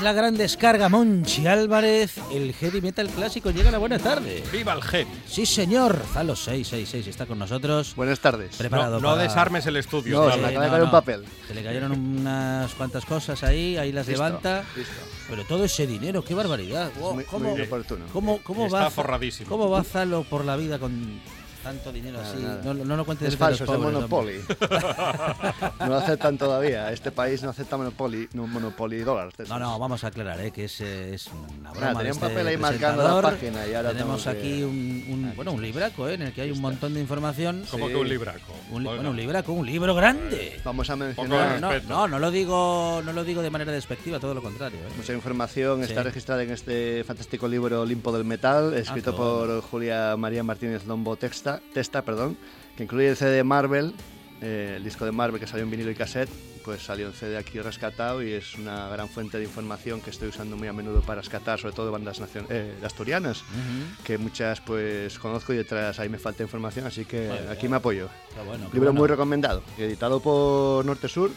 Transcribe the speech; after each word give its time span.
Es 0.00 0.04
la 0.04 0.12
gran 0.14 0.34
descarga. 0.34 0.88
Monchi 0.88 1.46
Álvarez, 1.46 2.14
el 2.32 2.54
heavy 2.54 2.80
metal 2.80 3.06
clásico. 3.10 3.50
Llega 3.50 3.70
la 3.70 3.76
buena 3.76 3.98
tarde. 3.98 4.42
¡Viva 4.50 4.72
el 4.72 4.80
heavy! 4.82 5.10
Sí, 5.26 5.44
señor. 5.44 6.02
Zalo 6.14 6.34
666 6.34 7.06
está 7.06 7.26
con 7.26 7.38
nosotros. 7.38 7.94
Buenas 7.96 8.18
tardes. 8.18 8.56
Preparado 8.56 8.92
No, 8.98 9.00
no 9.00 9.08
para- 9.14 9.22
desarmes 9.24 9.66
el 9.66 9.76
estudio. 9.76 10.22
No, 10.24 10.32
se 10.32 10.38
me 10.38 10.46
acaba 10.48 10.64
de 10.64 10.70
caer 10.70 10.82
un 10.84 10.90
papel. 10.90 11.24
Se 11.46 11.54
le 11.54 11.62
cayeron 11.62 11.92
unas 11.92 12.72
cuantas 12.74 13.04
cosas 13.04 13.42
ahí, 13.44 13.76
ahí 13.76 13.92
las 13.92 14.06
Listo, 14.08 14.22
levanta. 14.24 14.64
listo. 14.74 14.92
Pero 15.28 15.44
todo 15.44 15.64
ese 15.64 15.86
dinero, 15.86 16.24
qué 16.24 16.34
barbaridad. 16.34 16.90
Wow, 16.98 17.14
Muy- 17.14 17.24
¿Cómo, 17.24 17.50
muy 17.50 17.60
oportuno. 17.60 18.06
cómo, 18.12 18.38
cómo 18.42 18.66
Está 18.66 18.78
va, 18.84 18.90
forradísimo. 18.90 19.50
¿Cómo 19.50 19.68
va 19.68 19.84
Zalo 19.84 20.24
por 20.24 20.46
la 20.46 20.56
vida 20.56 20.78
con 20.78 21.20
tanto 21.62 21.92
dinero 21.92 22.18
Nada, 22.18 22.32
así? 22.32 22.42
nada. 22.42 22.60
No, 22.64 22.74
no 22.74 22.96
lo 22.96 23.04
cuentes 23.04 23.28
Es 23.28 23.36
falso, 23.36 23.64
es 23.64 23.70
el. 23.70 23.78
Monopoly. 23.78 24.40
no 25.80 25.86
lo 25.86 25.96
aceptan 25.96 26.38
todavía. 26.38 26.90
Este 26.92 27.10
país 27.10 27.42
no 27.42 27.50
acepta 27.50 27.76
Monopoly, 27.76 28.28
no 28.34 28.46
Monopoly 28.46 28.98
dólares. 29.00 29.48
No, 29.48 29.58
no, 29.58 29.78
vamos 29.78 30.02
a 30.04 30.08
aclarar, 30.08 30.40
¿eh? 30.40 30.50
que 30.50 30.64
es, 30.64 30.80
eh, 30.80 31.14
es 31.14 31.26
una 31.28 31.70
broma. 31.70 31.86
Nada, 31.86 31.96
tenía 31.98 32.12
este 32.12 32.26
papel 32.28 32.46
ahí 32.46 32.56
marcando 32.56 33.20
la 33.20 33.30
página 33.30 33.66
y 33.66 33.74
ahora 33.74 33.90
Tenemos 33.92 34.22
que- 34.22 34.28
aquí 34.30 34.62
un, 34.62 35.04
un- 35.08 35.24
Aquí 35.26 35.36
bueno, 35.36 35.52
un 35.52 35.62
libraco, 35.62 36.08
¿eh? 36.08 36.14
en 36.14 36.22
el 36.22 36.32
que 36.32 36.42
hay 36.42 36.50
un 36.50 36.60
montón 36.60 36.94
de 36.94 37.00
información. 37.00 37.64
Como 37.70 37.86
Sí. 37.86 37.92
que 37.92 37.98
un 37.98 38.08
libraco. 38.08 38.52
Un, 38.70 38.84
bueno, 38.84 39.10
un 39.10 39.16
libraco, 39.16 39.52
un 39.52 39.66
libro 39.66 39.94
grande. 39.94 40.60
Vamos 40.64 40.88
a 40.90 40.96
mencionar 40.96 41.60
No, 41.60 41.70
no, 41.88 42.08
no 42.08 42.18
lo 42.18 42.30
digo, 42.30 43.02
no 43.04 43.12
lo 43.12 43.24
digo 43.24 43.42
de 43.42 43.50
manera 43.50 43.72
despectiva, 43.72 44.18
todo 44.20 44.34
lo 44.34 44.42
contrario. 44.42 44.78
¿eh? 44.78 44.92
mucha 44.96 45.12
información. 45.12 45.80
Sí. 45.82 45.90
Está 45.90 46.02
registrada 46.02 46.42
en 46.42 46.50
este 46.50 47.04
fantástico 47.04 47.48
libro 47.48 47.82
Olimpo 47.82 48.12
del 48.12 48.24
Metal, 48.24 48.72
escrito 48.74 49.12
qué 49.12 49.16
por 49.16 49.60
Julia 49.62 50.16
María 50.16 50.42
Martínez 50.42 50.86
Lombo 50.86 51.16
Texta, 51.16 51.49
Testa, 51.74 52.02
perdón, 52.04 52.36
que 52.76 52.84
incluye 52.84 53.08
el 53.08 53.16
CD 53.16 53.30
de 53.36 53.44
Marvel, 53.44 53.94
eh, 54.40 54.74
el 54.76 54.84
disco 54.84 55.04
de 55.04 55.12
Marvel 55.12 55.40
que 55.40 55.46
salió 55.46 55.64
en 55.64 55.70
vinilo 55.70 55.90
y 55.90 55.94
cassette, 55.94 56.30
pues 56.64 56.82
salió 56.82 57.06
en 57.06 57.14
CD 57.14 57.38
aquí 57.38 57.58
rescatado 57.58 58.22
y 58.22 58.32
es 58.32 58.54
una 58.56 58.86
gran 58.90 59.08
fuente 59.08 59.38
de 59.38 59.44
información 59.44 60.00
que 60.02 60.10
estoy 60.10 60.28
usando 60.28 60.56
muy 60.58 60.68
a 60.68 60.72
menudo 60.74 61.00
para 61.00 61.22
rescatar, 61.22 61.58
sobre 61.58 61.74
todo 61.74 61.90
bandas 61.90 62.20
eh, 62.50 62.74
asturianas, 62.84 63.40
Ujú. 63.40 64.04
que 64.04 64.18
muchas 64.18 64.60
pues 64.60 65.18
conozco 65.18 65.54
y 65.54 65.58
otras 65.58 65.98
ahí 65.98 66.08
me 66.10 66.18
falta 66.18 66.42
información, 66.42 66.86
así 66.86 67.06
que 67.06 67.30
aquí 67.50 67.66
me 67.68 67.76
apoyo. 67.76 68.08
Bueno, 68.46 68.64
Libro 68.64 68.78
bueno. 68.80 68.92
muy 68.92 69.08
recomendado, 69.08 69.62
editado 69.78 70.20
por 70.20 70.84
Norte 70.84 71.08
Sur, 71.08 71.30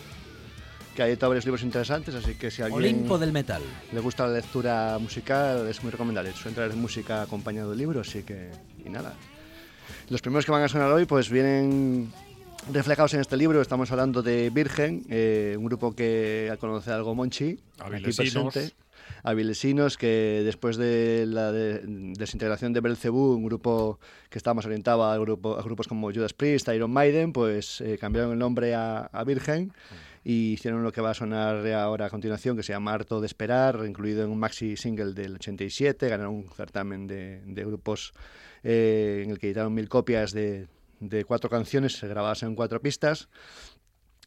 que 0.94 1.02
ha 1.04 1.08
editado 1.08 1.30
varios 1.32 1.46
libros 1.46 1.64
interesantes, 1.64 2.14
así 2.16 2.36
que 2.36 2.52
si 2.52 2.62
alguien 2.62 2.78
Olimpo 2.78 3.18
del 3.18 3.32
metal. 3.32 3.64
le 3.94 4.00
gusta 4.02 4.28
la 4.28 4.34
lectura 4.34 4.98
musical, 5.00 5.68
es 5.68 5.82
muy 5.84 5.92
recomendable. 5.92 6.34
Suele 6.34 6.54
traer 6.56 6.74
música 6.76 7.22
acompañado 7.24 7.72
de 7.72 7.78
libros, 7.78 8.08
así 8.10 8.22
que. 8.24 8.52
Y 8.86 8.90
nada. 8.90 9.14
Los 10.10 10.22
primeros 10.22 10.46
que 10.46 10.52
van 10.52 10.64
a 10.64 10.68
sonar 10.68 10.92
hoy, 10.92 11.06
pues 11.06 11.30
vienen 11.30 12.12
reflejados 12.72 13.14
en 13.14 13.22
este 13.22 13.38
libro. 13.38 13.62
Estamos 13.62 13.92
hablando 13.92 14.22
de 14.22 14.50
Virgen, 14.50 15.04
eh, 15.10 15.56
un 15.58 15.66
grupo 15.66 15.96
que 15.96 16.54
conoce 16.60 16.92
algo 16.92 17.16
Monchi, 17.16 17.60
aquí 17.80 17.96
Avilesinos. 17.96 18.54
presente. 18.54 18.76
Avilesinos, 19.26 19.98
que 19.98 20.42
después 20.46 20.76
de 20.78 21.26
la 21.28 21.52
de- 21.52 21.82
desintegración 21.84 22.74
de 22.74 22.82
Belcebú, 22.82 23.34
un 23.34 23.46
grupo 23.46 24.00
que 24.30 24.38
estaba 24.38 24.54
más 24.54 24.66
orientado 24.66 25.04
a, 25.06 25.18
grupo- 25.18 25.58
a 25.58 25.62
grupos 25.64 25.88
como 25.88 26.12
Judas 26.12 26.34
Priest, 26.34 26.68
Iron 26.70 26.92
Maiden, 26.92 27.32
pues 27.34 27.80
eh, 27.82 27.98
cambiaron 28.00 28.34
el 28.34 28.40
nombre 28.40 28.76
a, 28.76 29.10
a 29.12 29.24
Virgen 29.24 29.72
y 30.26 30.54
hicieron 30.54 30.84
lo 30.84 30.92
que 30.92 31.02
va 31.02 31.12
a 31.12 31.14
sonar 31.14 31.66
ahora 31.74 32.06
a 32.08 32.10
continuación, 32.10 32.56
que 32.58 32.64
se 32.64 32.74
llama 32.74 32.94
Harto 32.94 33.20
de 33.22 33.28
Esperar, 33.28 33.82
incluido 33.88 34.24
en 34.24 34.30
un 34.30 34.40
maxi 34.40 34.76
single 34.78 35.14
del 35.14 35.36
87, 35.36 36.08
ganaron 36.10 36.34
un 36.36 36.50
certamen 36.56 37.08
de, 37.08 37.42
de 37.46 37.66
grupos 37.66 38.14
eh, 38.64 39.22
en 39.24 39.32
el 39.32 39.40
que 39.40 39.48
editaron 39.48 39.74
mil 39.74 39.90
copias 39.90 40.32
de, 40.32 40.68
de 41.00 41.26
cuatro 41.26 41.50
canciones 41.50 42.02
grabadas 42.02 42.44
en 42.44 42.56
cuatro 42.56 42.82
pistas. 42.82 43.30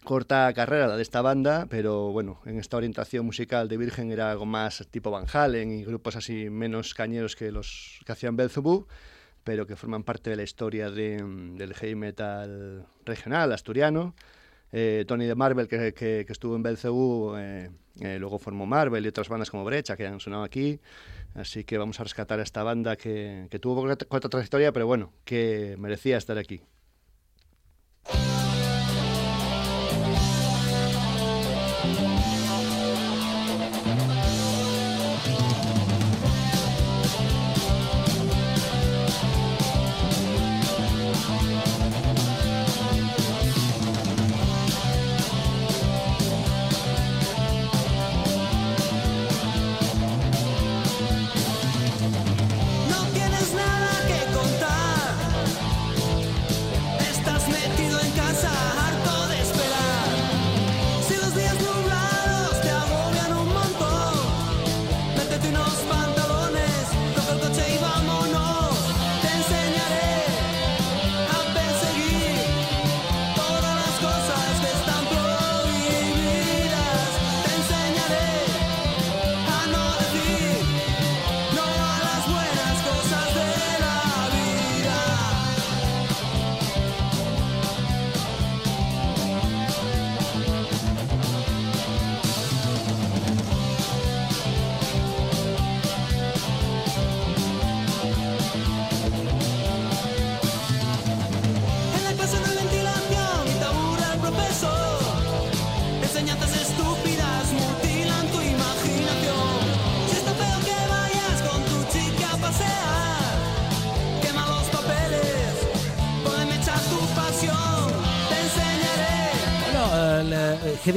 Corta 0.04 0.52
carrera 0.54 0.86
la 0.86 0.96
de 0.96 1.02
esta 1.02 1.20
banda, 1.20 1.66
pero 1.68 2.12
bueno, 2.12 2.40
en 2.46 2.58
esta 2.58 2.76
orientación 2.76 3.26
musical 3.26 3.68
de 3.68 3.76
Virgen 3.76 4.12
era 4.12 4.30
algo 4.30 4.46
más 4.46 4.86
tipo 4.92 5.10
Van 5.10 5.26
Halen 5.32 5.72
y 5.72 5.84
grupos 5.84 6.14
así 6.14 6.48
menos 6.48 6.94
cañeros 6.94 7.34
que 7.34 7.50
los 7.50 8.00
que 8.06 8.12
hacían 8.12 8.36
Belzebú, 8.36 8.86
pero 9.42 9.66
que 9.66 9.74
forman 9.74 10.04
parte 10.04 10.30
de 10.30 10.36
la 10.36 10.44
historia 10.44 10.90
de, 10.90 11.16
del 11.56 11.74
heavy 11.74 11.96
metal 11.96 12.86
regional 13.04 13.52
asturiano. 13.52 14.14
Eh, 14.70 15.04
Tony 15.08 15.26
de 15.26 15.34
Marvel, 15.34 15.66
que, 15.66 15.92
que- 15.92 16.24
que 16.24 16.32
estuvo 16.32 16.54
en 16.54 16.62
Belzebú, 16.62 17.34
eh, 17.36 17.70
eh, 18.00 18.18
luego 18.20 18.38
formó 18.38 18.64
Marvel 18.66 19.04
y 19.04 19.08
otras 19.08 19.28
bandas 19.28 19.50
como 19.50 19.64
Brecha, 19.64 19.96
que 19.96 20.06
han 20.06 20.20
sonado 20.20 20.44
aquí. 20.44 20.78
Así 21.36 21.64
que 21.64 21.76
vamos 21.76 22.00
a 22.00 22.02
rescatar 22.02 22.40
a 22.40 22.42
esta 22.42 22.62
banda 22.62 22.96
que, 22.96 23.48
tuvo 23.60 23.86
corta 24.08 24.28
trayectoria, 24.28 24.72
pero 24.72 24.86
bueno, 24.86 25.12
que 25.24 25.76
merecía 25.78 26.16
estar 26.16 26.38
aquí. 26.38 26.62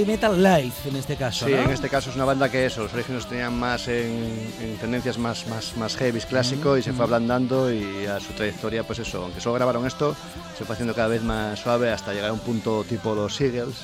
Metal 0.10 0.42
live 0.42 0.74
en 0.86 0.96
este 0.96 1.16
caso. 1.16 1.46
Sí, 1.46 1.52
¿no? 1.52 1.60
en 1.60 1.70
este 1.70 1.88
caso 1.88 2.10
es 2.10 2.16
una 2.16 2.26
banda 2.26 2.50
que 2.50 2.66
eso, 2.66 2.82
los 2.82 2.92
orígenes 2.96 3.28
tenían 3.28 3.54
más 3.54 3.88
en, 3.88 4.50
en 4.60 4.76
tendencias 4.78 5.20
más, 5.20 5.46
más, 5.48 5.78
más 5.78 5.96
heavy, 5.98 6.20
clásico, 6.22 6.76
y 6.78 6.82
se 6.82 6.94
fue 6.94 7.06
ablandando 7.06 7.72
y 7.72 8.08
a 8.08 8.20
su 8.20 8.34
trayectoria, 8.34 8.82
pues 8.84 8.98
eso, 8.98 9.22
aunque 9.22 9.40
solo 9.40 9.54
grabaron 9.54 9.86
esto, 9.86 10.16
se 10.58 10.66
fue 10.66 10.74
haciendo 10.74 10.96
cada 10.96 11.10
vez 11.10 11.22
más 11.22 11.60
suave 11.60 11.92
hasta 11.92 12.12
llegar 12.12 12.32
a 12.32 12.34
un 12.34 12.40
punto 12.40 12.84
tipo 12.90 13.14
los 13.14 13.40
Eagles. 13.40 13.76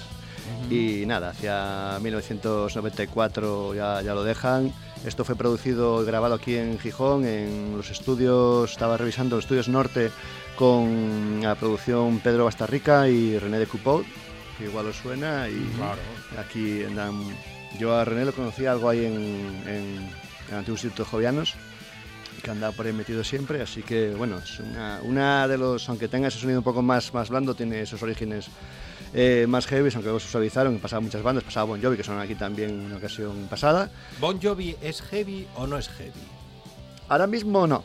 Y 0.71 1.05
nada, 1.05 1.29
hacia 1.29 1.99
1994 2.01 3.75
ya, 3.75 4.01
ya 4.01 4.15
lo 4.15 4.23
dejan. 4.23 4.73
Esto 5.05 5.25
fue 5.25 5.35
producido 5.35 6.01
y 6.01 6.05
grabado 6.07 6.33
aquí 6.33 6.55
en 6.55 6.79
Gijón, 6.79 7.25
en 7.25 7.77
los 7.77 7.91
estudios, 7.91 8.71
estaba 8.71 8.97
revisando 8.97 9.35
los 9.35 9.45
estudios 9.45 9.69
norte 9.69 10.09
con 10.55 11.41
la 11.43 11.53
producción 11.53 12.19
Pedro 12.19 12.45
Bastarrica 12.45 13.07
y 13.09 13.37
René 13.37 13.59
de 13.59 13.67
Coupeau, 13.67 14.03
que 14.57 14.65
igual 14.65 14.87
os 14.87 14.95
suena. 14.97 15.47
Y 15.49 15.59
Claro. 15.75 15.99
aquí 16.39 16.83
andan. 16.83 17.23
Yo 17.79 17.93
a 17.95 18.05
René 18.05 18.25
lo 18.25 18.33
conocí 18.33 18.65
algo 18.65 18.89
ahí 18.89 19.05
en, 19.05 19.15
en 19.67 20.09
el 20.49 20.55
antiguo 20.55 20.75
Instituto 20.75 21.03
de 21.03 21.09
Jovianos, 21.09 21.53
que 22.41 22.51
andaba 22.51 22.73
por 22.75 22.85
ahí 22.85 22.93
metido 22.93 23.23
siempre. 23.23 23.61
Así 23.61 23.81
que, 23.83 24.11
bueno, 24.15 24.37
es 24.39 24.59
una, 24.59 24.99
una 25.03 25.47
de 25.47 25.57
los. 25.57 25.87
Aunque 25.89 26.07
tenga 26.07 26.27
ese 26.29 26.39
sonido 26.39 26.59
un 26.59 26.63
poco 26.63 26.81
más, 26.81 27.13
más 27.13 27.29
blando, 27.29 27.53
tiene 27.55 27.81
esos 27.81 28.01
orígenes. 28.01 28.47
eh, 29.17 29.45
más 29.47 29.65
heavy, 29.67 29.89
aunque 29.93 30.03
luego 30.03 30.19
se 30.19 30.27
suavizaron, 30.29 30.77
pasaba 30.79 30.99
muchas 30.99 31.21
bandas, 31.23 31.43
pasaba 31.45 31.65
Bon 31.65 31.81
Jovi, 31.81 31.95
que 31.95 32.03
son 32.03 32.19
aquí 32.19 32.35
también 32.35 32.69
en 32.71 32.79
una 32.81 32.97
ocasión 32.97 33.47
pasada. 33.49 33.89
¿Bon 34.19 34.41
Jovi 34.41 34.75
es 34.81 35.01
heavy 35.03 35.47
o 35.55 35.65
no 35.67 35.77
es 35.77 35.87
heavy? 35.87 36.11
Ahora 37.07 37.25
mismo 37.27 37.65
no. 37.65 37.81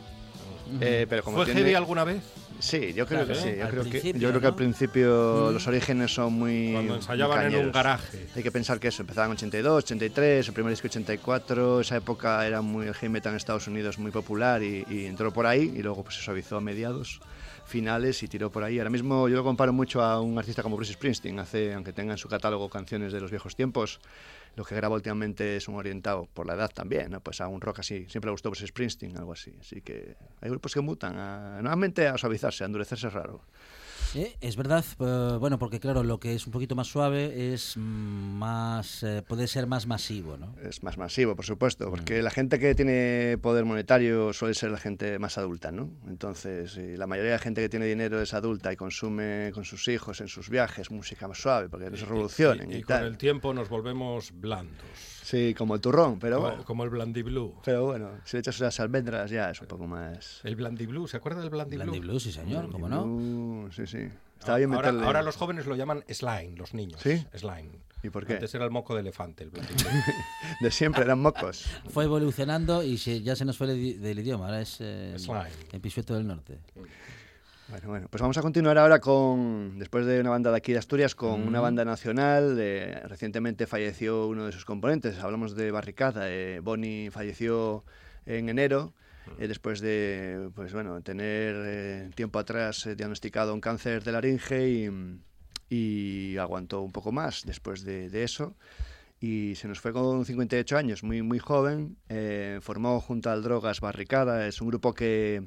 Eh, 0.81 1.05
pero 1.09 1.23
como 1.23 1.37
¿Fue 1.37 1.45
tiene- 1.45 1.61
heavy 1.61 1.75
alguna 1.75 2.03
vez? 2.03 2.21
Sí, 2.61 2.93
yo 2.93 3.05
creo 3.07 3.25
Claro, 3.25 3.27
que 3.27 3.35
sí. 3.35 3.57
Yo 3.59 3.67
creo 3.69 3.83
que, 3.83 4.13
yo 4.19 4.29
creo 4.29 4.39
que 4.41 4.47
al 4.47 4.55
principio 4.55 5.51
los 5.51 5.67
orígenes 5.67 6.13
son 6.13 6.33
muy. 6.33 6.71
Cuando 6.71 6.93
muy 6.93 6.99
ensayaban 7.01 7.53
en 7.53 7.65
un 7.65 7.71
garaje. 7.71 8.27
Hay 8.35 8.43
que 8.43 8.51
pensar 8.51 8.79
que 8.79 8.87
eso, 8.89 9.01
empezaban 9.01 9.31
en 9.31 9.37
82, 9.37 9.83
83, 9.83 10.47
el 10.47 10.53
primer 10.53 10.69
disco 10.69 10.87
84, 10.87 11.81
esa 11.81 11.97
época 11.97 12.45
era 12.45 12.61
muy 12.61 12.87
el 12.87 12.93
heavy 12.93 13.11
metal 13.11 13.33
en 13.33 13.37
Estados 13.37 13.67
Unidos 13.67 13.97
muy 13.97 14.11
popular 14.11 14.61
y, 14.63 14.85
y 14.89 15.05
entró 15.05 15.33
por 15.33 15.47
ahí 15.47 15.73
y 15.75 15.81
luego 15.81 16.03
pues 16.03 16.15
se 16.15 16.21
suavizó 16.21 16.57
a 16.57 16.61
mediados 16.61 17.19
finales 17.65 18.21
y 18.23 18.27
tiró 18.27 18.51
por 18.51 18.63
ahí. 18.63 18.77
Ahora 18.79 18.89
mismo 18.89 19.27
yo 19.27 19.35
lo 19.37 19.43
comparo 19.43 19.73
mucho 19.73 20.01
a 20.01 20.21
un 20.21 20.37
artista 20.37 20.63
como 20.63 20.75
Bruce 20.75 20.93
Springsteen, 20.93 21.39
hace, 21.39 21.73
aunque 21.73 21.93
tenga 21.93 22.13
en 22.13 22.17
su 22.17 22.27
catálogo 22.27 22.69
canciones 22.69 23.13
de 23.13 23.21
los 23.21 23.31
viejos 23.31 23.55
tiempos, 23.55 23.99
lo 24.55 24.65
que 24.65 24.75
graba 24.75 24.95
últimamente 24.95 25.55
es 25.55 25.67
un 25.67 25.75
orientado 25.75 26.27
por 26.33 26.45
la 26.45 26.53
edad 26.53 26.71
también, 26.73 27.17
pues 27.23 27.39
a 27.41 27.47
un 27.47 27.61
rock 27.61 27.79
así. 27.79 28.05
Siempre 28.09 28.27
le 28.27 28.31
gustó 28.31 28.49
Bruce 28.49 28.67
Springsteen, 28.67 29.17
algo 29.17 29.33
así. 29.33 29.53
Así 29.59 29.81
que 29.81 30.15
hay 30.41 30.49
grupos 30.49 30.73
que 30.73 30.81
mutan, 30.81 31.17
a, 31.17 31.61
nuevamente 31.61 32.07
a 32.07 32.17
suavizarse, 32.17 32.63
a 32.63 32.67
endurecerse 32.67 33.07
es 33.07 33.13
raro. 33.13 33.41
Eh, 34.13 34.35
es 34.41 34.57
verdad, 34.57 34.83
eh, 34.99 35.37
bueno, 35.39 35.57
porque 35.57 35.79
claro, 35.79 36.03
lo 36.03 36.19
que 36.19 36.33
es 36.35 36.45
un 36.45 36.51
poquito 36.51 36.75
más 36.75 36.87
suave 36.87 37.53
es 37.53 37.77
mm, 37.77 37.81
más, 37.81 39.03
eh, 39.03 39.23
puede 39.25 39.47
ser 39.47 39.67
más 39.67 39.87
masivo, 39.87 40.35
¿no? 40.37 40.53
Es 40.61 40.83
más 40.83 40.97
masivo, 40.97 41.35
por 41.35 41.45
supuesto, 41.45 41.87
Mm. 41.87 41.91
porque 41.91 42.21
la 42.21 42.29
gente 42.29 42.59
que 42.59 42.75
tiene 42.75 43.37
poder 43.41 43.63
monetario 43.63 44.33
suele 44.33 44.53
ser 44.53 44.71
la 44.71 44.77
gente 44.79 45.17
más 45.17 45.37
adulta, 45.37 45.71
¿no? 45.71 45.89
Entonces, 46.07 46.75
y 46.75 46.97
la 46.97 47.07
mayoría 47.07 47.31
de 47.31 47.37
la 47.37 47.43
gente 47.43 47.61
que 47.61 47.69
tiene 47.69 47.85
dinero 47.85 48.21
es 48.21 48.33
adulta 48.33 48.73
y 48.73 48.75
consume 48.75 49.51
con 49.53 49.63
sus 49.63 49.87
hijos 49.87 50.19
en 50.19 50.27
sus 50.27 50.49
viajes 50.49 50.91
música 50.91 51.27
más 51.29 51.37
suave, 51.37 51.69
porque 51.69 51.89
no 51.89 51.95
se 51.95 52.05
revolucionen 52.05 52.69
y, 52.69 52.75
Y, 52.75 52.77
y 52.79 52.81
con 52.83 52.97
tal. 52.97 53.05
el 53.05 53.17
tiempo 53.17 53.53
nos 53.53 53.69
volvemos 53.69 54.31
blandos. 54.33 55.10
Sí, 55.23 55.53
como 55.57 55.75
el 55.75 55.81
turrón, 55.81 56.19
pero 56.19 56.37
Como, 56.37 56.47
bueno. 56.49 56.65
como 56.65 56.83
el 56.83 56.89
Blandy 56.89 57.21
Blue. 57.21 57.53
Pero 57.63 57.85
bueno, 57.85 58.09
si 58.25 58.37
le 58.37 58.39
echas 58.41 58.59
unas 58.59 58.79
almendras 58.79 59.29
ya 59.29 59.51
es 59.51 59.61
un 59.61 59.67
poco 59.67 59.85
más... 59.87 60.41
El 60.43 60.55
Blandy 60.55 60.85
Blue, 60.87 61.07
¿se 61.07 61.17
acuerda 61.17 61.41
del 61.41 61.49
Blandy, 61.49 61.75
Blandy 61.77 61.99
Blue? 61.99 62.09
Blue, 62.11 62.19
sí 62.19 62.31
señor, 62.31 62.69
¿cómo 62.71 62.89
no? 62.89 63.69
Sí, 63.71 63.85
sí. 63.87 64.07
Estaba 64.39 64.57
bien 64.57 64.73
ahora, 64.73 64.87
meterle... 64.91 65.05
ahora 65.07 65.21
los 65.21 65.35
jóvenes 65.37 65.67
lo 65.67 65.75
llaman 65.75 66.03
slime, 66.09 66.55
los 66.57 66.73
niños. 66.73 66.99
¿Sí? 67.01 67.23
Slime. 67.35 67.69
¿Y 68.03 68.09
por 68.09 68.25
qué? 68.25 68.33
Antes 68.33 68.55
era 68.55 68.65
el 68.65 68.71
moco 68.71 68.95
de 68.95 69.01
elefante, 69.01 69.43
el 69.43 69.51
Blandy 69.51 69.75
Blue. 69.75 69.89
De 70.61 70.71
siempre 70.71 71.03
eran 71.03 71.19
mocos. 71.19 71.65
Fue 71.89 72.05
evolucionando 72.05 72.81
y 72.81 72.97
se- 72.97 73.21
ya 73.21 73.35
se 73.35 73.45
nos 73.45 73.55
fue 73.57 73.67
del 73.67 74.19
idioma, 74.19 74.45
ahora 74.45 74.61
es 74.61 74.77
eh, 74.79 75.13
Slime. 75.19 75.45
el 75.71 75.79
Pisueto 75.81 76.15
del 76.15 76.25
Norte. 76.25 76.57
Bueno, 77.71 77.87
bueno, 77.87 78.07
pues 78.09 78.21
vamos 78.21 78.37
a 78.37 78.41
continuar 78.41 78.77
ahora 78.77 78.99
con, 78.99 79.79
después 79.79 80.05
de 80.05 80.19
una 80.19 80.29
banda 80.29 80.51
de 80.51 80.57
aquí 80.57 80.73
de 80.73 80.79
Asturias, 80.79 81.15
con 81.15 81.47
una 81.47 81.61
banda 81.61 81.85
nacional. 81.85 82.57
eh, 82.59 83.01
recientemente 83.07 83.65
falleció 83.65 84.27
uno 84.27 84.45
de 84.45 84.51
sus 84.51 84.65
componentes, 84.65 85.17
hablamos 85.19 85.55
de 85.55 85.71
Barricada. 85.71 86.29
eh, 86.29 86.59
Bonnie 86.61 87.09
falleció 87.11 87.85
en 88.25 88.49
enero, 88.49 88.93
eh, 89.39 89.47
después 89.47 89.79
de, 89.79 90.49
pues 90.53 90.73
bueno, 90.73 91.01
tener 91.01 91.55
eh, 91.65 92.09
tiempo 92.13 92.39
atrás 92.39 92.85
eh, 92.87 92.95
diagnosticado 92.95 93.53
un 93.53 93.61
cáncer 93.61 94.03
de 94.03 94.11
laringe 94.11 94.67
y, 94.69 94.89
y 95.69 96.37
aguantó 96.37 96.81
un 96.81 96.91
poco 96.91 97.13
más 97.13 97.43
después 97.45 97.85
de, 97.85 98.09
de 98.09 98.23
eso. 98.23 98.53
Y 99.21 99.55
se 99.55 99.69
nos 99.69 99.79
fue 99.79 99.93
con 99.93 100.25
58 100.25 100.77
años, 100.77 101.03
muy, 101.03 101.21
muy 101.21 101.39
joven. 101.39 101.95
eh, 102.09 102.59
formó 102.61 102.99
junto 102.99 103.29
al 103.29 103.43
Drogas 103.43 103.79
Barricada, 103.79 104.45
es 104.45 104.59
un 104.59 104.67
grupo 104.67 104.93
que 104.93 105.43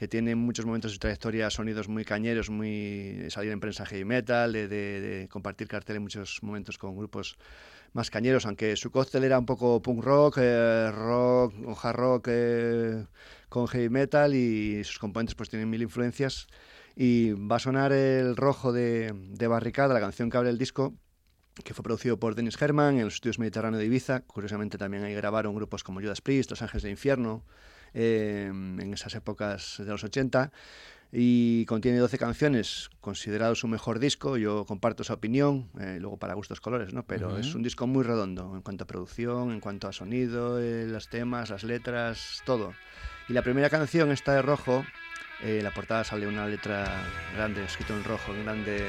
que 0.00 0.08
tiene 0.08 0.30
en 0.30 0.38
muchos 0.38 0.64
momentos 0.64 0.92
de 0.92 0.94
su 0.94 0.98
trayectoria 0.98 1.50
sonidos 1.50 1.86
muy 1.86 2.06
cañeros, 2.06 2.48
muy 2.48 3.12
de 3.18 3.30
salir 3.30 3.52
en 3.52 3.60
prensa 3.60 3.84
heavy 3.84 4.06
metal, 4.06 4.50
de, 4.50 4.66
de- 4.66 5.00
de 5.02 5.28
compartir 5.28 5.68
cartel 5.68 5.96
en 5.96 6.02
muchos 6.02 6.42
momentos 6.42 6.78
con 6.78 6.96
grupos 6.96 7.36
más 7.92 8.08
cañeros, 8.08 8.46
aunque 8.46 8.76
su 8.76 8.90
cóctel 8.90 9.24
era 9.24 9.38
un 9.38 9.44
poco 9.44 9.82
punk 9.82 10.02
rock, 10.02 10.38
eh, 10.40 10.90
rock 10.90 11.52
o 11.66 11.78
hard 11.82 11.96
rock 11.96 12.28
eh, 12.30 13.04
con 13.50 13.68
heavy 13.68 13.90
metal 13.90 14.34
y 14.34 14.82
sus 14.84 14.98
componentes 14.98 15.34
pues 15.34 15.50
tienen 15.50 15.68
mil 15.68 15.82
influencias. 15.82 16.46
Y 16.96 17.32
va 17.32 17.56
a 17.56 17.58
sonar 17.58 17.92
el 17.92 18.36
rojo 18.36 18.72
de, 18.72 19.12
de 19.14 19.46
Barricada, 19.48 19.92
la 19.92 20.00
canción 20.00 20.30
que 20.30 20.38
abre 20.38 20.48
el 20.48 20.56
disco, 20.56 20.94
que 21.62 21.74
fue 21.74 21.82
producido 21.82 22.18
por 22.18 22.34
Dennis 22.34 22.56
Herman 22.58 22.96
en 22.96 23.04
los 23.04 23.16
estudios 23.16 23.38
Mediterráneo 23.38 23.78
de 23.78 23.84
Ibiza. 23.84 24.20
Curiosamente 24.20 24.78
también 24.78 25.04
ahí 25.04 25.12
grabaron 25.12 25.54
grupos 25.54 25.84
como 25.84 26.00
Judas 26.00 26.22
Priest, 26.22 26.48
Los 26.48 26.62
Ángeles 26.62 26.84
del 26.84 26.92
Infierno, 26.92 27.44
eh, 27.94 28.46
en 28.50 28.92
esas 28.92 29.14
épocas 29.14 29.76
de 29.78 29.86
los 29.86 30.04
80. 30.04 30.50
Y 31.12 31.64
contiene 31.64 31.98
12 31.98 32.18
canciones, 32.18 32.88
considerado 33.00 33.56
su 33.56 33.66
mejor 33.66 33.98
disco. 33.98 34.36
Yo 34.36 34.64
comparto 34.64 35.02
esa 35.02 35.14
opinión, 35.14 35.68
eh, 35.80 35.98
luego 36.00 36.18
para 36.18 36.34
gustos 36.34 36.60
colores, 36.60 36.94
¿no? 36.94 37.02
Pero 37.02 37.36
es 37.36 37.52
un 37.56 37.64
disco 37.64 37.88
muy 37.88 38.04
redondo 38.04 38.54
en 38.54 38.62
cuanto 38.62 38.84
a 38.84 38.86
producción, 38.86 39.50
en 39.50 39.58
cuanto 39.58 39.88
a 39.88 39.92
sonido, 39.92 40.60
eh, 40.60 40.86
los 40.86 41.08
temas, 41.08 41.50
las 41.50 41.64
letras, 41.64 42.42
todo. 42.44 42.74
Y 43.28 43.32
la 43.32 43.42
primera 43.42 43.68
canción, 43.70 44.12
esta 44.12 44.34
de 44.34 44.42
rojo, 44.42 44.84
eh, 45.42 45.58
en 45.58 45.64
la 45.64 45.72
portada 45.72 46.04
sale 46.04 46.28
una 46.28 46.46
letra 46.46 46.86
grande, 47.34 47.64
escrito 47.64 47.92
en 47.96 48.04
rojo, 48.04 48.32
en 48.32 48.44
grande, 48.44 48.84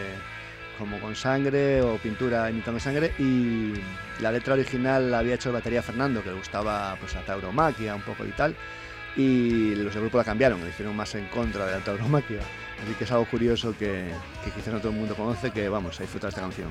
como 0.78 1.00
con 1.00 1.16
sangre 1.16 1.82
o 1.82 1.98
pintura 1.98 2.52
imitando 2.52 2.80
sangre. 2.80 3.14
Y 3.18 3.74
la 4.22 4.32
letra 4.32 4.54
original 4.54 5.10
la 5.10 5.20
había 5.20 5.36
hecho 5.36 5.50
el 5.50 5.54
batería 5.54 5.82
Fernando, 5.82 6.22
que 6.22 6.30
le 6.30 6.38
gustaba 6.38 6.96
pues, 7.00 7.16
la 7.16 7.26
tauromaquia 7.26 7.96
un 7.96 8.04
poco 8.04 8.26
y 8.26 8.32
tal. 8.32 8.56
Y 9.16 9.76
los 9.76 9.94
del 9.94 10.04
grupo 10.04 10.18
la 10.18 10.24
cambiaron, 10.24 10.62
le 10.62 10.70
hicieron 10.70 10.96
más 10.96 11.14
en 11.16 11.26
contra 11.28 11.66
de 11.66 11.74
la 11.74 11.80
tauromaquia. 11.80 12.40
Así 12.84 12.94
que 12.94 13.04
es 13.04 13.12
algo 13.12 13.26
curioso 13.26 13.76
que, 13.78 14.10
que 14.44 14.52
quizás 14.52 14.74
no 14.74 14.80
todo 14.80 14.92
el 14.92 14.98
mundo 14.98 15.16
conoce, 15.16 15.52
que 15.52 15.68
vamos 15.70 16.00
a 16.00 16.04
disfrutar 16.04 16.30
esta 16.30 16.42
canción. 16.42 16.70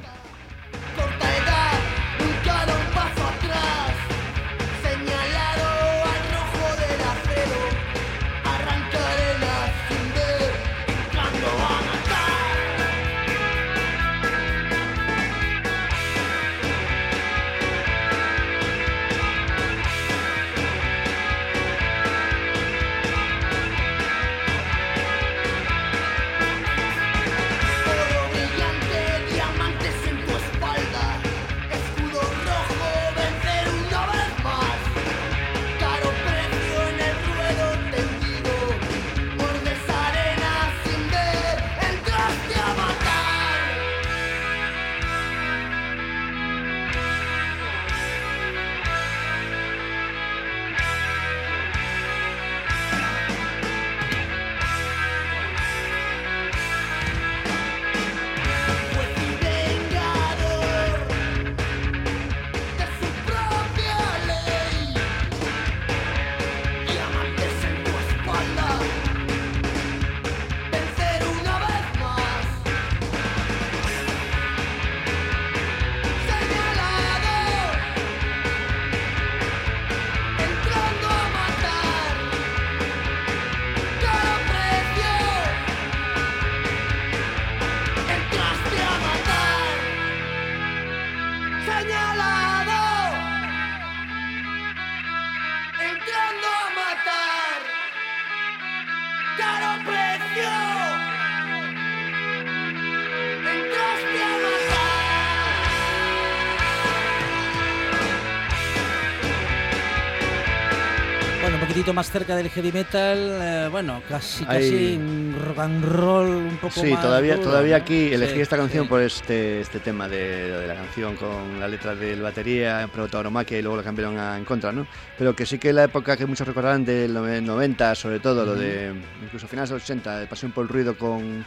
Más 111.93 112.11
cerca 112.11 112.37
del 112.37 112.49
heavy 112.51 112.73
metal, 112.73 113.19
eh, 113.19 113.69
bueno, 113.71 114.03
casi, 114.09 114.45
casi 114.45 115.01
rock 115.45 115.59
and 115.59 115.85
roll 115.85 116.29
un 116.29 116.57
poco 116.59 116.81
Sí, 116.81 116.91
más 116.91 117.03
todavía, 117.03 117.37
duro, 117.37 117.49
todavía 117.51 117.77
aquí 117.77 118.13
elegí 118.13 118.35
Sí, 118.35 118.41
esta 118.41 118.57
canción 118.57 118.85
sí. 118.85 118.89
por 118.89 119.01
este, 119.03 119.61
este 119.61 119.81
tema 119.81 120.09
de, 120.09 120.51
de 120.51 120.67
la 120.67 120.75
canción 120.75 121.17
con 121.17 121.59
la 121.61 121.69
letra 121.69 121.95
del 121.95 122.23
batería, 122.23 122.89
Protauromaquia 122.93 123.59
y 123.59 123.63
luego 123.63 123.77
la 123.79 123.83
cambiaron 123.83 124.19
a 124.19 124.37
En 124.39 124.45
Contra, 124.45 124.73
¿no? 124.73 124.87
Pero 125.19 125.35
que 125.35 125.47
sí 125.47 125.59
que 125.59 125.73
la 125.73 125.85
época 125.85 126.17
que 126.17 126.27
muchos 126.27 126.47
recordarán 126.47 126.85
del 126.85 127.15
nove- 127.15 127.43
90, 127.43 127.95
sobre 127.95 128.21
todo, 128.21 128.45
lo 128.45 128.55
de 128.55 128.93
incluso 129.23 129.47
finales 129.49 129.71
de 129.71 129.75
los 129.77 129.83
80, 129.85 130.19
de 130.21 130.27
Pasión 130.27 130.53
por 130.53 130.63
el 130.65 130.69
Ruido 130.69 130.97
con, 130.97 131.45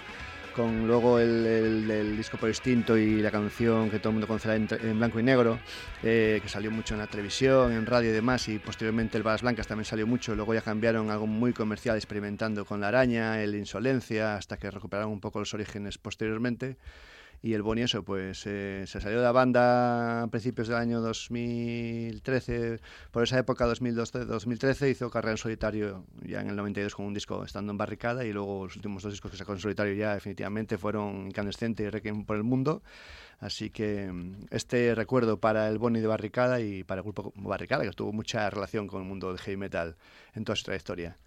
con 0.54 0.88
luego 0.88 1.20
el, 1.20 1.46
el- 1.46 2.16
disco 2.18 2.38
por 2.38 2.50
instinto 2.50 2.98
y 2.98 3.22
la 3.22 3.32
canción 3.32 3.90
que 3.90 4.00
todo 4.00 4.10
el 4.12 4.14
mundo 4.14 4.28
conocerá 4.28 4.56
en, 4.56 4.68
blanco 5.00 5.20
y 5.20 5.24
negro, 5.24 5.58
eh, 6.02 6.40
que 6.42 6.48
salió 6.50 6.72
mucho 6.72 6.94
en 6.94 7.00
la 7.00 7.08
televisión, 7.08 7.74
en 7.74 7.86
radio 7.86 8.10
y 8.10 8.14
demás, 8.14 8.48
y 8.48 8.60
posteriormente 8.60 9.18
el 9.18 9.24
Balas 9.24 9.42
Blancas 9.42 9.68
también 9.68 9.86
salió 9.86 10.08
mucho, 10.08 10.36
luego 10.36 10.54
ya 10.54 10.62
cambiaron 10.62 11.10
algo 11.10 11.28
muy 11.28 11.54
comercial 11.54 11.96
experimentando 11.98 12.66
con 12.66 12.80
la 12.82 12.90
araña, 12.90 13.42
el 13.44 13.56
Insolencia, 13.56 14.36
hasta 14.36 14.58
que 14.58 14.72
recuperaron 14.72 15.12
un 15.12 15.20
poco 15.20 15.40
los 15.40 15.54
orígenes 15.54 15.98
posteriormente. 15.98 16.78
Y 17.46 17.54
el 17.56 17.62
Boni 17.62 17.82
eso, 17.82 18.04
pues 18.04 18.48
eh, 18.48 18.86
se 18.88 19.02
salió 19.02 19.18
de 19.18 19.26
la 19.26 19.34
banda 19.34 20.24
a 20.24 20.28
principios 20.28 20.70
del 20.70 20.78
año 20.78 21.02
2013, 21.02 22.80
por 23.12 23.24
esa 23.24 23.38
época, 23.38 23.68
2012-2013, 23.68 24.90
hizo 24.90 25.10
carrera 25.10 25.32
en 25.32 25.38
solitario 25.38 26.06
ya 26.22 26.40
en 26.40 26.48
el 26.48 26.56
92 26.56 26.96
con 26.96 27.06
un 27.06 27.14
disco 27.14 27.44
estando 27.44 27.72
en 27.74 27.78
Barricada 27.78 28.24
y 28.24 28.32
luego 28.32 28.64
los 28.68 28.78
últimos 28.78 29.04
dos 29.04 29.12
discos 29.12 29.30
que 29.30 29.36
sacó 29.36 29.52
en 29.52 29.60
solitario 29.60 29.94
ya 29.94 30.14
definitivamente 30.14 30.78
fueron 30.78 31.28
Incandescente 31.28 31.84
y 31.84 31.90
Requiem 31.90 32.24
por 32.24 32.38
el 32.38 32.44
Mundo. 32.44 32.82
Así 33.40 33.72
que 33.72 34.10
mm, 34.10 34.46
este 34.50 34.96
recuerdo 34.96 35.38
para 35.42 35.68
el 35.68 35.80
Boni 35.80 36.00
de 36.00 36.08
Barricada 36.08 36.62
y 36.62 36.86
para 36.86 37.00
el 37.00 37.04
grupo 37.04 37.34
Barricada, 37.36 37.84
que 37.84 37.92
tuvo 37.92 38.14
mucha 38.14 38.50
relación 38.50 38.88
con 38.88 39.02
el 39.02 39.08
mundo 39.10 39.28
del 39.28 39.40
heavy 39.40 39.58
metal 39.58 39.98
en 40.34 40.46
toda 40.46 40.56
su 40.56 40.64
trayectoria. 40.64 41.18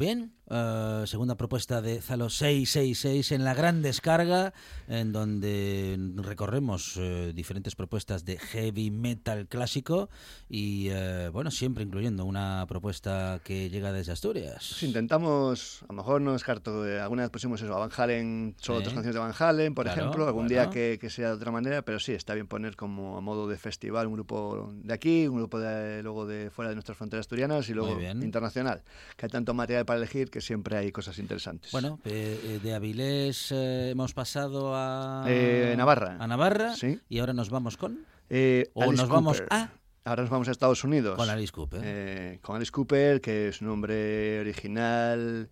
Bien, 0.00 0.32
eh, 0.48 1.02
segunda 1.04 1.34
propuesta 1.36 1.82
de 1.82 2.00
Zalo 2.00 2.30
666 2.30 3.32
en 3.32 3.44
la 3.44 3.52
gran 3.52 3.82
descarga, 3.82 4.54
en 4.88 5.12
donde 5.12 5.98
recorremos 6.16 6.94
eh, 6.96 7.32
diferentes 7.34 7.76
propuestas 7.76 8.24
de 8.24 8.38
heavy 8.38 8.90
metal 8.90 9.46
clásico 9.46 10.08
y, 10.48 10.88
eh, 10.88 11.28
bueno, 11.30 11.50
siempre 11.50 11.84
incluyendo 11.84 12.24
una 12.24 12.64
propuesta 12.66 13.42
que 13.44 13.68
llega 13.68 13.92
desde 13.92 14.12
Asturias. 14.12 14.64
Sí, 14.64 14.86
intentamos, 14.86 15.82
a 15.82 15.88
lo 15.92 15.96
mejor 15.96 16.22
no 16.22 16.32
descarto, 16.32 16.88
eh, 16.88 16.98
alguna 16.98 17.20
vez 17.24 17.30
pusimos 17.30 17.60
eso, 17.60 17.74
a 17.76 17.78
Van 17.80 17.90
Halen, 17.94 18.54
solo 18.58 18.78
Sí. 18.78 18.80
otras 18.84 18.94
canciones 18.94 19.14
de 19.16 19.20
Van 19.20 19.34
Halen, 19.38 19.74
por 19.74 19.84
Claro, 19.84 20.00
ejemplo, 20.00 20.26
algún 20.26 20.46
bueno. 20.46 20.62
día 20.62 20.70
que, 20.70 20.96
que 20.98 21.10
sea 21.10 21.28
de 21.28 21.34
otra 21.34 21.52
manera, 21.52 21.82
pero 21.82 22.00
sí, 22.00 22.12
está 22.12 22.32
bien 22.32 22.46
poner 22.46 22.74
como 22.74 23.18
a 23.18 23.20
modo 23.20 23.46
de 23.46 23.58
festival 23.58 24.06
un 24.06 24.14
grupo 24.14 24.72
de 24.76 24.94
aquí, 24.94 25.28
un 25.28 25.36
grupo 25.36 25.58
de, 25.60 26.02
luego 26.02 26.24
de 26.24 26.48
fuera 26.48 26.70
de 26.70 26.74
nuestras 26.76 26.96
fronteras 26.96 27.24
asturianas 27.24 27.68
y 27.68 27.74
luego 27.74 28.00
internacional, 28.00 28.82
que 29.18 29.26
hay 29.26 29.30
tanto 29.30 29.52
material 29.52 29.84
para 29.90 29.98
elegir 29.98 30.30
que 30.30 30.40
siempre 30.40 30.76
hay 30.76 30.92
cosas 30.92 31.18
interesantes. 31.18 31.72
Bueno, 31.72 31.98
eh, 32.04 32.40
eh, 32.44 32.60
de 32.62 32.74
Avilés 32.74 33.50
eh, 33.50 33.90
hemos 33.90 34.14
pasado 34.14 34.72
a 34.76 35.24
Eh, 35.26 35.74
Navarra. 35.76 36.16
A 36.20 36.28
Navarra 36.28 36.76
Sí. 36.76 37.00
y 37.08 37.18
ahora 37.18 37.32
nos 37.32 37.50
vamos 37.50 37.76
con 37.76 38.06
Eh, 38.28 38.70
o 38.74 38.84
Alice 38.84 38.96
nos 39.02 39.08
vamos 39.10 39.40
Cooper. 39.40 39.52
a 39.58 39.72
Ahora 40.04 40.22
nos 40.22 40.30
vamos 40.30 40.46
a 40.46 40.52
Estados 40.52 40.84
Unidos. 40.84 41.16
con 41.16 41.28
Alice 41.28 41.52
Cooper. 41.52 41.80
Eh, 41.82 42.38
con 42.40 42.54
Alice 42.54 42.70
Cooper, 42.70 43.20
que 43.20 43.48
es 43.48 43.60
un 43.62 43.66
nombre 43.66 44.38
original, 44.38 45.50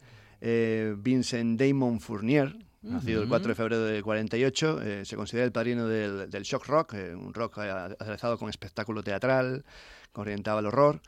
Vincent 0.99 1.61
Damon 1.61 1.99
Fournier, 1.99 2.55
nacido 2.83 3.23
el 3.23 3.29
4 3.29 3.49
de 3.49 3.55
febrero 3.57 3.83
del 3.83 4.05
48, 4.05 4.81
eh, 4.83 5.05
se 5.05 5.17
considera 5.17 5.45
el 5.47 5.53
padrino 5.53 5.89
del, 5.89 6.31
del 6.31 6.43
shock 6.45 6.65
rock, 6.67 6.95
eh, 6.95 7.13
un 7.15 7.35
rock 7.35 7.59
aderezado 7.59 8.39
con 8.39 8.49
espectáculo 8.49 9.03
teatral, 9.03 9.65
que 10.15 10.21
orientaba 10.21 10.61
al 10.61 10.67
horror. 10.67 11.01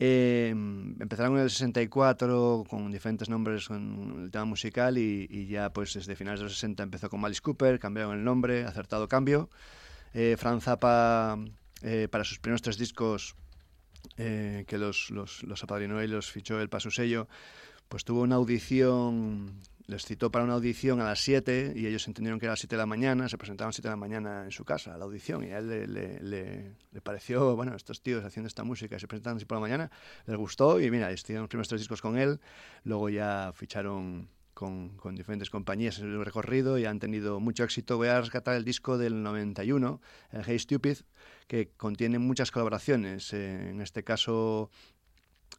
Eh, 0.00 0.48
empezaron 0.48 1.36
en 1.36 1.44
el 1.44 1.50
64 1.50 2.64
con 2.68 2.90
diferentes 2.90 3.28
nombres 3.28 3.68
con 3.68 4.24
el 4.24 4.30
tema 4.30 4.44
musical 4.44 4.98
y, 4.98 5.28
y 5.30 5.46
ya 5.46 5.72
pues 5.72 5.94
desde 5.94 6.16
finales 6.16 6.40
de 6.40 6.44
los 6.44 6.54
60 6.54 6.82
empezó 6.82 7.08
con 7.08 7.24
Alice 7.24 7.40
Cooper, 7.40 7.78
cambiaron 7.78 8.18
el 8.18 8.24
nombre, 8.24 8.64
acertado 8.64 9.08
cambio. 9.08 9.48
Eh, 10.14 10.36
Frank 10.38 10.62
Zappa, 10.62 11.36
eh, 11.82 12.08
para 12.10 12.22
sus 12.22 12.38
primeros 12.38 12.62
tres 12.62 12.78
discos, 12.78 13.34
eh, 14.16 14.64
que 14.68 14.78
los, 14.78 15.10
los, 15.10 15.42
los 15.42 15.62
apadrinó 15.64 16.02
y 16.02 16.06
los 16.06 16.30
fichó 16.30 16.60
él 16.60 16.68
para 16.68 16.80
su 16.80 16.92
sello, 16.92 17.26
pues 17.88 18.04
tuvo 18.04 18.22
una 18.22 18.36
audición, 18.36 19.60
les 19.86 20.04
citó 20.04 20.30
para 20.30 20.44
una 20.44 20.54
audición 20.54 21.00
a 21.00 21.04
las 21.04 21.20
7 21.20 21.72
y 21.76 21.86
ellos 21.86 22.06
entendieron 22.08 22.38
que 22.40 22.46
era 22.46 22.52
a 22.52 22.54
las 22.54 22.60
7 22.60 22.76
de 22.76 22.78
la 22.82 22.86
mañana, 22.86 23.28
se 23.28 23.36
presentaron 23.36 23.68
a 23.68 23.70
las 23.70 23.76
7 23.76 23.88
de 23.88 23.92
la 23.92 23.96
mañana 23.96 24.44
en 24.44 24.50
su 24.50 24.64
casa 24.64 24.94
a 24.94 24.98
la 24.98 25.04
audición 25.04 25.44
y 25.44 25.50
a 25.52 25.58
él 25.58 25.68
le, 25.68 25.86
le, 25.86 26.20
le- 26.20 26.72
le 26.92 27.00
pareció, 27.02 27.54
bueno, 27.56 27.74
estos 27.76 28.00
tíos 28.00 28.24
haciendo 28.24 28.48
esta 28.48 28.64
música 28.64 28.98
se 28.98 29.06
presentaron 29.06 29.36
así 29.36 29.44
por 29.46 29.56
la 29.56 29.60
mañana, 29.62 29.90
les 30.26 30.36
gustó 30.36 30.80
y 30.80 30.90
mira, 30.90 31.12
hicieron 31.12 31.42
los 31.42 31.48
primeros 31.48 31.68
tres 31.68 31.80
discos 31.82 32.00
con 32.00 32.16
él, 32.16 32.40
luego 32.84 33.08
ya 33.10 33.52
ficharon 33.54 34.28
con, 34.54 34.90
con 34.96 35.16
diferentes 35.16 35.50
compañías 35.50 35.98
en 35.98 36.12
el 36.12 36.24
recorrido 36.24 36.78
y 36.78 36.84
han 36.84 37.00
tenido 37.00 37.40
mucho 37.40 37.64
éxito. 37.64 37.96
Voy 37.96 38.06
a 38.06 38.20
rescatar 38.20 38.54
el 38.54 38.64
disco 38.64 38.96
del 38.98 39.20
91, 39.24 40.00
el 40.30 40.42
Hey 40.46 40.60
Stupid, 40.60 40.98
que 41.48 41.72
contiene 41.76 42.20
muchas 42.20 42.52
colaboraciones. 42.52 43.32
Eh, 43.32 43.70
en 43.70 43.80
este 43.80 44.04
caso, 44.04 44.70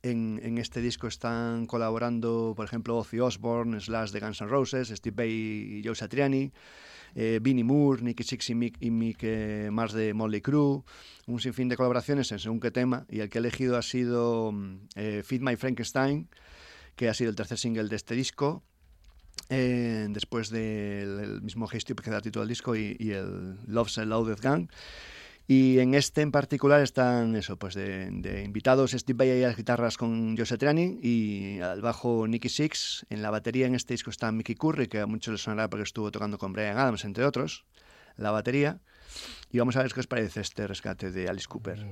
en, 0.06 0.40
en 0.44 0.58
este 0.58 0.82
disco 0.82 1.08
están 1.08 1.66
colaborando, 1.66 2.54
por 2.56 2.66
ejemplo, 2.66 2.98
Ozzy 2.98 3.20
Osbourne, 3.20 3.80
Slash 3.80 4.12
de 4.12 4.20
Guns 4.20 4.42
N' 4.42 4.48
Roses, 4.48 4.90
Steve 4.90 5.16
Vai 5.16 5.32
y 5.32 5.82
Joe 5.84 5.96
Satriani, 5.96 6.52
eh, 7.16 7.40
Vinnie 7.42 7.64
Moore, 7.64 8.04
Nicky 8.04 8.24
Six 8.24 8.52
y 8.52 8.56
Mick, 8.56 8.78
y 8.80 8.92
Mick 8.92 9.20
eh, 9.24 9.70
Mars 9.72 9.94
de 9.94 10.14
Motley 10.14 10.42
Crue, 10.42 10.84
un 11.26 11.40
sinfín 11.40 11.70
de 11.70 11.76
colaboraciones 11.76 12.32
en 12.32 12.40
según 12.40 12.60
qué 12.60 12.72
tema, 12.72 13.06
y 13.10 13.20
el 13.22 13.30
que 13.30 13.40
he 13.40 13.42
elegido 13.42 13.78
ha 13.78 13.82
sido 13.82 14.52
mm, 14.52 14.76
eh, 14.96 15.24
Feed 15.26 15.42
My 15.42 15.56
Frankenstein, 15.56 16.30
que 16.96 17.10
ha 17.10 17.14
sido 17.14 17.32
el 17.32 17.36
tercer 17.36 17.58
single 17.58 17.90
de 17.90 17.96
este 17.96 18.14
disco, 18.14 18.64
eh, 19.50 20.08
después 20.10 20.50
del 20.50 21.20
el 21.20 21.42
mismo 21.42 21.68
Stupid 21.68 22.04
que 22.04 22.12
da 22.12 22.22
título 22.22 22.44
al 22.44 22.50
disco 22.50 22.76
y, 22.76 22.96
y 23.00 23.12
el 23.12 23.58
Love's 23.68 23.98
a 23.98 24.06
Loaded 24.06 24.40
Gun. 24.42 24.70
Y 25.48 25.78
en 25.80 25.94
este 25.94 26.22
en 26.22 26.32
particular 26.32 26.82
están 26.82 27.36
eso, 27.36 27.58
pues 27.58 27.76
de, 27.76 28.42
invitados 28.44 28.92
Steve 28.92 29.18
Vai 29.18 29.44
a 29.44 29.48
las 29.48 29.58
guitarras 29.58 29.96
con 29.96 30.36
Joe 30.36 30.46
Satriani 30.46 31.00
y 31.04 31.60
al 31.60 31.82
bajo 31.82 32.28
Nicky 32.28 32.50
Six. 32.50 33.06
En 33.10 33.22
la 33.22 33.30
batería 33.30 33.68
en 33.68 33.76
este 33.76 33.94
disco 33.94 34.10
está 34.10 34.32
Mickey 34.32 34.56
Curry, 34.56 34.88
que 34.88 35.00
a 35.02 35.06
muchos 35.06 35.34
les 35.34 35.42
sonará 35.42 35.70
porque 35.70 35.84
estuvo 35.84 36.10
tocando 36.10 36.40
con 36.40 36.52
Brian 36.52 36.80
Adams, 36.80 37.06
entre 37.06 37.26
otros, 37.26 37.66
la 38.18 38.32
batería. 38.32 38.80
Y 39.52 39.60
vamos 39.60 39.76
a 39.76 39.84
ver 39.84 39.94
qué 39.94 40.00
os 40.00 40.08
parece 40.08 40.42
este 40.42 40.66
rescate 40.66 41.12
de 41.12 41.30
Alice 41.30 41.48
Cooper. 41.48 41.86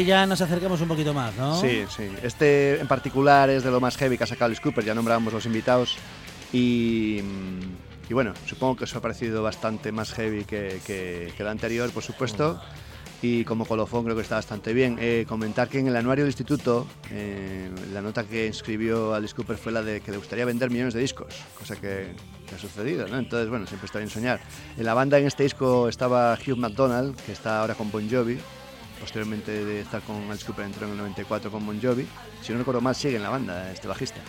Aquí 0.00 0.08
ya 0.08 0.26
nos 0.26 0.40
acercamos 0.40 0.80
un 0.80 0.88
poquito 0.88 1.12
más, 1.12 1.36
¿no? 1.36 1.60
Sí, 1.60 1.84
sí. 1.94 2.08
Este 2.22 2.80
en 2.80 2.88
particular 2.88 3.50
es 3.50 3.62
de 3.62 3.70
lo 3.70 3.80
más 3.80 3.96
heavy 3.98 4.16
que 4.16 4.24
ha 4.24 4.26
sacado 4.26 4.46
Alice 4.46 4.62
Cooper, 4.62 4.84
ya 4.84 4.94
nombrábamos 4.94 5.32
los 5.32 5.44
invitados. 5.44 5.98
Y, 6.52 7.20
mm, 7.22 8.10
y 8.10 8.14
bueno, 8.14 8.32
supongo 8.46 8.76
que 8.76 8.84
os 8.84 8.96
ha 8.96 9.00
parecido 9.00 9.42
bastante 9.42 9.92
más 9.92 10.12
heavy 10.12 10.44
que, 10.44 10.80
que, 10.86 11.32
que 11.36 11.42
el 11.42 11.48
anterior, 11.48 11.90
por 11.90 12.02
supuesto. 12.02 12.60
y 13.22 13.44
como 13.44 13.66
colofón 13.66 14.04
creo 14.04 14.16
que 14.16 14.22
está 14.22 14.36
bastante 14.36 14.72
bien. 14.72 14.96
Eh, 14.98 15.26
comentar 15.28 15.68
que 15.68 15.78
en 15.78 15.88
el 15.88 15.96
anuario 15.96 16.24
del 16.24 16.30
instituto 16.30 16.86
eh, 17.10 17.70
la 17.92 18.00
nota 18.00 18.24
que 18.24 18.46
inscribió 18.46 19.12
Alice 19.14 19.34
Cooper 19.34 19.58
fue 19.58 19.72
la 19.72 19.82
de 19.82 20.00
que 20.00 20.10
le 20.10 20.16
gustaría 20.16 20.46
vender 20.46 20.70
millones 20.70 20.94
de 20.94 21.00
discos, 21.00 21.34
cosa 21.58 21.76
que, 21.76 22.14
que 22.48 22.54
ha 22.54 22.58
sucedido, 22.58 23.06
¿no? 23.06 23.18
Entonces, 23.18 23.50
bueno, 23.50 23.66
siempre 23.66 23.84
está 23.84 23.98
bien 23.98 24.08
soñar. 24.08 24.40
En 24.78 24.86
la 24.86 24.94
banda 24.94 25.18
en 25.18 25.26
este 25.26 25.42
disco 25.42 25.90
estaba 25.90 26.32
Hugh 26.34 26.56
McDonald, 26.56 27.14
que 27.26 27.32
está 27.32 27.60
ahora 27.60 27.74
con 27.74 27.90
Bon 27.90 28.08
Jovi, 28.10 28.38
posteriormente 29.00 29.64
de 29.64 29.80
estar 29.80 30.02
con 30.02 30.30
Alice 30.30 30.44
Cooper 30.44 30.66
entró 30.66 30.86
en 30.86 30.92
el 30.92 30.98
94 30.98 31.50
con 31.50 31.64
Bon 31.64 31.80
Jovi. 31.80 32.06
Si 32.42 32.52
no 32.52 32.58
recuerdo 32.58 32.80
mal, 32.80 32.94
sigue 32.94 33.16
en 33.16 33.22
la 33.22 33.30
banda 33.30 33.72
este 33.72 33.88
bajista. 33.88 34.20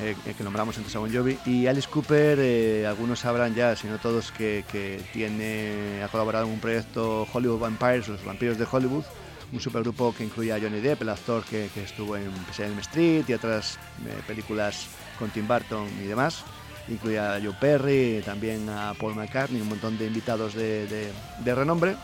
eh, 0.00 0.14
eh, 0.26 0.34
que 0.36 0.44
nombramos 0.44 0.76
antes 0.78 0.94
a 0.96 0.98
Bon 1.00 1.12
Jovi 1.12 1.38
y 1.44 1.66
Alice 1.66 1.88
Cooper, 1.88 2.38
eh, 2.40 2.86
algunos 2.86 3.20
sabrán 3.20 3.54
ya, 3.54 3.74
si 3.76 3.88
no 3.88 3.98
todos, 3.98 4.30
que, 4.32 4.64
tiene, 5.12 6.02
ha 6.02 6.08
colaborado 6.08 6.46
en 6.46 6.52
un 6.52 6.60
proyecto 6.60 7.26
Hollywood 7.32 7.60
Vampires, 7.60 8.08
los 8.08 8.24
vampiros 8.24 8.58
de 8.58 8.66
Hollywood, 8.70 9.04
un 9.52 9.60
supergrupo 9.60 10.14
que 10.14 10.24
incluye 10.24 10.52
a 10.52 10.60
Johnny 10.60 10.80
Depp, 10.80 11.02
el 11.02 11.10
actor 11.10 11.44
que, 11.44 11.68
que 11.74 11.82
estuvo 11.82 12.16
en 12.16 12.24
Elm 12.58 12.78
Street 12.78 13.24
y 13.28 13.34
otras 13.34 13.78
películas 14.26 14.86
con 15.18 15.30
Tim 15.30 15.46
Burton 15.46 15.88
y 16.02 16.06
demás. 16.06 16.42
Incluye 16.88 17.18
a 17.18 17.38
Joe 17.42 17.54
Perry, 17.60 18.22
también 18.24 18.68
a 18.68 18.94
Paul 18.94 19.14
McCartney, 19.14 19.60
un 19.60 19.68
montón 19.68 19.98
de 19.98 20.06
invitados 20.06 20.54
de 20.54 21.12
renombre. 21.44 21.96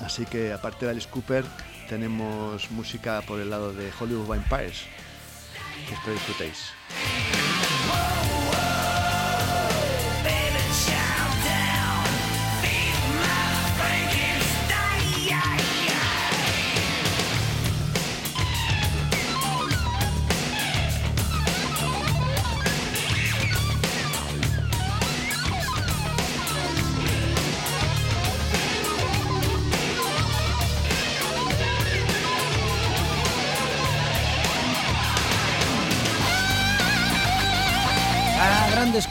Así 0.00 0.26
que 0.26 0.52
aparte 0.52 0.86
de 0.86 0.92
Alice 0.92 1.08
Cooper, 1.08 1.44
tenemos 1.88 2.70
música 2.70 3.22
por 3.26 3.40
el 3.40 3.50
lado 3.50 3.72
de 3.72 3.90
Hollywood 3.98 4.26
Vampires, 4.26 4.82
que 5.88 5.94
espero 5.94 6.14
disfrutéis. 6.14 6.72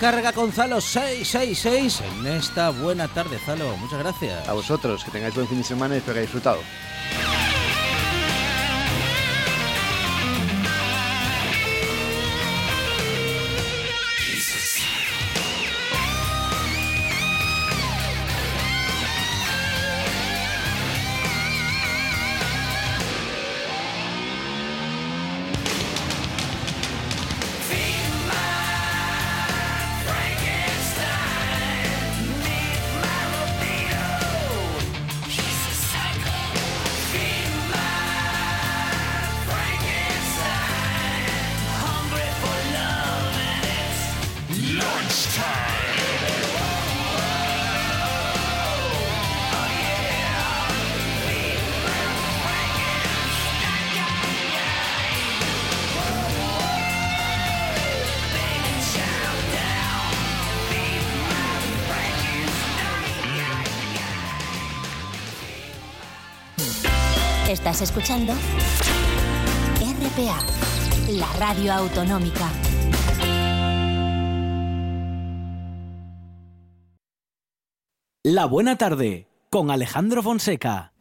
A 0.03 0.11
gran 0.11 0.15
descarga 0.15 0.41
con 0.41 0.51
Zalo 0.51 0.81
666 0.81 2.01
en 2.01 2.27
esta 2.27 2.71
buena 2.71 3.07
tarde, 3.07 3.39
Zalo. 3.45 3.77
Muchas 3.77 3.99
gracias. 3.99 4.49
A 4.49 4.51
vosotros, 4.51 5.01
que 5.01 5.11
tengáis 5.11 5.33
buen 5.33 5.47
fin 5.47 5.59
de 5.59 5.63
semana 5.63 5.95
y 5.95 5.99
espero 5.99 6.15
que 6.15 6.19
hayáis 6.19 6.33
disfrutado. 6.33 6.59
Escuchando 67.81 68.33
RPA, 69.81 70.39
la 71.09 71.27
radio 71.39 71.73
autonómica. 71.73 72.47
La 78.23 78.45
buena 78.45 78.77
tarde 78.77 79.27
con 79.49 79.71
Alejandro 79.71 80.21
Fonseca. 80.21 80.93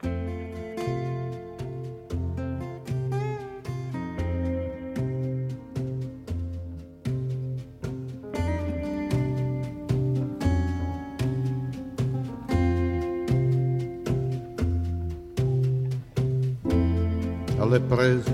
Alle 17.73 17.81
prese 17.81 18.31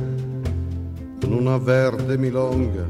con 1.20 1.32
una 1.32 1.58
verde 1.58 2.18
milonga. 2.18 2.84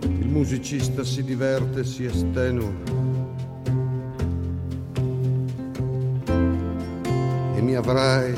Il 0.00 0.26
musicista 0.26 1.04
si 1.04 1.22
diverte, 1.22 1.84
si 1.84 2.06
estenua. 2.06 2.72
E 7.54 7.60
mi 7.60 7.74
avrai, 7.76 8.34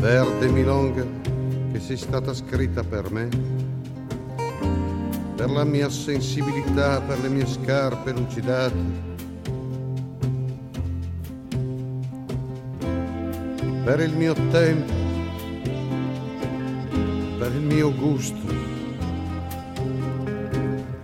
verde 0.00 0.48
milonga, 0.48 1.04
che 1.70 1.78
sei 1.78 1.96
stata 1.96 2.34
scritta 2.34 2.82
per 2.82 3.12
me, 3.12 3.28
per 5.36 5.48
la 5.48 5.64
mia 5.64 5.88
sensibilità, 5.88 7.00
per 7.02 7.20
le 7.20 7.28
mie 7.28 7.46
scarpe 7.46 8.10
lucidate 8.12 9.14
per 13.86 14.00
il 14.00 14.12
mio 14.16 14.34
tempo, 14.50 14.92
per 17.38 17.52
il 17.52 17.60
mio 17.60 17.94
gusto. 17.94 18.34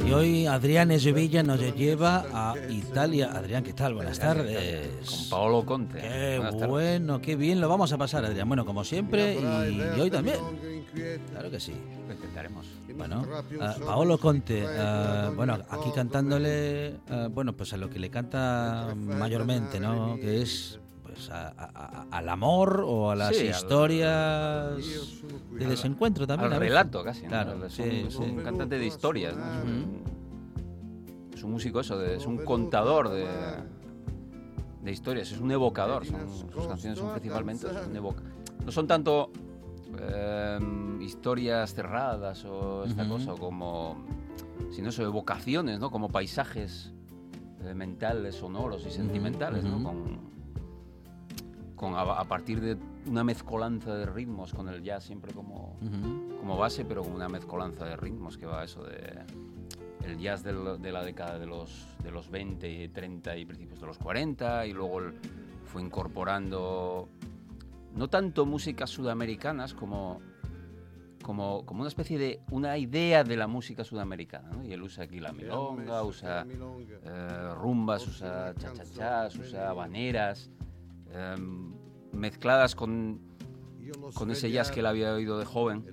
Y 0.05 0.11
hoy 0.13 0.47
Adrián 0.47 0.91
Esvilla 0.91 1.45
nos 1.45 1.61
lleva 1.77 2.27
a 2.33 2.55
Italia. 2.69 3.31
Adrián, 3.33 3.63
¿qué 3.63 3.73
tal? 3.73 3.95
Buenas 3.95 4.19
tardes. 4.19 5.09
Con 5.09 5.31
Paolo 5.31 5.65
Conte. 5.65 6.01
Qué 6.01 6.39
Buenas 6.39 6.55
tardes. 6.55 6.69
bueno, 6.69 7.21
qué 7.21 7.37
bien 7.37 7.61
lo 7.61 7.69
vamos 7.69 7.93
a 7.93 7.99
pasar, 7.99 8.25
Adrián. 8.25 8.49
Bueno, 8.49 8.67
como 8.67 8.83
siempre, 8.83 9.39
y, 9.39 9.97
y 9.97 10.01
hoy 10.01 10.11
también. 10.11 10.39
Claro 11.31 11.53
que 11.53 11.61
sí. 11.61 11.75
Lo 12.09 12.15
intentaremos. 12.15 12.67
Bueno, 12.97 13.25
Paolo 13.87 14.19
Conte, 14.19 14.67
bueno, 15.37 15.57
aquí 15.71 15.91
cantándole, 15.95 16.97
bueno, 17.31 17.53
pues 17.53 17.73
a 17.75 17.77
lo 17.77 17.89
que 17.89 18.01
le 18.01 18.11
canta 18.11 18.93
mayormente, 18.97 19.79
¿no? 19.79 20.17
Que 20.17 20.43
es 20.43 20.81
pues 21.13 21.31
a- 21.31 21.49
a- 21.49 21.71
a- 21.75 22.07
al 22.11 22.29
amor 22.29 22.83
o 22.87 23.11
a 23.11 23.17
las 23.17 23.35
Sí, 23.37 23.43
al- 23.45 23.51
historias 23.51 24.77
de 25.53 25.67
desencuentro 25.67 26.27
también. 26.27 26.53
Al 26.53 26.59
relato 26.61 27.03
casi. 27.05 27.23
¿no? 27.23 27.29
Claro, 27.29 27.65
es, 27.67 27.73
sí, 27.73 28.03
un, 28.05 28.11
sí. 28.11 28.37
cantante 28.43 28.79
de 28.79 28.87
historias. 28.87 29.37
¿no? 29.37 29.45
Es, 29.53 29.65
un, 29.65 30.03
es 31.35 31.43
un 31.45 31.51
músico 31.53 31.81
eso, 31.81 31.99
de- 31.99 32.17
es 32.17 32.27
un 32.27 32.39
contador 32.39 33.09
de, 33.11 33.27
de 34.83 34.91
historias, 34.93 35.31
es 35.33 35.39
un 35.41 35.51
evocador. 35.51 36.05
Son, 36.07 36.21
sus 36.53 36.67
canciones 36.67 36.99
son 36.99 37.11
principalmente 37.13 37.67
evoca- 37.95 38.23
No 38.65 38.73
son 38.73 38.87
tanto 38.87 39.31
eh, 39.99 40.59
historias 41.01 41.75
cerradas 41.75 42.45
o 42.45 42.85
esta 42.85 43.09
cosa 43.09 43.33
como 43.33 43.97
sino 44.71 44.89
eso, 44.89 45.03
evocaciones, 45.03 45.79
¿no? 45.81 45.91
Como 45.91 46.09
paisajes 46.09 46.93
eh, 47.63 47.75
mentales, 47.75 48.37
sonoros 48.37 48.87
y 48.87 48.91
sentimentales. 48.91 49.65
¿no? 49.65 49.83
Con, 49.83 50.33
con 51.83 51.97
a, 51.97 52.03
a 52.03 52.25
partir 52.25 52.61
de 52.61 52.77
una 53.07 53.25
mezcolanza 53.25 53.93
de 53.97 54.07
ritmos 54.07 54.55
con 54.55 54.69
el 54.69 54.85
jazz 54.85 55.03
siempre 55.03 55.33
como, 55.35 55.77
Ujú. 55.83 56.39
como 56.39 56.57
base, 56.57 56.85
pero 56.85 57.03
con 57.03 57.13
una 57.13 57.29
mezcolanza 57.29 57.85
de 57.85 57.97
ritmos 57.97 58.39
que 58.39 58.47
va 58.47 58.63
eso 58.63 58.85
de 58.85 59.19
el 60.05 60.17
jazz 60.19 60.45
del- 60.45 60.81
de 60.81 60.93
la 60.93 61.03
década 61.05 61.41
de 61.41 61.47
los, 61.47 61.85
de 62.05 62.13
los 62.13 62.31
20 62.31 62.71
y 62.71 62.89
30 62.89 63.37
y 63.37 63.45
principios 63.45 63.81
de 63.81 63.87
los 63.89 63.99
40 63.99 64.65
y 64.67 64.73
luego 64.73 65.01
el- 65.01 65.15
fue 65.65 65.83
incorporando 65.83 67.09
no 67.97 68.09
tanto 68.09 68.47
músicas 68.47 68.89
sudamericanas 68.89 69.75
como 69.75 70.21
como, 71.25 71.65
como 71.67 71.81
una 71.83 71.89
especie 71.89 72.17
de 72.19 72.41
una 72.51 72.77
idea 72.79 73.23
de 73.23 73.37
la 73.37 73.47
música 73.47 73.85
sudamericana. 73.85 74.51
¿no? 74.51 74.65
Y 74.65 74.73
él 74.73 74.83
usa 74.83 75.05
aquí 75.05 75.21
la 75.21 75.33
milonga, 75.33 76.03
usa 76.03 76.45
eh, 76.49 77.55
rumbas, 77.55 78.07
usa 78.09 78.53
cha-cha-chas, 78.59 79.37
usa 79.37 79.69
habaneras, 79.71 80.51
em, 81.15 81.73
mezcladas 82.13 82.75
con, 82.75 83.21
con 84.15 84.31
ese 84.31 84.51
jazz 84.51 84.71
que 84.71 84.81
él 84.81 84.87
había 84.87 85.13
oído 85.15 85.39
de 85.39 85.45
joven 85.45 85.85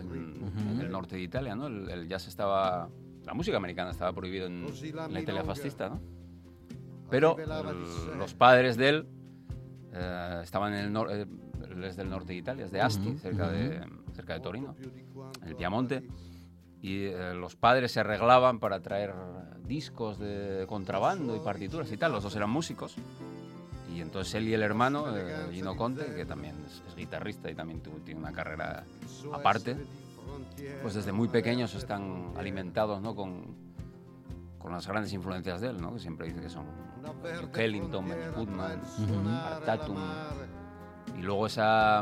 en, 0.00 0.34
en 0.70 0.80
el 0.80 0.90
norte 0.90 1.16
de 1.16 1.22
Italia. 1.22 1.54
¿no? 1.54 1.66
El, 1.66 1.88
el 1.90 2.08
jazz 2.08 2.26
estaba, 2.28 2.88
la 3.24 3.34
música 3.34 3.56
americana 3.56 3.90
estaba 3.90 4.12
prohibida 4.12 4.46
en, 4.46 4.64
en 5.06 5.14
la 5.14 5.20
Italia 5.20 5.40
fascista. 5.46 5.88
¿no? 5.90 6.00
Pero 7.10 7.36
el- 7.70 8.18
los 8.18 8.34
padres 8.34 8.76
de 8.76 8.88
él 8.90 9.06
eh, 9.92 10.40
estaban 10.42 10.74
en 10.74 10.84
el 10.86 10.92
nor- 10.92 11.10
eh, 11.10 11.26
él 11.70 11.84
es 11.84 11.96
del 11.96 12.10
norte 12.10 12.32
de 12.32 12.38
Italia, 12.38 12.64
es 12.66 12.70
de 12.72 12.80
Asti, 12.80 13.16
cerca, 13.18 13.50
de, 13.50 13.80
cerca 14.14 14.34
de 14.34 14.40
Torino, 14.40 14.74
en 15.42 15.48
el 15.48 15.56
Piamonte. 15.56 16.08
Y 16.80 17.04
eh, 17.06 17.34
los 17.34 17.56
padres 17.56 17.90
se 17.92 18.00
arreglaban 18.00 18.60
para 18.60 18.80
traer 18.80 19.12
discos 19.66 20.18
de 20.18 20.64
contrabando 20.68 21.34
y 21.36 21.40
partituras 21.40 21.90
y 21.92 21.96
tal. 21.96 22.12
Los 22.12 22.22
dos 22.22 22.36
eran 22.36 22.50
músicos. 22.50 22.94
Y 23.98 24.00
entonces 24.00 24.32
él 24.36 24.46
y 24.46 24.54
el 24.54 24.62
hermano, 24.62 25.16
eh, 25.16 25.48
Gino 25.50 25.76
Conte, 25.76 26.14
que 26.14 26.24
también 26.24 26.54
es, 26.64 26.94
guitarrista 26.94 27.50
y 27.50 27.56
también 27.56 27.82
tiene 28.04 28.20
una 28.20 28.30
carrera 28.30 28.84
aparte, 29.32 29.76
pues 30.82 30.94
desde 30.94 31.10
muy 31.10 31.26
pequeños 31.26 31.74
están 31.74 32.32
alimentados 32.36 33.02
¿no? 33.02 33.16
con, 33.16 33.56
con 34.56 34.70
las 34.70 34.86
grandes 34.86 35.12
influencias 35.12 35.60
de 35.60 35.70
él, 35.70 35.80
¿no? 35.80 35.94
que 35.94 35.98
siempre 35.98 36.28
dice 36.28 36.40
que 36.40 36.48
son 36.48 36.66
Duke 37.40 37.64
Ellington, 37.64 38.08
Benny 38.08 38.32
Goodman, 38.36 38.80
Art 39.34 39.64
Tatum, 39.64 39.98
y 41.18 41.22
luego 41.22 41.48
esa, 41.48 42.00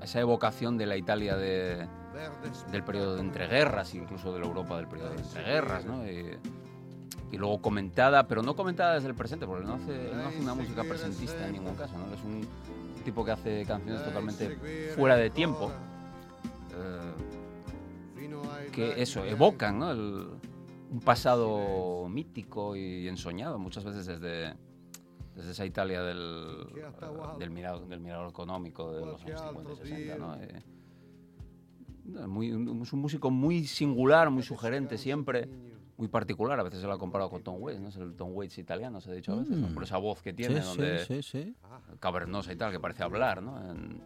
esa 0.00 0.20
evocación 0.20 0.78
de 0.78 0.86
la 0.86 0.96
Italia 0.96 1.36
de, 1.36 1.88
del 2.70 2.84
periodo 2.84 3.16
de 3.16 3.22
entreguerras, 3.22 3.92
incluso 3.96 4.32
de 4.32 4.38
la 4.38 4.46
Europa 4.46 4.76
del 4.76 4.86
periodo 4.86 5.10
de 5.10 5.20
entreguerras, 5.20 5.84
¿no? 5.84 6.04
Y 7.34 7.38
luego 7.38 7.60
comentada, 7.60 8.26
pero 8.28 8.42
no 8.42 8.54
comentada 8.56 8.94
desde 8.94 9.08
el 9.08 9.14
presente, 9.14 9.46
porque 9.46 9.62
él 9.62 9.68
no 9.68 9.74
hace, 9.74 10.10
no 10.14 10.26
hace 10.28 10.40
una 10.40 10.54
música 10.54 10.82
presentista 10.84 11.46
en 11.46 11.52
ningún 11.52 11.74
caso, 11.74 11.94
¿no? 11.98 12.14
Es 12.14 12.22
un 12.24 12.46
tipo 13.04 13.24
que 13.24 13.32
hace 13.32 13.64
canciones 13.66 14.02
totalmente 14.04 14.56
fuera 14.94 15.16
de 15.16 15.30
tiempo, 15.30 15.70
eh, 16.72 18.70
que 18.72 19.02
eso, 19.02 19.24
evocan, 19.24 19.78
¿no? 19.78 19.90
El- 19.90 20.28
un 20.90 21.00
pasado 21.00 22.08
mítico 22.08 22.76
y 22.76 23.08
ensoñado, 23.08 23.58
muchas 23.58 23.82
veces 23.84 24.06
desde, 24.06 24.54
desde 25.34 25.50
esa 25.50 25.66
Italia 25.66 26.02
del, 26.02 26.68
eh, 26.76 27.38
del, 27.40 27.50
mirado, 27.50 27.84
del 27.86 27.98
mirado 28.00 28.28
económico 28.28 28.92
de 28.92 29.04
los 29.04 29.20
años 29.24 29.40
50 29.48 29.72
y 29.72 29.76
60, 29.88 30.18
¿no? 30.18 30.36
Eh, 30.36 30.62
muy- 32.28 32.48
es 32.82 32.92
un 32.92 33.00
músico 33.00 33.30
muy 33.30 33.66
singular, 33.66 34.30
muy 34.30 34.42
sugerente 34.44 34.98
siempre, 34.98 35.48
muy 35.96 36.08
particular. 36.08 36.58
A 36.58 36.62
veces 36.62 36.80
se 36.80 36.86
lo 36.86 36.92
ha 36.92 36.98
comparado 36.98 37.30
con 37.30 37.42
Tom 37.42 37.56
Waits, 37.60 37.80
¿no? 37.80 37.88
Es 37.88 37.96
el 37.96 38.14
Tom 38.14 38.30
Waits 38.34 38.58
italiano, 38.58 39.00
se 39.00 39.10
ha 39.10 39.14
dicho 39.14 39.32
a 39.32 39.36
veces, 39.36 39.56
¿no? 39.56 39.68
Mm. 39.68 39.74
por 39.74 39.82
esa 39.84 39.96
voz 39.98 40.20
que 40.22 40.32
tiene, 40.32 40.60
Sí, 40.60 40.66
donde 40.66 40.98
sí, 41.04 41.22
sí, 41.22 41.54
cavernosa 42.00 42.52
y 42.52 42.56
tal, 42.56 42.72
que 42.72 42.80
parece 42.80 43.02
hablar, 43.04 43.42
¿no? 43.42 43.58
En, 43.70 44.00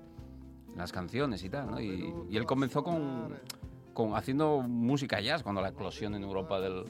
en 0.72 0.76
las 0.76 0.92
canciones 0.92 1.42
y 1.44 1.50
tal, 1.50 1.70
¿no? 1.70 1.80
Y, 1.80 2.12
y 2.30 2.36
él 2.36 2.44
comenzó 2.46 2.82
con, 2.84 3.34
con 3.94 4.14
haciendo 4.14 4.60
música 4.62 5.20
jazz 5.20 5.42
cuando 5.42 5.60
la 5.62 5.70
eclosión 5.70 6.14
en 6.14 6.22
Europa 6.22 6.60
del, 6.60 6.84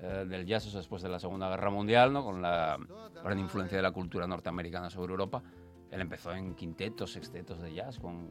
eh, 0.00 0.24
del 0.28 0.46
jazz 0.46 0.66
es 0.66 0.72
después 0.74 1.02
de 1.02 1.08
la 1.08 1.18
Segunda 1.18 1.48
Guerra 1.50 1.70
Mundial, 1.70 2.12
¿no? 2.12 2.22
Con 2.24 2.40
la 2.40 2.78
gran 3.24 3.38
influencia 3.38 3.76
de 3.76 3.82
la 3.82 3.90
cultura 3.90 4.26
norteamericana 4.26 4.88
sobre 4.88 5.10
Europa. 5.12 5.42
Él 5.90 6.00
empezó 6.00 6.32
en 6.32 6.54
quintetos, 6.54 7.12
sextetos 7.12 7.60
de 7.60 7.74
jazz 7.74 7.98
con, 7.98 8.28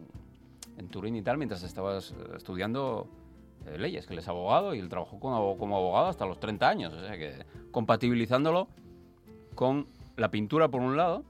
en 0.77 0.87
Turín 0.87 1.15
y 1.15 1.21
tal, 1.21 1.37
mientras 1.37 1.63
estaba 1.63 1.97
es- 1.97 2.13
estudiando 2.35 3.07
eh, 3.67 3.77
leyes, 3.77 4.05
que 4.07 4.13
él 4.13 4.19
es 4.19 4.27
abogado 4.27 4.73
y 4.73 4.79
él 4.79 4.89
trabajó 4.89 5.19
como, 5.19 5.35
abo- 5.37 5.57
como 5.57 5.77
abogado 5.77 6.07
hasta 6.07 6.25
los 6.25 6.39
30 6.39 6.67
años, 6.69 6.93
o 6.93 6.99
sea 6.99 7.17
que 7.17 7.45
compatibilizándolo 7.71 8.67
con 9.55 9.87
la 10.15 10.29
pintura 10.31 10.67
por 10.69 10.81
un 10.81 10.97
lado, 10.97 11.23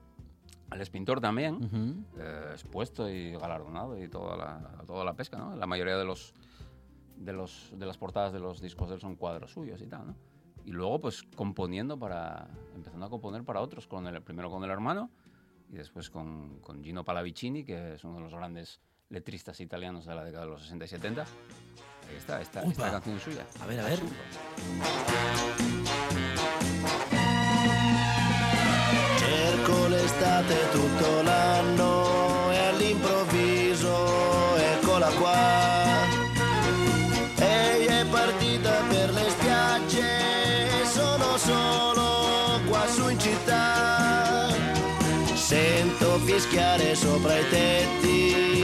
él 0.71 0.81
es 0.81 0.89
pintor 0.89 1.21
también, 1.21 1.55
Ujú. 1.63 2.21
eh, 2.21 2.49
expuesto 2.51 3.09
y 3.09 3.31
galardonado 3.31 4.01
y 4.01 4.07
toda 4.09 4.35
la, 4.37 4.83
toda 4.85 5.05
la 5.05 5.13
pesca, 5.13 5.37
¿no? 5.37 5.55
La 5.55 5.65
mayoría 5.65 5.97
de 5.97 6.03
los, 6.05 6.33
de 7.15 7.31
los 7.33 7.71
de 7.77 7.85
las 7.85 7.97
portadas 7.97 8.33
de 8.33 8.39
los 8.39 8.59
discos 8.61 8.89
de 8.89 8.95
él 8.95 9.01
son 9.01 9.15
cuadros 9.15 9.51
suyos 9.51 9.81
y 9.81 9.87
tal, 9.87 10.07
¿no? 10.07 10.15
Y 10.65 10.71
luego 10.71 10.99
pues 10.99 11.23
componiendo 11.23 11.97
para, 11.97 12.47
empezando 12.75 13.05
a 13.05 13.09
componer 13.09 13.43
para 13.45 13.61
otros, 13.61 13.87
con 13.87 14.05
el, 14.07 14.21
primero 14.21 14.49
con 14.49 14.63
el 14.65 14.69
hermano 14.69 15.09
y 15.71 15.75
después 15.77 16.09
con, 16.09 16.59
con 16.59 16.83
Gino 16.83 17.05
Pallavicini, 17.05 17.63
que 17.63 17.93
es 17.93 18.03
uno 18.03 18.15
de 18.15 18.21
los 18.21 18.33
grandes 18.33 18.81
letristas 19.09 19.61
italianos 19.61 20.05
de 20.05 20.13
la 20.15 20.25
década 20.25 20.43
de 20.43 20.51
los 20.51 20.61
60 20.63 20.83
y 20.83 20.87
70. 20.89 21.25
Esta, 22.15 22.41
esta 22.41 22.61
Upa. 22.63 22.91
canción 22.91 23.17
es 23.17 23.23
suya. 23.23 23.45
A 23.61 23.65
ver, 23.65 23.79
a 23.79 23.83
ver. 23.83 23.99
Cerco 29.17 29.87
l'estate 29.87 30.55
tutto 30.71 31.21
l'anno 31.21 32.51
e 32.51 32.57
all'improvviso 32.57 34.55
eccola 34.57 35.07
qua. 35.19 36.05
Ehi 37.39 37.85
è 37.85 38.05
partita 38.09 38.81
per 38.89 39.11
le 39.13 39.29
spiagge 39.29 40.81
e 40.81 40.85
sono 40.85 41.37
solo 41.37 42.61
qua 42.67 42.87
su 42.87 43.09
in 43.09 43.19
città. 43.19 44.47
Sento 45.33 46.19
fischiare 46.19 46.93
sopra 46.95 47.37
i 47.37 47.49
tetti 47.49 48.56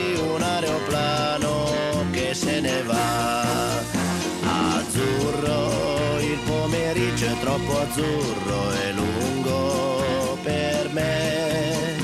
Azzurro, 4.45 6.19
il 6.19 6.39
pomeriggio 6.45 7.25
è 7.25 7.39
troppo 7.39 7.79
azzurro 7.79 8.71
e 8.73 8.91
lungo 8.93 10.37
per 10.43 10.89
me. 10.91 11.95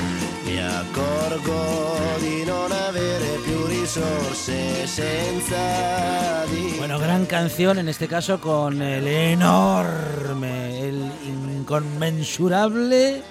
Mi 0.44 0.60
accorgo 0.60 2.18
di 2.18 2.44
non 2.44 2.70
avere 2.72 3.38
più 3.44 3.66
risorse 3.66 4.86
senza 4.86 6.44
di 6.46 6.74
Bueno, 6.78 6.98
gran 6.98 7.26
canción 7.26 7.78
en 7.78 7.88
este 7.88 8.06
caso 8.08 8.38
con 8.40 8.80
el 8.82 9.06
enorme, 9.06 10.80
el 10.80 11.10
inconmensurable 11.26 13.22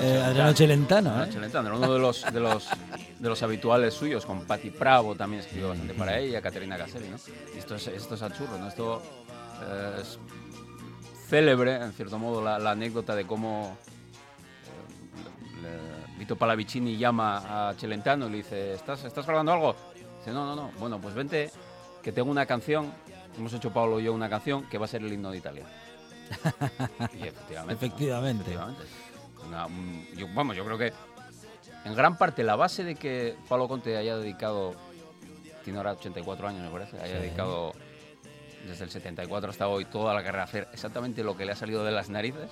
eh, 0.00 0.22
Adriano 0.22 0.52
Celentano. 0.54 1.10
Adriano 1.10 1.28
¿eh? 1.28 1.32
Celentano, 1.32 1.76
uno 1.76 1.92
de 1.92 1.98
los, 1.98 2.24
de 2.32 2.40
los, 2.40 2.68
de 3.18 3.28
los 3.28 3.42
habituales 3.42 3.94
suyos, 3.94 4.24
con 4.24 4.42
Patti 4.44 4.70
Bravo 4.70 5.14
también 5.14 5.40
escribió 5.42 5.68
bastante 5.70 5.94
para 5.94 6.18
ella, 6.18 6.40
Caterina 6.40 6.76
Caselli, 6.78 7.08
¿no? 7.08 7.16
Y 7.54 7.58
esto 7.58 7.74
es, 7.74 7.86
esto 7.88 8.14
es 8.14 8.22
¿no? 8.58 8.68
Esto 8.68 9.02
eh, 9.62 9.98
es 10.00 10.18
célebre, 11.28 11.76
en 11.76 11.92
cierto 11.92 12.18
modo, 12.18 12.42
la, 12.42 12.58
la 12.58 12.70
anécdota 12.72 13.14
de 13.16 13.26
cómo 13.26 13.76
eh, 15.62 15.62
le- 15.62 16.18
Vito 16.18 16.36
Pallavicini 16.36 16.96
llama 16.96 17.68
a 17.70 17.74
Celentano 17.74 18.26
y 18.28 18.30
le 18.30 18.36
dice, 18.38 18.74
¿estás, 18.74 19.04
¿estás 19.04 19.26
grabando 19.26 19.52
algo? 19.52 19.76
Dice, 20.18 20.32
no, 20.32 20.44
no, 20.46 20.56
no. 20.56 20.72
Bueno, 20.78 21.00
pues 21.00 21.14
vente, 21.14 21.50
que 22.02 22.12
tengo 22.12 22.30
una 22.30 22.46
canción, 22.46 22.92
hemos 23.36 23.52
hecho 23.52 23.72
Pablo 23.72 24.00
y 24.00 24.04
yo 24.04 24.12
una 24.12 24.28
canción 24.28 24.64
que 24.68 24.78
va 24.78 24.84
a 24.86 24.88
ser 24.88 25.02
el 25.02 25.12
himno 25.12 25.30
de 25.30 25.38
Italia. 25.38 25.64
Y 27.14 27.22
efectivamente. 27.26 27.64
¿no? 27.64 27.72
Efectivamente. 27.72 28.42
Efectivamente. 28.42 28.82
Una- 29.46 29.66
un- 29.66 30.06
yo- 30.16 30.26
vamos, 30.34 30.56
yo 30.56 30.64
creo 30.64 30.76
que 30.78 30.92
en 31.88 31.94
gran 31.96 32.16
parte 32.16 32.42
la 32.44 32.54
base 32.56 32.84
de 32.84 32.94
que 32.94 33.34
Pablo 33.48 33.66
Conte 33.68 33.96
haya 33.96 34.16
dedicado, 34.16 34.74
tiene 35.64 35.78
ahora 35.78 35.92
84 35.92 36.48
años 36.48 36.62
me 36.62 36.70
parece, 36.70 36.96
haya 37.00 37.16
Sí. 37.16 37.22
dedicado 37.22 37.72
desde 38.66 38.84
el 38.84 38.90
74 38.90 39.50
hasta 39.50 39.68
hoy 39.68 39.84
toda 39.86 40.12
la 40.14 40.22
carrera 40.22 40.42
a 40.42 40.46
hacer 40.46 40.68
exactamente 40.72 41.22
lo 41.24 41.36
que 41.36 41.44
le 41.44 41.52
ha 41.52 41.56
salido 41.56 41.84
de 41.84 41.90
las 41.92 42.08
narices, 42.10 42.50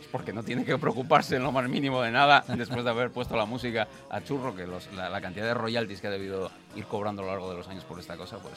es 0.00 0.06
porque 0.12 0.32
no 0.32 0.42
tiene 0.42 0.64
que 0.64 0.78
preocuparse 0.78 1.36
en 1.36 1.42
lo 1.42 1.52
más 1.52 1.68
mínimo 1.68 2.00
de 2.02 2.10
nada 2.10 2.44
después 2.56 2.84
de 2.84 2.90
haber 2.90 3.10
puesto 3.10 3.36
la 3.36 3.44
música 3.46 3.88
a 4.10 4.22
churro, 4.22 4.54
que 4.54 4.66
los- 4.66 4.92
la, 4.92 5.08
la 5.08 5.20
cantidad 5.20 5.46
de 5.46 5.54
royalties 5.54 6.00
que 6.00 6.06
ha 6.06 6.10
debido 6.10 6.50
ir 6.76 6.84
cobrando 6.86 7.22
a 7.22 7.26
lo 7.26 7.30
largo 7.32 7.50
de 7.50 7.56
los 7.56 7.68
años 7.68 7.84
por 7.84 7.98
esta 7.98 8.16
cosa, 8.16 8.38
pues, 8.38 8.54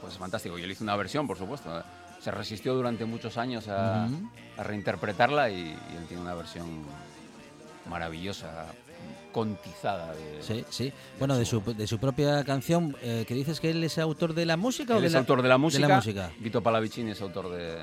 pues 0.00 0.12
es 0.14 0.18
fantástico. 0.18 0.58
Y 0.58 0.62
él 0.62 0.70
hizo 0.70 0.82
una 0.84 0.96
versión, 0.96 1.26
por 1.26 1.36
supuesto. 1.38 1.78
¿eh? 1.78 1.82
Se 2.20 2.30
resistió 2.30 2.74
durante 2.74 3.04
muchos 3.04 3.36
años 3.38 3.68
a, 3.68 4.06
Ujú. 4.06 4.28
a 4.58 4.62
reinterpretarla 4.62 5.50
y, 5.50 5.56
y 5.60 5.96
él 5.96 6.06
tiene 6.08 6.22
una 6.22 6.34
versión 6.34 6.84
maravillosa, 7.86 8.66
contizada. 9.32 10.12
De, 10.14 10.42
Sí, 10.42 10.64
sí. 10.70 10.92
Bueno, 11.18 11.36
de 11.36 11.44
su, 11.44 11.60
de 11.60 11.86
su 11.86 11.98
propia 11.98 12.42
canción, 12.44 12.96
eh, 13.02 13.24
que 13.26 13.34
dices 13.34 13.60
que 13.60 13.70
él 13.70 13.82
es 13.84 13.98
autor 13.98 14.34
de 14.34 14.46
la 14.46 14.56
música 14.56 14.94
o 14.94 14.96
Él 14.96 15.02
de 15.02 15.06
es 15.08 15.12
la, 15.12 15.20
autor 15.20 15.42
de 15.42 15.48
la 15.48 15.58
música. 15.58 15.82
De 15.82 15.88
la 15.88 15.96
música. 15.96 16.30
Vito 16.38 16.62
Pallavicini 16.62 17.12
es 17.12 17.20
autor 17.20 17.50
de, 17.50 17.76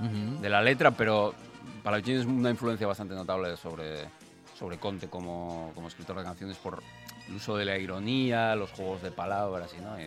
Ujú. 0.00 0.40
de 0.40 0.48
la 0.48 0.62
letra, 0.62 0.90
pero 0.92 1.34
Pallavicini 1.82 2.20
es 2.20 2.26
una 2.26 2.50
influencia 2.50 2.86
bastante 2.86 3.14
notable 3.14 3.56
sobre, 3.56 4.04
sobre 4.58 4.78
Conte 4.78 5.08
como, 5.08 5.72
como 5.74 5.88
escritor 5.88 6.16
de 6.18 6.24
canciones 6.24 6.56
por 6.56 6.82
el 7.28 7.34
uso 7.34 7.56
de 7.56 7.64
la 7.64 7.78
ironía, 7.78 8.54
los 8.54 8.70
juegos 8.72 9.02
de 9.02 9.10
palabras 9.10 9.70
y, 9.78 9.80
¿no? 9.82 9.98
y, 10.00 10.04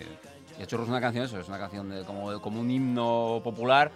y 0.60 0.63
A 0.63 0.65
Churros 0.65 0.86
es 0.86 0.89
una 0.91 1.01
canción, 1.01 1.25
eso, 1.25 1.39
es 1.39 1.47
una 1.47 1.58
canción 1.60 1.89
de, 1.89 2.03
como, 2.03 2.39
como 2.41 2.60
un 2.62 2.69
himno 2.71 3.41
popular, 3.43 3.91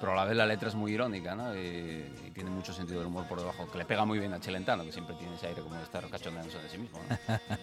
pero 0.00 0.12
a 0.12 0.16
la 0.16 0.24
vez 0.24 0.36
la 0.36 0.46
letra 0.46 0.68
es 0.68 0.74
muy 0.74 0.92
irónica, 0.92 1.34
¿no? 1.34 1.54
Y, 1.54 2.04
y 2.26 2.30
tiene 2.34 2.50
mucho 2.50 2.72
sentido 2.72 2.98
del 2.98 3.08
humor 3.08 3.26
por 3.28 3.38
debajo, 3.38 3.66
que 3.70 3.78
le 3.78 3.84
pega 3.84 4.04
muy 4.04 4.18
bien 4.18 4.32
a 4.32 4.40
Chelentano, 4.40 4.84
que 4.84 4.92
siempre 4.92 5.14
tiene 5.16 5.34
ese 5.36 5.46
aire 5.46 5.62
como 5.62 5.76
de 5.76 5.82
estar 5.82 6.06
cachondeándose 6.08 6.58
de 6.58 6.68
sí 6.68 6.78
mismo. 6.78 6.98
¿no? 7.08 7.16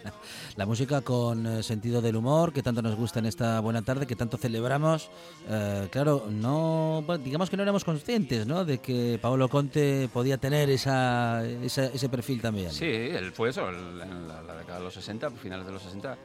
La 0.56 0.66
música 0.66 1.02
con 1.02 1.46
eh, 1.46 1.64
sentido 1.64 2.02
del 2.02 2.16
humor, 2.16 2.52
que 2.54 2.64
tanto 2.64 2.82
nos 2.82 2.96
gusta 2.96 3.20
en 3.20 3.26
esta 3.28 3.60
buena 3.60 3.82
tarde, 3.82 4.06
que 4.08 4.16
tanto 4.16 4.38
celebramos. 4.38 5.10
Eh, 5.50 5.88
claro, 5.92 6.26
no, 6.30 7.04
digamos 7.24 7.50
que 7.50 7.58
no 7.58 7.64
éramos 7.64 7.84
conscientes, 7.84 8.48
¿no? 8.48 8.66
De 8.66 8.80
que 8.80 9.20
Paolo 9.22 9.48
Conte 9.50 10.10
podía 10.12 10.38
tener 10.38 10.70
esa, 10.70 11.46
esa- 11.46 11.86
ese 11.88 12.10
perfil 12.10 12.42
también. 12.42 12.72
Sí, 12.72 12.86
él 12.86 13.32
fue 13.34 13.50
eso, 13.50 13.70
él 13.70 13.76
en 14.02 14.28
la, 14.28 14.42
la 14.42 14.56
década 14.56 14.80
de 14.80 14.84
los 14.86 14.94
60, 14.94 15.30
finales 15.32 15.66
de 15.66 15.72
los 15.72 15.82
60. 15.84 16.18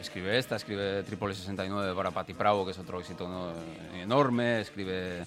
Escribe 0.00 0.38
esta, 0.38 0.56
escribe 0.56 1.02
Trípoli 1.02 1.34
69 1.34 1.92
para 1.94 2.10
Patti 2.10 2.32
Bravo, 2.32 2.64
que 2.64 2.70
es 2.70 2.78
otro 2.78 2.98
éxito 3.00 3.28
¿no? 3.28 3.52
enorme. 4.00 4.62
Escribe 4.62 5.26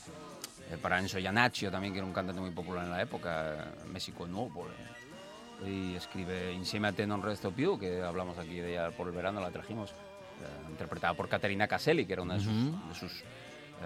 para 0.82 1.00
Enzo 1.00 1.20
Iannaccio 1.20 1.70
también, 1.72 1.94
que 1.94 2.00
era 2.00 2.08
un 2.08 2.14
cantante 2.14 2.42
muy 2.42 2.52
popular 2.52 2.84
en 2.86 2.92
la 2.92 3.02
época, 3.02 3.74
México 3.92 4.26
Nuevo. 4.28 4.68
eh. 4.68 5.70
Y 5.70 5.96
escribe 5.96 6.52
Insieme 6.52 6.90
a 6.90 6.92
te 6.92 7.08
non 7.08 7.22
resto 7.24 7.52
più, 7.54 7.80
que 7.80 8.02
hablamos 8.04 8.36
aquí 8.38 8.60
de 8.60 8.76
ella 8.76 8.92
por 8.92 9.08
el 9.08 9.14
verano, 9.16 9.40
la 9.40 9.52
trajimos, 9.52 9.92
eh, 9.92 10.70
interpretada 10.72 11.14
por 11.14 11.30
Caterina 11.30 11.68
Caselli, 11.68 12.06
que 12.06 12.14
era 12.14 12.22
una 12.24 12.36
de 12.36 12.42
sus, 12.42 12.52
Ujú. 12.52 12.90
de 12.90 12.96
sus 12.96 13.14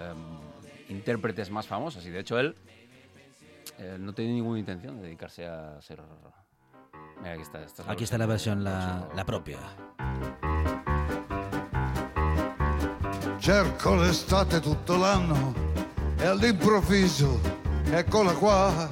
em, 0.00 0.18
intérpretes 0.90 1.50
más 1.54 1.66
famosas. 1.68 2.02
Y 2.06 2.10
de 2.10 2.18
hecho 2.20 2.38
él 2.40 2.56
eh, 3.78 3.96
no 4.00 4.12
tenía 4.12 4.32
ninguna 4.32 4.58
intención 4.58 4.96
de 4.96 5.06
dedicarse 5.06 5.46
a 5.46 5.78
ser... 5.82 6.00
Mira, 7.20 7.34
aquí 7.34 7.42
está. 7.42 7.62
esta 7.62 7.82
es 7.82 7.88
Aquí 7.88 8.04
está 8.04 8.18
la 8.18 8.26
versión, 8.26 8.64
la, 8.64 9.06
la 9.14 9.24
propia. 9.24 9.58
Cerco 13.40 13.96
l'estate 13.96 14.60
tutto 14.60 14.96
l'anno 14.98 15.54
e 16.18 16.26
all'improvviso 16.26 17.40
eccola 17.90 18.32
qua. 18.32 18.88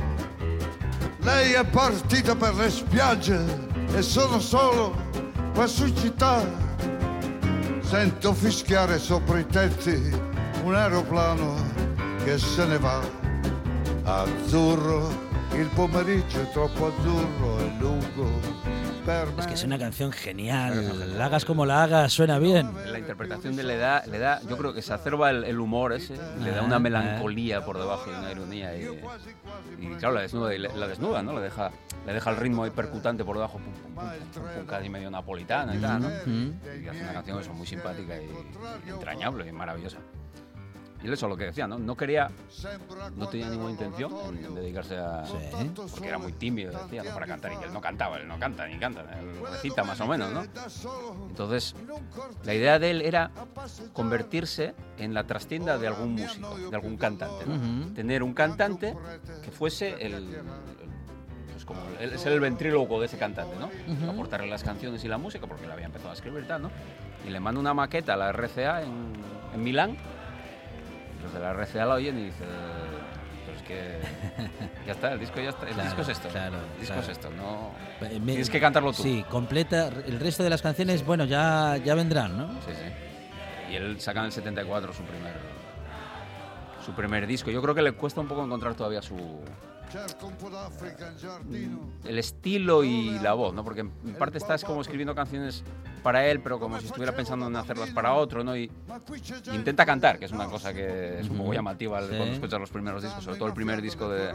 Lei 1.18 1.52
è 1.52 1.64
partita 1.64 2.36
per 2.36 2.54
le 2.54 2.70
spiagge 2.70 3.44
e 3.92 4.02
sono 4.02 4.38
solo 4.38 4.94
qua 5.52 5.66
su 5.66 5.92
città. 5.92 6.44
Sento 7.80 8.32
fischiare 8.32 8.98
sopra 8.98 9.38
i 9.38 9.46
tetti 9.46 10.34
un 10.64 10.74
aeroplano 10.74 11.54
che 12.24 12.38
se 12.38 12.64
ne 12.66 12.78
va. 12.78 13.00
Azzurro, 14.04 15.08
il 15.52 15.68
pomeriggio 15.74 16.40
è 16.40 16.50
troppo 16.50 16.86
azzurro 16.86 17.58
e 17.58 17.72
lungo 17.78 18.40
Es 19.38 19.47
que 19.47 19.55
es 19.55 19.64
una 19.64 19.79
canción 19.79 20.12
genial. 20.12 21.16
La 21.19 21.27
hagas 21.27 21.45
como 21.45 21.64
la 21.66 21.83
hagas, 21.85 22.12
suena 22.12 22.38
bien. 22.38 22.71
La 22.87 22.99
interpretación 22.99 23.55
de 23.57 23.62
le 23.62 23.77
da, 23.77 24.05
le 24.07 24.19
da, 24.19 24.40
yo 24.42 24.57
creo 24.57 24.75
que 24.75 24.83
se 24.83 24.92
acerba 24.92 25.31
el, 25.31 25.45
el 25.45 25.61
humor 25.61 25.92
ese, 25.92 26.14
le 26.42 26.51
da 26.51 26.62
una 26.62 26.77
Ah, 26.77 26.79
melancolía 26.81 27.64
por 27.64 27.79
debajo 27.79 28.11
y 28.11 28.14
una 28.19 28.31
ironía 28.33 28.77
y, 28.77 28.85
y 29.81 29.88
claro 29.99 30.14
la 30.14 30.21
desnuda, 30.23 30.55
y 30.55 30.59
le- 30.59 30.75
la 30.77 30.87
desnuda, 30.88 31.23
¿no? 31.23 31.33
Le 31.35 31.40
deja, 31.40 31.71
le 32.07 32.12
deja 32.12 32.31
el 32.31 32.37
ritmo 32.37 32.64
ahí 32.64 32.71
percutante 32.71 33.25
por 33.25 33.37
debajo, 33.37 33.59
pum, 33.59 33.73
pum, 33.73 33.95
pum, 33.95 34.05
pum, 34.35 34.42
pum, 34.57 34.66
casi 34.66 34.88
medio 34.88 35.11
napolitana 35.11 35.75
y 35.75 35.79
tal, 35.79 36.03
¿no? 36.03 36.09
Y 36.11 36.88
hace 36.88 37.03
una 37.03 37.12
canción 37.14 37.40
eso 37.40 37.53
muy 37.55 37.66
simpática 37.66 38.14
y, 38.21 38.29
y 38.87 38.90
entrañable 38.90 39.49
y 39.49 39.53
maravillosa. 39.53 39.99
Y 41.02 41.06
él 41.06 41.12
eso 41.12 41.28
lo 41.28 41.37
que 41.37 41.44
decía, 41.44 41.66
¿no? 41.66 41.78
No 41.78 41.94
quería, 41.96 42.30
no 43.16 43.28
tenía 43.28 43.48
ninguna 43.50 43.70
intención 43.70 44.12
en, 44.28 44.54
dedicarse 44.54 44.96
a... 44.96 45.24
Porque 45.90 46.09
era 46.09 46.18
muy 46.18 46.32
tímido, 46.32 46.72
decía, 46.72 47.02
¿no? 47.04 47.12
Para 47.14 47.26
cantar. 47.26 47.52
Y 47.52 47.64
él 47.64 47.72
no 47.72 47.80
cantaba, 47.80 48.16
él 48.16 48.26
no 48.26 48.38
canta 48.38 48.66
ni 48.66 48.78
canta, 48.78 49.02
él 49.02 49.38
recita 49.52 49.85
más 49.85 50.00
o 50.00 50.06
menos, 50.06 50.32
¿no? 50.32 50.44
Entonces, 51.28 51.74
la 52.44 52.54
idea 52.54 52.78
de 52.78 52.90
él 52.90 53.02
era 53.02 53.30
convertirse 53.92 54.74
en 54.98 55.14
la 55.14 55.24
trastienda 55.24 55.78
de 55.78 55.87
algún 55.87 56.14
músico, 56.14 56.56
de 56.56 56.74
algún 56.74 56.96
cantante. 56.96 57.44
¿no? 57.46 57.92
Tener 57.94 58.22
un 58.22 58.35
cantante 58.35 58.94
que 59.42 59.50
fuese 59.50 59.94
el... 60.04 60.14
el- 60.14 60.42
pues 61.52 61.64
como 61.64 61.80
el, 62.00 62.18
ser 62.18 62.32
el 62.32 62.40
ventrílogo 62.40 63.00
de 63.00 63.06
ese 63.06 63.16
cantante, 63.16 63.56
¿no? 63.59 63.66
Ujú. 63.90 64.11
Aportarle 64.11 64.46
las 64.46 64.62
canciones 64.62 65.02
y 65.04 65.09
la 65.09 65.16
música, 65.16 65.46
porque 65.46 65.64
él 65.64 65.70
había 65.70 65.87
empezado 65.87 66.11
a 66.11 66.12
escribir 66.12 66.44
y 66.44 66.46
tal, 66.46 66.61
¿no? 66.62 66.70
Y 67.26 67.30
le 67.30 67.40
manda 67.40 67.59
una 67.59 67.72
maqueta 67.72 68.12
a 68.12 68.16
la 68.18 68.30
RCA 68.30 68.82
en, 68.82 69.14
en 69.54 69.64
Milán. 69.64 69.96
Los 71.22 71.33
de 71.33 71.40
la 71.40 71.52
RCA 71.52 71.85
la 71.87 71.94
oyen 71.94 72.18
y 72.18 72.24
dicen, 72.24 72.46
pero 73.44 73.57
es 73.57 73.62
que 73.62 73.98
ya 74.87 74.92
está, 74.92 75.12
el 75.12 75.20
disco 75.20 75.40
ya 75.40 75.50
está, 75.50 75.66
el 75.66 75.74
Claro, 75.74 75.88
disco 75.88 76.02
es 76.02 76.09
esto. 76.09 76.29
claro, 76.29 76.57
el 76.57 76.81
disco 76.81 76.94
claro. 76.94 77.00
es 77.02 77.09
esto, 77.09 77.31
no... 77.31 77.70
Eh, 78.07 78.18
me- 78.20 78.26
Tienes 78.33 78.50
que 78.50 78.61
cantarlo 78.61 78.92
tú. 78.92 79.02
Sí, 79.02 79.24
completa. 79.31 79.88
El 80.07 80.20
resto 80.20 80.42
de 80.44 80.50
las 80.50 80.62
canciones, 80.62 81.05
bueno, 81.05 81.24
ya, 81.24 81.76
ya 81.85 81.94
vendrán, 81.94 82.37
¿no? 82.37 82.48
Sí, 82.62 82.72
sí. 82.72 83.72
Y 83.72 83.76
él 83.76 84.00
saca 84.00 84.20
en 84.20 84.26
el 84.26 84.33
74 84.33 84.92
su 84.92 85.02
primer, 85.02 85.33
su 86.85 86.92
primer 86.92 87.26
disco. 87.26 87.50
Yo 87.50 87.61
creo 87.62 87.74
que 87.74 87.83
le 87.83 87.92
cuesta 87.92 88.20
un 88.20 88.29
poco 88.29 88.44
encontrar 88.44 88.74
todavía 88.74 89.02
su 89.02 89.16
El 92.05 92.18
estilo 92.18 92.85
y 92.85 93.18
la 93.18 93.35
voz, 93.35 93.55
¿no? 93.55 93.64
Porque 93.64 93.81
en 93.81 94.14
parte 94.18 94.38
estás 94.38 94.64
como 94.64 94.81
escribiendo 94.81 95.14
canciones 95.14 95.62
para 96.03 96.27
él, 96.27 96.40
pero 96.40 96.61
como 96.61 96.79
si 96.79 96.87
estuviera 96.87 97.14
pensando 97.14 97.46
en 97.49 97.57
hacerlas 97.57 97.90
para 97.90 98.14
otro, 98.14 98.44
¿no? 98.44 98.57
Y, 98.57 98.70
intenta 99.53 99.85
cantar, 99.85 100.18
que 100.18 100.27
es 100.27 100.33
una 100.33 100.46
cosa 100.46 100.72
que 100.72 101.20
es 101.20 101.29
poco 101.29 101.53
llamativa 101.53 102.01
Sí. 102.01 102.09
cuando 102.09 102.35
escuchas 102.35 102.61
los 102.61 102.70
primeros 102.70 103.03
discos, 103.03 103.25
sobre 103.25 103.38
todo 103.38 103.49
el 103.49 103.55
primer 103.55 103.83
disco 103.83 104.09
de 104.09 104.33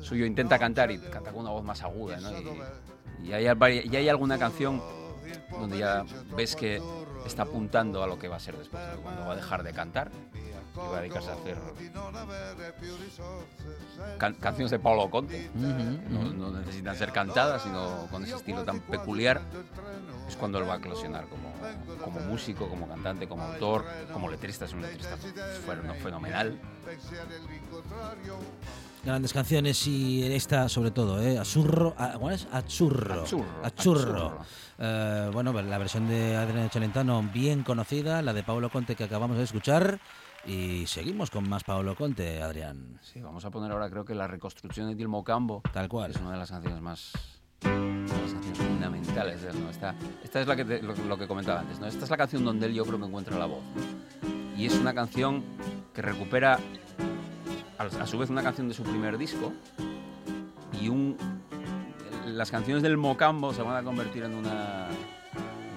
suyo, 0.00 0.26
intenta 0.26 0.58
cantar 0.58 0.90
y 0.90 0.98
canta 0.98 1.30
con 1.30 1.42
una 1.42 1.50
voz 1.50 1.64
más 1.64 1.82
aguda, 1.82 2.18
¿no? 2.20 2.30
Y, 3.22 3.28
y 3.28 3.32
hay, 3.32 3.90
y 3.90 3.96
hay 3.96 4.08
alguna 4.08 4.38
canción 4.38 4.82
donde 5.50 5.78
ya 5.78 6.04
ves 6.36 6.56
que 6.56 6.82
está 7.26 7.42
apuntando 7.42 8.02
a 8.02 8.06
lo 8.06 8.18
que 8.18 8.28
va 8.28 8.36
a 8.36 8.40
ser 8.40 8.56
después, 8.56 8.82
¿no? 8.94 9.02
cuando 9.02 9.26
va 9.26 9.32
a 9.32 9.36
dejar 9.36 9.62
de 9.62 9.72
cantar 9.72 10.10
va 10.80 10.98
a 10.98 11.00
dedicarse 11.00 11.30
a 11.30 11.34
hacer 11.34 11.58
can- 14.18 14.34
canciones 14.34 14.70
de 14.70 14.78
Paulo 14.78 15.10
Conte. 15.10 15.50
Ujú, 15.54 15.66
No, 16.10 16.20
ujú. 16.20 16.32
no 16.34 16.50
necesitan 16.58 16.96
ser 16.96 17.12
cantadas, 17.12 17.62
sino 17.62 18.06
con 18.10 18.24
ese 18.24 18.34
estilo 18.36 18.64
tan 18.64 18.80
peculiar. 18.80 19.40
Es 20.28 20.36
cuando 20.36 20.58
él 20.58 20.68
va 20.68 20.74
a 20.74 20.76
eclosionar 20.78 21.26
como, 21.28 21.52
como 22.02 22.20
músico, 22.20 22.68
como 22.68 22.88
cantante, 22.88 23.28
como 23.28 23.42
autor, 23.44 23.84
como 24.12 24.28
letrista. 24.30 24.64
Es 24.64 24.72
un 24.72 24.82
letrista 24.82 25.16
fenomenal. 26.02 26.58
Grandes 29.04 29.32
canciones 29.32 29.84
y 29.88 30.22
esta 30.32 30.68
sobre 30.68 30.92
todo, 30.92 31.20
¿eh? 31.20 31.36
Azurro, 31.36 31.92
a- 31.98 32.12
¿cómo 32.12 32.30
es? 32.30 32.46
Achurro. 32.52 33.22
Achurro, 33.22 33.44
Achurro. 33.64 34.10
achurro. 34.12 34.38
Eh, 34.78 35.30
bueno, 35.32 35.52
la 35.60 35.78
versión 35.78 36.06
de 36.08 36.36
Adriano 36.36 36.68
Celentano 36.68 37.20
bien 37.32 37.64
conocida, 37.64 38.22
la 38.22 38.32
de 38.32 38.44
Paolo 38.44 38.70
Conte 38.70 38.94
que 38.94 39.04
acabamos 39.04 39.36
de 39.38 39.42
escuchar. 39.42 39.98
Y 40.44 40.86
seguimos 40.86 41.30
con 41.30 41.48
más 41.48 41.62
Paolo 41.62 41.94
Conte, 41.94 42.42
Adrián. 42.42 42.98
Sí, 43.00 43.20
vamos 43.20 43.44
a 43.44 43.50
poner 43.50 43.70
ahora 43.70 43.88
creo 43.90 44.04
que 44.04 44.14
la 44.14 44.26
reconstrucción 44.26 44.88
de 44.88 44.94
Dilmo 44.96 45.22
Cambo. 45.22 45.62
Tal 45.72 45.88
cual. 45.88 46.10
Es 46.10 46.16
una 46.18 46.32
de 46.32 46.38
las 46.38 46.50
canciones 46.50 46.80
más 46.80 47.12
una 47.64 48.02
de 48.12 48.22
las 48.22 48.32
canciones 48.32 48.58
fundamentales 48.58 49.42
de 49.42 49.50
él, 49.50 49.62
¿no? 49.62 49.70
Esta, 49.70 49.94
esta 50.24 50.40
es 50.40 50.46
la 50.48 50.56
que 50.56 50.64
te- 50.64 50.82
lo, 50.82 50.94
lo 50.96 51.16
que 51.16 51.28
comentaba 51.28 51.60
antes, 51.60 51.78
¿no? 51.78 51.86
Esta 51.86 52.02
es 52.04 52.10
la 52.10 52.16
canción 52.16 52.44
donde 52.44 52.66
él 52.66 52.74
yo 52.74 52.84
creo 52.84 52.98
que 52.98 53.04
encuentra 53.06 53.38
la 53.38 53.46
voz. 53.46 53.62
¿no? 53.62 54.58
Y 54.58 54.66
es 54.66 54.74
una 54.74 54.92
canción 54.94 55.44
que 55.94 56.02
recupera 56.02 56.58
a, 57.78 57.82
a 57.84 58.06
su 58.08 58.18
vez 58.18 58.28
una 58.30 58.42
canción 58.42 58.66
de 58.68 58.74
su 58.74 58.82
primer 58.82 59.16
disco 59.16 59.52
y 60.80 60.88
un 60.88 61.16
las 62.26 62.50
canciones 62.50 62.82
del 62.82 62.96
Mocambo 62.96 63.52
se 63.54 63.62
van 63.62 63.76
a 63.76 63.82
convertir 63.82 64.24
en 64.24 64.34
una 64.34 64.88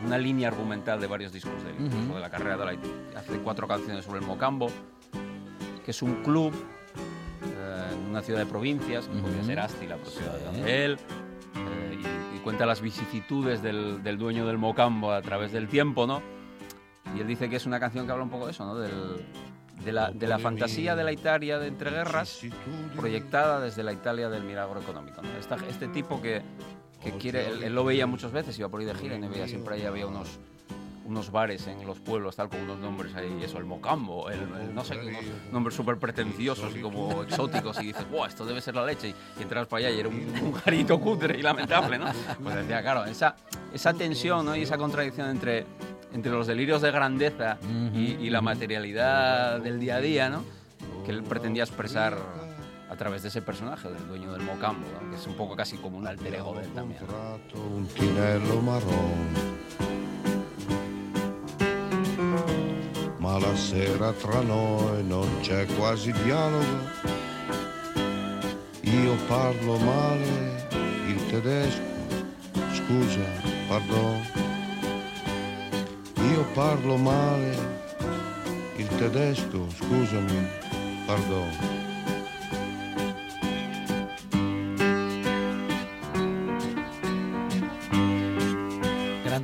una 0.05 0.17
línea 0.17 0.47
argumental 0.49 0.99
de 0.99 1.07
varios 1.07 1.31
discos 1.31 1.63
de, 1.63 1.71
él, 1.71 1.75
Ujú. 1.77 1.85
incluso 1.85 2.15
de 2.15 2.21
la 2.21 2.29
carrera 2.29 2.57
de 2.57 2.65
la 2.65 3.19
hace 3.19 3.37
cuatro 3.39 3.67
canciones 3.67 4.05
sobre 4.05 4.19
el 4.19 4.25
Mocambo 4.25 4.67
que 5.83 5.91
es 5.91 6.01
un 6.01 6.23
club 6.23 6.53
eh, 7.43 7.89
en 7.93 8.09
una 8.09 8.21
ciudad 8.21 8.39
de 8.39 8.45
provincias, 8.47 9.07
que 9.07 9.17
podría 9.19 9.37
Ujú. 9.39 9.45
ser 9.47 9.59
Asti, 9.59 9.85
la 9.87 9.97
Sí. 10.03 10.61
de 10.61 10.85
él, 10.85 10.97
eh, 11.55 11.99
y, 12.33 12.37
y 12.37 12.39
cuenta 12.39 12.65
las 12.65 12.81
vicisitudes 12.81 13.61
del, 13.61 14.01
del 14.01 14.17
dueño 14.17 14.47
del 14.47 14.57
Mocambo 14.57 15.11
a 15.11 15.21
través 15.21 15.51
del 15.51 15.67
tiempo, 15.67 16.07
¿no? 16.07 16.21
Y 17.15 17.19
él 17.21 17.27
dice 17.27 17.49
que 17.49 17.57
es 17.57 17.65
una 17.67 17.79
canción 17.79 18.05
que 18.07 18.11
habla 18.11 18.23
un 18.23 18.29
poco 18.31 18.45
de 18.47 18.51
eso, 18.51 18.65
¿no? 18.65 18.75
Del- 18.75 19.23
de, 19.83 19.91
la, 19.91 20.09
de 20.09 20.25
la 20.25 20.39
fantasía 20.39 20.95
de 20.95 21.03
la 21.03 21.11
Italia 21.11 21.59
de 21.59 21.67
entreguerras 21.67 22.41
proyectada 22.95 23.59
desde 23.59 23.83
la 23.83 23.93
Italia 23.93 24.29
del 24.29 24.43
milagro 24.43 24.81
económico. 24.81 25.21
¿no? 25.21 25.29
Esta- 25.37 25.57
este 25.69 25.87
tipo 25.89 26.19
que, 26.21 26.41
que 27.05 27.11
quiere, 27.17 27.47
él, 27.47 27.63
él 27.63 27.75
lo 27.75 27.85
veía 27.85 28.07
muchas 28.07 28.31
veces, 28.31 28.57
iba 28.59 28.67
por 28.67 28.79
ahí 28.81 28.85
de 28.85 28.95
gira 28.95 29.15
y 29.15 29.19
no 29.19 29.29
veía, 29.29 29.47
siempre 29.47 29.75
ahí 29.75 29.83
había 29.83 30.07
unos, 30.07 30.39
unos 31.05 31.31
bares 31.31 31.67
en 31.67 31.85
los 31.85 31.99
pueblos, 31.99 32.35
tal, 32.35 32.49
con 32.49 32.61
unos 32.61 32.79
nombres 32.79 33.13
ahí, 33.15 33.41
eso, 33.43 33.59
el 33.59 33.65
Mocambo, 33.65 34.29
el, 34.29 34.39
el 34.39 34.73
no 34.73 34.83
sé, 34.83 34.97
unos 34.97 35.23
nombres 35.51 35.75
súper 35.75 35.97
pretenciosos 35.97 36.75
y 36.75 36.81
como 36.81 37.21
exóticos, 37.21 37.79
y 37.81 37.87
dices, 37.87 38.09
wow, 38.09 38.25
esto 38.25 38.43
debe 38.43 38.59
ser 38.59 38.75
la 38.75 38.85
leche, 38.85 39.09
y, 39.09 39.15
y 39.39 39.43
entras 39.43 39.67
para 39.67 39.87
allá 39.87 39.95
y 39.95 39.99
era 39.99 40.09
un, 40.09 40.15
un 40.15 40.53
garito 40.65 40.99
cutre 40.99 41.37
y 41.37 41.43
lamentable, 41.43 41.99
¿no? 41.99 42.05
Pues 42.43 42.55
decía, 42.55 42.81
claro, 42.81 43.05
esa, 43.05 43.35
esa 43.71 43.93
tensión 43.93 44.45
¿no? 44.45 44.55
y 44.55 44.63
esa 44.63 44.77
contradicción 44.77 45.29
entre, 45.29 45.65
entre 46.11 46.31
los 46.31 46.47
delirios 46.47 46.81
de 46.81 46.89
grandeza 46.89 47.59
y, 47.93 48.17
y 48.19 48.29
la 48.31 48.41
materialidad 48.41 49.59
del 49.61 49.79
día 49.79 49.97
a 49.97 50.01
día, 50.01 50.29
¿no? 50.29 50.43
Que 51.05 51.11
él 51.11 51.21
pretendía 51.21 51.63
expresar 51.63 52.17
a 52.89 52.95
través 52.95 53.23
de 53.23 53.29
ese 53.29 53.41
personaje, 53.41 53.89
del 53.89 54.07
dueño 54.07 54.31
del 54.31 54.43
Mocambo, 54.43 54.85
¿no? 55.01 55.09
que 55.09 55.15
es 55.15 55.27
un 55.27 55.35
poco 55.35 55.55
casi 55.55 55.77
como 55.77 55.97
un 55.97 56.07
alter 56.07 56.35
ego 56.35 56.53
de 56.53 56.63
él 56.63 56.73
también. 56.73 57.01
¿no? 57.07 57.59
un 57.59 57.87
tinello 57.87 58.61
marrone. 58.61 59.55
Ma 63.19 63.31
ma 63.31 63.39
la 63.39 63.55
sera 63.55 64.11
tra 64.13 64.41
noi 64.41 65.03
non 65.03 65.27
c'è 65.41 65.65
quasi 65.77 66.11
dialogo. 66.23 66.77
Io 68.81 69.15
parlo 69.27 69.77
male 69.77 70.67
il 71.07 71.25
tedesco, 71.27 71.81
scusa, 72.71 73.27
pardon. 73.67 74.21
Io 76.31 76.45
parlo 76.53 76.97
male 76.97 77.57
il 78.77 78.87
tedesco, 78.95 79.67
scusami, 79.71 80.47
pardon. 81.07 81.84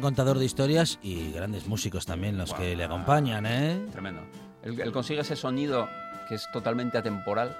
Gran 0.02 0.14
contador 0.16 0.40
de 0.40 0.46
historias 0.46 0.98
y 1.04 1.32
grandes 1.32 1.68
músicos 1.68 2.08
también 2.08 2.36
los 2.36 2.52
que 2.56 2.76
le 2.76 2.84
acompañan, 2.86 3.46
¿eh? 3.46 3.86
Tremendo. 3.92 4.22
Él, 4.64 4.82
él 4.82 4.92
consigue 4.92 5.22
ese 5.22 5.36
sonido 5.36 5.88
que 6.28 6.34
es 6.34 6.48
totalmente 6.52 6.98
atemporal. 6.98 7.56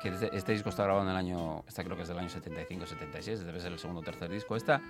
Que 0.00 0.10
este, 0.10 0.30
este 0.36 0.52
disco 0.52 0.68
está 0.68 0.84
grabado 0.84 1.04
en 1.04 1.10
el 1.10 1.16
año. 1.16 1.64
Esta 1.66 1.82
creo 1.82 1.96
que 1.96 2.02
es 2.02 2.08
del 2.08 2.20
año 2.20 2.28
75-76, 2.28 3.38
debe 3.38 3.58
ser 3.58 3.72
el 3.72 3.80
segundo 3.80 4.00
o 4.00 4.04
tercer 4.04 4.30
disco. 4.30 4.54
Esta, 4.54 4.80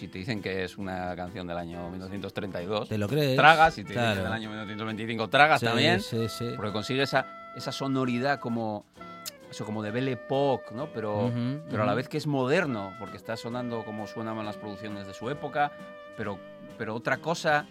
si 0.00 0.08
te 0.08 0.18
dicen 0.18 0.42
que 0.42 0.64
es 0.64 0.78
una 0.78 1.14
canción 1.14 1.46
del 1.46 1.56
año 1.58 1.88
1932, 1.90 2.88
¿Te 2.88 2.98
lo 2.98 3.06
crees? 3.06 3.36
tragas. 3.36 3.74
Si 3.74 3.84
te 3.84 3.92
Claro. 3.92 4.08
dicen 4.10 4.24
del 4.24 4.32
año 4.32 4.48
1925, 4.48 5.28
tragas 5.28 5.60
Sí, 5.60 5.66
también. 5.66 6.00
sí, 6.00 6.28
sí. 6.28 6.54
Porque 6.56 6.72
consigue 6.72 7.02
esa, 7.04 7.52
esa 7.54 7.70
sonoridad 7.70 8.40
como. 8.40 8.84
Eso, 9.48 9.64
como 9.64 9.82
de 9.82 9.90
Belle 9.90 10.12
Époque, 10.12 10.66
¿no? 10.76 10.86
Pero, 10.92 11.26
Ujú, 11.26 11.60
pero 11.68 11.82
a 11.82 11.86
la 11.86 11.94
vez 11.94 12.08
que 12.08 12.16
es 12.18 12.28
moderno, 12.28 12.92
porque 13.00 13.16
está 13.16 13.36
sonando 13.36 13.84
como 13.84 14.06
suenaban 14.06 14.46
las 14.46 14.56
producciones 14.56 15.08
de 15.08 15.12
su 15.12 15.28
época, 15.28 15.72
pero, 16.20 16.38
pero 16.76 16.94
otra 16.94 17.16
cosa. 17.16 17.66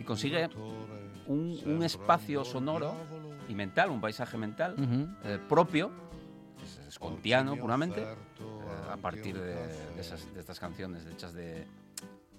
Y 0.00 0.02
consigue 0.02 0.48
un, 1.28 1.60
un 1.64 1.82
espacio 1.84 2.44
sonoro 2.44 2.96
y 3.48 3.54
mental, 3.54 3.90
un 3.90 4.00
paisaje 4.00 4.36
mental 4.36 4.74
Ujú. 4.76 5.06
eh, 5.28 5.38
propio, 5.48 5.92
que 6.58 6.64
es, 6.64 6.78
es 6.88 6.98
kantiano 6.98 7.54
puramente, 7.56 8.02
eh, 8.02 8.90
a 8.90 8.96
partir 8.96 9.36
de, 9.40 9.54
de 9.94 10.00
esas- 10.00 10.32
de 10.34 10.40
estas 10.40 10.58
canciones 10.58 11.06
hechas 11.06 11.34
de, 11.34 11.68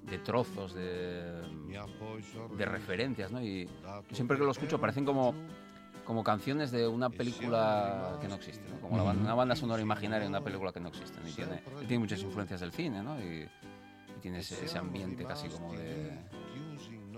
de 0.04 0.18
trozos, 0.20 0.74
de, 0.74 1.42
de 2.58 2.66
referencias, 2.66 3.32
¿no? 3.32 3.42
Y 3.42 3.70
siempre 4.12 4.38
que 4.38 4.44
lo 4.44 4.52
escucho 4.52 4.78
parecen 4.78 5.06
como, 5.06 5.34
como 6.06 6.22
canciones 6.22 6.70
de 6.70 6.86
una 6.86 7.10
película 7.10 8.18
que 8.20 8.28
no 8.28 8.36
existe, 8.36 8.68
¿no? 8.70 8.82
Como 8.82 8.98
la 8.98 9.04
ban- 9.04 9.16
Ujú. 9.16 9.24
una 9.26 9.36
banda 9.36 9.56
sonora 9.56 9.82
imaginaria 9.82 10.24
de 10.24 10.30
una 10.30 10.42
película 10.44 10.74
que 10.74 10.82
no 10.82 10.90
existe. 10.90 11.18
¿no? 11.22 11.30
Y 11.30 11.32
tiene, 11.32 11.62
tiene 11.88 12.00
muchas 12.00 12.22
influencias 12.22 12.60
del 12.60 12.74
cine, 12.74 13.02
¿no? 13.02 13.18
Y 13.22 13.48
tiene 14.26 14.40
ese, 14.40 14.80
ambiente 14.80 15.24
casi 15.24 15.48
como 15.50 15.72
de 15.74 16.18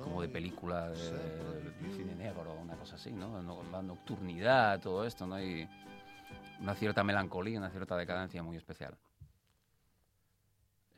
como 0.04 0.22
de 0.22 0.28
película 0.28 0.90
de, 0.90 1.72
cine 1.96 2.14
negro 2.16 2.54
una 2.62 2.76
cosa 2.76 2.96
así, 2.98 3.14
¿no? 3.14 3.42
La 3.72 3.82
nocturnidad, 3.82 4.82
todo 4.82 5.06
esto, 5.06 5.26
¿no? 5.26 5.42
Y 5.42 5.70
una 6.60 6.76
cierta 6.76 7.06
melancolía, 7.06 7.60
una 7.60 7.70
cierta 7.70 7.96
decadencia 7.96 8.44
muy 8.44 8.58
especial. 8.58 8.98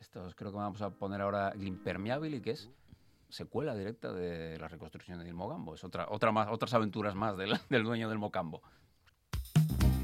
Esto 0.00 0.28
creo 0.34 0.50
que 0.50 0.56
vamos 0.56 0.82
a 0.82 0.90
poner 0.90 1.20
ahora 1.20 1.54
L'Impermeabile, 1.54 2.42
que 2.42 2.50
es 2.50 2.68
secuela 3.28 3.76
directa 3.76 4.12
de 4.12 4.58
la 4.58 4.66
reconstrucción 4.66 5.20
del 5.20 5.32
Mogambo. 5.32 5.76
Es 5.76 5.84
otra, 5.84 6.08
otra 6.10 6.32
más, 6.32 6.48
otras 6.50 6.74
aventuras 6.74 7.14
más 7.14 7.36
del, 7.36 7.56
del 7.68 7.84
dueño 7.84 8.08
del 8.08 8.18
Mocambo. 8.18 8.62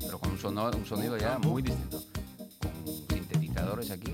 Pero 0.01 0.21
con 0.21 0.31
un, 0.31 0.38
sono- 0.38 0.71
un 0.71 0.87
sonido 0.87 1.16
ya 1.16 1.37
muy 1.40 1.62
distinto. 1.62 1.99
Aquí. 3.90 4.12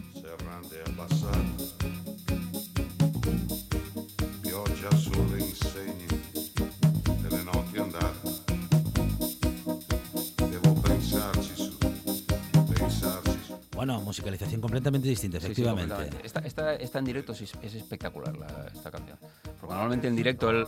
Bueno, 13.75 14.01
musicalización 14.01 14.61
completamente 14.61 15.09
distinta, 15.09 15.39
Sí, 15.39 15.47
sí, 15.47 15.53
efectivamente. 15.53 15.93
completamente. 15.95 16.27
esta, 16.27 16.41
esta- 16.41 16.75
esta 16.77 16.99
en 17.01 17.05
directo 17.05 17.35
sí 17.35 17.45
es, 17.45 17.53
es 17.63 17.75
espectacular, 17.75 18.37
la- 18.37 18.69
esta 18.73 18.91
canción. 18.91 19.19
Porque 19.61 19.75
normalmente 19.75 20.07
en 20.09 20.15
directo 20.17 20.51
él 20.51 20.67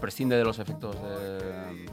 prescinde 0.00 0.36
de 0.36 0.44
los 0.44 0.58
efectos 0.58 0.96
de 0.96 1.86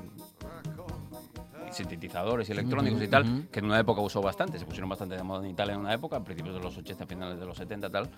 sintetizadores 1.71 2.49
y 2.49 2.51
electrónicos 2.51 3.01
y 3.01 3.07
tal, 3.07 3.23
Ujú, 3.23 3.33
ujú. 3.39 3.47
que 3.51 3.59
en 3.59 3.65
una 3.65 3.79
época 3.79 4.01
usó 4.01 4.21
bastante, 4.21 4.57
se 4.59 4.65
pusieron 4.65 4.89
bastante 4.89 5.15
de 5.15 5.23
moda 5.23 5.43
en 5.45 5.51
Italia 5.51 5.73
en 5.75 5.79
una 5.81 5.93
época, 5.93 6.17
a 6.17 6.23
principios 6.23 6.55
de 6.55 6.61
los 6.61 6.77
80, 6.77 7.05
finales 7.05 7.39
de 7.39 7.45
los 7.45 7.57
70 7.57 7.89
tal, 7.89 8.09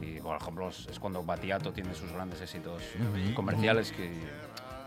y 0.00 0.20
por 0.20 0.36
ejemplo 0.36 0.68
es 0.68 0.98
cuando 1.00 1.22
Battiato 1.22 1.72
tiene 1.72 1.94
sus 1.94 2.10
grandes 2.12 2.40
éxitos 2.40 2.82
Ujú, 2.98 3.34
comerciales 3.34 3.92
que 3.92 4.12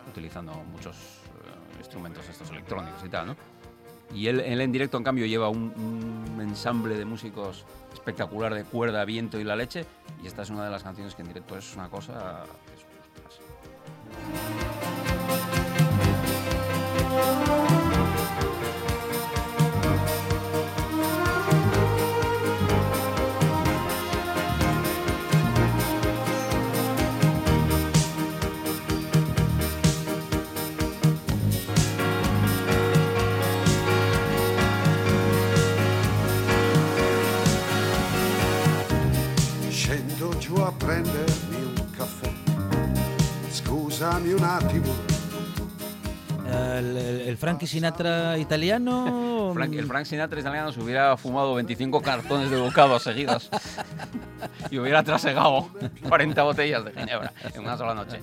utilizando 0.10 0.54
muchos 0.72 0.96
eh, 0.96 1.80
instrumentos 1.80 2.28
estos 2.30 2.50
electrónicos 2.52 3.04
y 3.06 3.10
tal, 3.10 3.28
¿no? 3.28 3.36
Y 4.14 4.28
él, 4.28 4.42
él 4.42 4.62
en 4.62 4.72
directo, 4.72 4.98
en 4.98 5.04
cambio, 5.04 5.26
lleva 5.26 5.50
un, 5.50 5.74
un 6.36 6.42
ensamble 6.42 6.96
de 6.98 7.06
músicos 7.06 7.66
espectacular 7.94 8.54
de 8.54 8.64
cuerda, 8.64 9.04
viento 9.06 9.40
y 9.40 9.44
la 9.44 9.56
leche. 9.56 9.86
Y 10.22 10.28
esta 10.28 10.44
es 10.44 10.52
una 10.52 10.66
de 10.66 10.70
las 10.70 10.84
canciones 10.84 11.16
que 11.16 11.24
en 11.24 11.30
directo 11.30 11.58
es 11.58 11.76
una 11.76 11.90
cosa. 11.90 12.44
que 12.68 12.74
es- 14.86 14.93
Un 44.06 44.44
attimo. 44.44 44.94
El, 46.46 46.98
el- 46.98 47.22
el 47.22 47.38
Frankie 47.38 47.68
Sinatra 47.68 48.38
italiano. 48.38 49.52
Frank- 49.54 49.74
el 49.76 49.86
Frank 49.88 50.06
Sinatra 50.06 50.42
italiano 50.42 50.74
se 50.74 50.82
hubiera 50.82 51.16
fumado 51.16 51.54
25 51.56 52.02
cartones 52.02 52.50
de 52.52 52.60
bocado 52.60 53.00
seguidos 53.00 53.50
y 54.70 54.78
hubiera 54.78 55.04
trasegado 55.04 55.70
40 56.10 56.44
botellas 56.44 56.84
de 56.84 56.92
ginebra 56.92 57.32
en 57.54 57.62
una 57.62 57.78
sola 57.78 57.94
noche. 57.94 58.20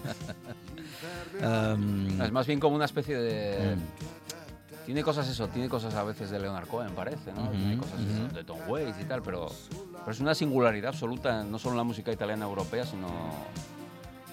Um, 1.42 2.20
Es 2.20 2.30
más 2.30 2.46
bien 2.46 2.60
como 2.60 2.76
una 2.76 2.84
especie 2.84 3.16
de. 3.16 3.76
Mm. 3.76 4.84
Tiene 4.84 5.02
cosas 5.02 5.28
eso, 5.30 5.48
tiene 5.48 5.70
cosas 5.70 5.94
a 5.94 6.02
veces 6.04 6.28
de 6.30 6.40
Leonard 6.40 6.66
Cohen, 6.66 6.90
parece, 6.90 7.32
¿no? 7.32 7.48
Tiene 7.48 7.78
cosas 7.78 8.34
de 8.34 8.44
Tom 8.44 8.58
Waits 8.68 9.00
y 9.00 9.04
tal, 9.04 9.22
pero, 9.22 9.48
pero 10.00 10.10
es 10.10 10.20
una 10.20 10.34
singularidad 10.34 10.88
absoluta, 10.90 11.42
no 11.44 11.58
solo 11.58 11.72
en 11.74 11.78
la 11.78 11.84
música 11.84 12.12
italiana 12.12 12.44
europea, 12.44 12.84
sino 12.84 13.06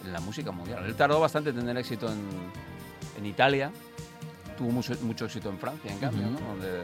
en 0.07 0.13
la 0.13 0.19
música 0.19 0.51
mundial. 0.51 0.85
Él 0.85 0.95
tardó 0.95 1.19
bastante 1.19 1.49
en 1.51 1.57
tener 1.57 1.77
éxito 1.77 2.11
en, 2.11 2.23
en 3.17 3.25
Italia, 3.25 3.71
tuvo 4.57 4.71
mucho, 4.71 4.93
mucho 5.01 5.25
éxito 5.25 5.49
en 5.49 5.59
Francia, 5.59 5.91
en 5.91 5.99
cambio, 5.99 6.27
Ujú. 6.27 6.39
¿no? 6.39 6.47
Donde 6.47 6.81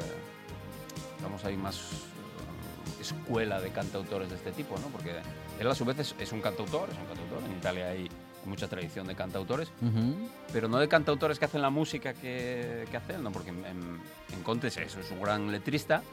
vamos 1.21 1.43
hay 1.45 1.55
más 1.57 1.77
eh, 1.77 3.01
escuela 3.01 3.59
de 3.61 3.69
cantautores 3.69 4.29
de 4.29 4.35
este 4.35 4.51
tipo, 4.51 4.77
¿no? 4.77 4.87
Porque 4.87 5.11
él 5.59 5.67
a 5.67 5.73
su 5.75 5.85
vez 5.85 5.99
es, 5.99 6.15
es 6.19 6.31
un 6.31 6.41
cantautor, 6.41 6.89
es 6.89 6.97
un 6.97 7.05
cantautor. 7.05 7.49
En 7.49 7.57
Italia 7.57 7.87
hay 7.87 8.09
mucha 8.45 8.67
tradición 8.67 9.07
de 9.07 9.15
cantautores, 9.15 9.69
ujú. 9.81 10.29
pero 10.51 10.67
no 10.67 10.77
de 10.77 10.89
cantautores 10.89 11.39
que 11.39 11.45
hacen 11.45 11.61
la 11.61 11.69
música 11.69 12.13
que, 12.13 12.85
que 12.91 12.97
hace 12.97 13.13
él, 13.15 13.23
¿no? 13.23 13.31
Porque 13.31 13.51
en, 13.51 13.65
en, 13.65 14.01
en 14.33 14.43
Conte 14.43 14.67
es 14.67 14.77
eso, 14.77 14.99
es 14.99 15.09
un 15.11 15.21
gran 15.21 15.49
letrista, 15.49 16.03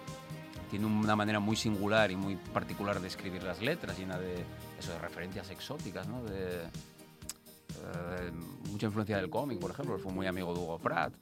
tiene 0.71 0.87
una 0.87 1.17
manera 1.17 1.41
muy 1.41 1.57
singular 1.57 2.13
y 2.13 2.17
muy 2.17 2.37
particular 2.37 3.01
de 3.01 3.09
escribir 3.09 3.43
las 3.43 3.61
letras, 3.61 3.99
llena 3.99 4.17
de, 4.17 4.45
eso, 4.79 4.93
de 4.93 4.99
referencias 5.01 5.51
exóticas, 5.51 6.07
¿no? 6.07 6.23
De, 6.23 6.63
mucha 8.71 8.87
influencia 8.87 9.17
del 9.17 9.31
cómic, 9.31 9.59
por 9.59 9.71
ejemplo, 9.71 9.99
fue 9.99 10.13
muy 10.13 10.27
amigo 10.27 10.55
de 10.55 10.61
Hugo 10.61 10.79
Pratt. 10.79 11.13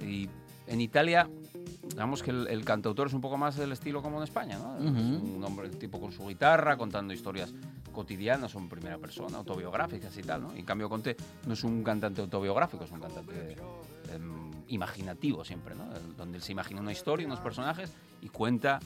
Y 0.00 0.28
en 0.66 0.80
Italia, 0.80 1.28
digamos 1.88 2.22
que 2.22 2.30
el, 2.30 2.48
el 2.48 2.64
cantautor 2.64 3.06
es 3.08 3.12
un 3.14 3.20
poco 3.20 3.36
más 3.36 3.56
del 3.56 3.72
estilo 3.72 4.02
como 4.02 4.18
en 4.18 4.24
España, 4.24 4.58
¿no? 4.58 4.76
Es 4.76 4.90
Ujú. 4.90 5.36
un 5.36 5.44
hombre 5.44 5.68
tipo 5.70 6.00
con 6.00 6.12
su 6.12 6.26
guitarra, 6.26 6.76
contando 6.76 7.12
historias 7.14 7.52
cotidianas 7.92 8.54
o 8.54 8.58
en 8.58 8.68
primera 8.68 8.98
persona, 8.98 9.38
autobiográficas 9.38 10.16
y 10.18 10.22
tal, 10.22 10.42
¿no? 10.42 10.54
Y 10.54 10.60
en 10.60 10.64
cambio 10.66 10.88
Conte 10.88 11.16
no 11.46 11.54
es 11.54 11.64
un 11.64 11.82
cantante 11.82 12.20
autobiográfico, 12.20 12.84
es 12.84 12.90
un 12.90 13.00
cantante 13.00 13.56
em, 14.12 14.50
imaginativo 14.68 15.44
siempre, 15.44 15.74
¿no? 15.74 15.84
Donde 16.16 16.38
él 16.38 16.42
se 16.42 16.52
imagina 16.52 16.80
una 16.80 16.92
historia, 16.92 17.26
unos 17.26 17.40
personajes 17.40 17.90
y 18.20 18.28
cuenta 18.28 18.80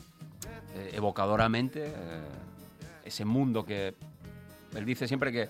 eh, 0.74 0.90
evocadoramente 0.94 1.86
eh, 1.86 1.92
ese 3.04 3.24
mundo 3.24 3.64
que 3.64 3.94
él 4.76 4.84
dice 4.84 5.08
siempre 5.08 5.32
que, 5.32 5.48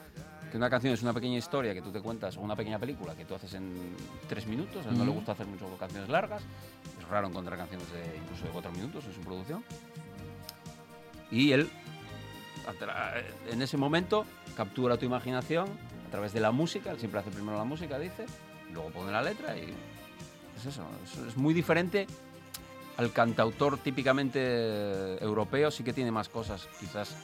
que 0.51 0.57
una 0.57 0.69
canción 0.69 0.93
es 0.93 1.03
una 1.03 1.13
pequeña 1.13 1.39
historia 1.39 1.73
que 1.75 1.83
tú 1.83 1.91
te 1.93 2.01
cuentas 2.01 2.37
o 2.37 2.41
una 2.41 2.57
pequeña 2.57 2.79
película 2.79 3.15
que 3.15 3.25
tú 3.25 3.35
haces 3.35 3.55
en 3.55 3.95
tres 4.29 4.47
minutos. 4.47 4.85
A 4.87 4.91
él 4.91 4.99
no 4.99 5.05
le 5.05 5.11
gusta 5.13 5.33
hacer 5.33 5.47
mucho 5.47 5.67
canciones 5.79 6.09
largas. 6.09 6.43
Es 6.99 7.09
raro 7.09 7.29
encontrar 7.29 7.57
canciones 7.59 7.91
de 7.93 8.17
incluso 8.17 8.45
de 8.45 8.51
cuatro 8.51 8.73
minutos 8.73 9.05
en 9.05 9.15
su 9.15 9.21
producción. 9.21 9.65
Y 11.31 11.53
él, 11.53 11.71
tra- 12.81 13.23
en 13.51 13.63
ese 13.63 13.77
momento, 13.77 14.25
captura 14.57 14.97
tu 14.97 15.07
imaginación 15.07 15.69
a 16.09 16.11
través 16.11 16.33
de 16.33 16.41
la 16.41 16.51
música. 16.51 16.91
Él 16.91 16.99
siempre 16.99 17.21
hace 17.21 17.31
primero 17.31 17.57
la 17.57 17.65
música, 17.65 17.99
dice, 17.99 18.27
luego 18.73 18.91
pone 18.91 19.13
la 19.13 19.23
letra 19.23 19.57
y 19.57 19.73
es 20.57 20.67
eso, 20.67 20.85
es, 21.05 21.17
es 21.29 21.37
muy 21.37 21.55
diferente 21.55 22.07
al 22.97 23.13
cantautor 23.13 23.79
típicamente 23.79 25.23
europeo, 25.23 25.71
sí 25.71 25.85
que 25.85 25.93
tiene 25.93 26.11
más 26.11 26.29
cosas, 26.29 26.69
quizás 26.81 27.17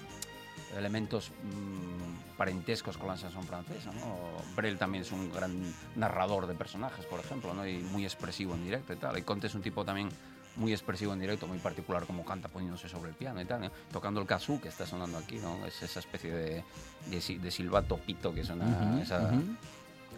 elementos 0.76 1.30
mm, 1.42 1.95
parentescos 2.36 2.98
con 2.98 3.08
la 3.08 3.16
chanson 3.16 3.44
francesa, 3.44 3.90
¿no? 3.92 4.16
Brel 4.54 4.76
también 4.78 5.02
es 5.02 5.12
un 5.12 5.32
gran 5.32 5.74
narrador 5.96 6.46
de 6.46 6.54
personajes, 6.54 7.04
por 7.06 7.20
ejemplo, 7.20 7.54
¿no? 7.54 7.66
Y 7.66 7.78
muy 7.78 8.04
expresivo 8.04 8.54
en 8.54 8.64
directo 8.64 8.92
y 8.92 8.96
tal. 8.96 9.16
Y 9.18 9.22
Conte 9.22 9.46
es 9.46 9.54
un 9.54 9.62
tipo 9.62 9.84
también 9.84 10.08
muy 10.56 10.72
expresivo 10.72 11.12
en 11.12 11.20
directo, 11.20 11.46
muy 11.46 11.58
particular 11.58 12.06
como 12.06 12.24
canta 12.24 12.48
poniéndose 12.48 12.88
sobre 12.88 13.10
el 13.10 13.16
piano 13.16 13.40
y 13.40 13.44
tal, 13.44 13.60
¿no? 13.62 13.70
tocando 13.92 14.20
el 14.20 14.26
kazoo 14.26 14.60
que 14.60 14.68
está 14.68 14.86
sonando 14.86 15.18
aquí, 15.18 15.36
¿no? 15.38 15.64
Es 15.66 15.82
esa 15.82 16.00
especie 16.00 16.32
de, 16.32 16.64
de, 17.10 17.38
de 17.38 17.50
silbato 17.50 17.96
pito 17.98 18.32
que 18.32 18.42
suena, 18.44 18.64
Ujú, 18.66 18.98
esa- 19.02 19.22
ujú. 19.22 19.34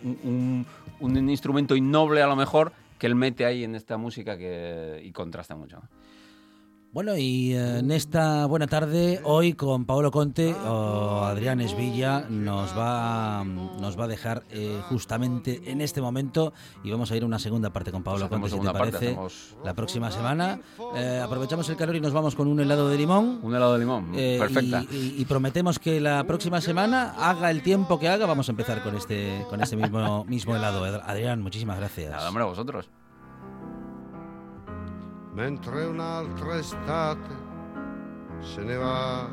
un, 0.04 0.18
un- 0.22 0.66
un 1.00 1.30
instrumento 1.30 1.74
innoble 1.76 2.22
a 2.22 2.26
lo 2.26 2.36
mejor 2.36 2.72
que 2.98 3.06
él 3.06 3.14
mete 3.14 3.44
ahí 3.46 3.64
en 3.64 3.74
esta 3.74 3.96
música 3.96 4.36
que, 4.36 5.00
y 5.04 5.10
contrasta 5.12 5.54
mucho. 5.56 5.76
¿no? 5.76 5.88
Bueno, 6.90 7.16
y 7.18 7.52
eh, 7.52 7.78
en 7.80 7.90
esta 7.92 8.46
buena 8.46 8.66
tarde, 8.66 9.20
hoy 9.22 9.52
con 9.52 9.84
Paolo 9.84 10.10
Conte 10.10 10.54
o 10.54 11.22
Adrián 11.22 11.60
Esvilla 11.60 12.24
nos 12.30 12.76
va, 12.76 13.44
nos 13.44 13.96
va 14.00 14.04
a 14.04 14.08
dejar 14.08 14.42
eh, 14.50 14.80
justamente 14.88 15.60
en 15.66 15.82
este 15.82 16.00
momento 16.00 16.54
y 16.82 16.90
vamos 16.90 17.10
a 17.12 17.16
ir 17.16 17.22
a 17.24 17.26
una 17.26 17.38
segunda 17.38 17.70
parte 17.70 17.92
con 17.92 18.02
Paolo 18.02 18.26
Pues 18.30 18.40
Conte, 18.40 18.56
si 18.56 18.58
te 18.58 18.64
parte, 18.72 18.78
parece, 18.78 19.06
hacemos- 19.08 19.54
la 19.62 19.74
próxima 19.74 20.10
semana. 20.10 20.60
Eh, 20.96 21.20
aprovechamos 21.22 21.68
el 21.68 21.76
calor 21.76 21.94
y 21.94 22.00
nos 22.00 22.12
vamos 22.14 22.34
con 22.34 22.48
un 22.48 22.58
helado 22.58 22.88
de 22.88 22.96
limón. 22.96 23.40
Un 23.42 23.54
helado 23.54 23.74
de 23.74 23.78
limón, 23.80 24.12
Eh, 24.16 24.36
perfecta. 24.40 24.82
Y, 24.90 24.96
y- 24.96 25.14
y 25.18 25.24
prometemos 25.26 25.78
que 25.78 26.00
la 26.00 26.24
próxima 26.24 26.60
semana, 26.62 27.14
haga 27.18 27.50
el 27.50 27.62
tiempo 27.62 27.98
que 27.98 28.08
haga, 28.08 28.24
vamos 28.24 28.48
a 28.48 28.52
empezar 28.52 28.82
con 28.82 28.96
este, 28.96 29.44
con 29.50 29.60
este 29.60 29.76
mismo, 29.76 30.24
mismo 30.24 30.56
helado. 30.56 30.82
Adrián, 31.04 31.42
muchísimas 31.42 31.78
gracias. 31.78 32.10
Nada, 32.10 32.28
hombre, 32.28 32.44
a 32.44 32.46
vosotros. 32.46 32.88
Mentre 35.38 35.84
un'altra 35.84 36.58
estate 36.58 37.32
se 38.40 38.60
ne 38.64 38.74
va. 38.74 39.28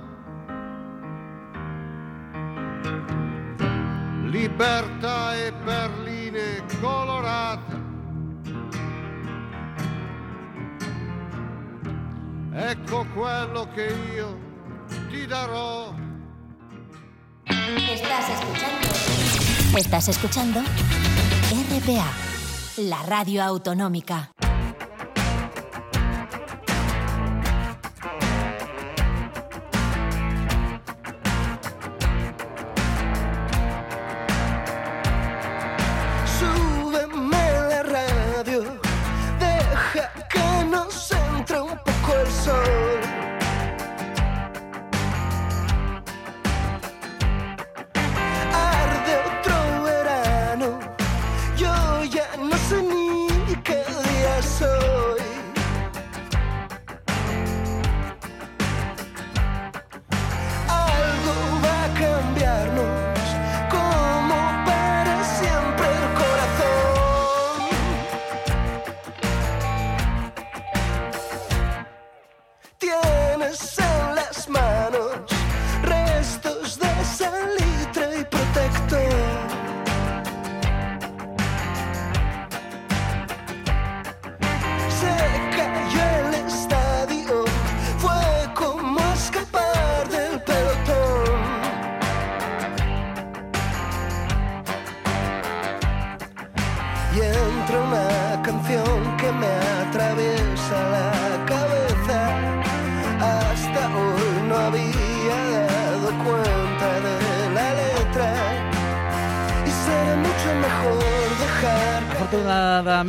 Libertà 4.30 5.36
e 5.36 5.52
perline 5.64 6.64
colorate. 6.80 7.84
Ecco 12.54 13.06
quello 13.16 13.68
che 13.74 13.96
io 14.14 14.38
ti 15.10 15.26
darò. 15.26 15.92
Estás 17.48 18.30
escuchando. 18.30 18.88
Estás 19.76 20.08
escuchando 20.08 20.60
RPA, 21.50 22.12
la 22.78 23.02
radio 23.08 23.42
autonómica. 23.44 24.30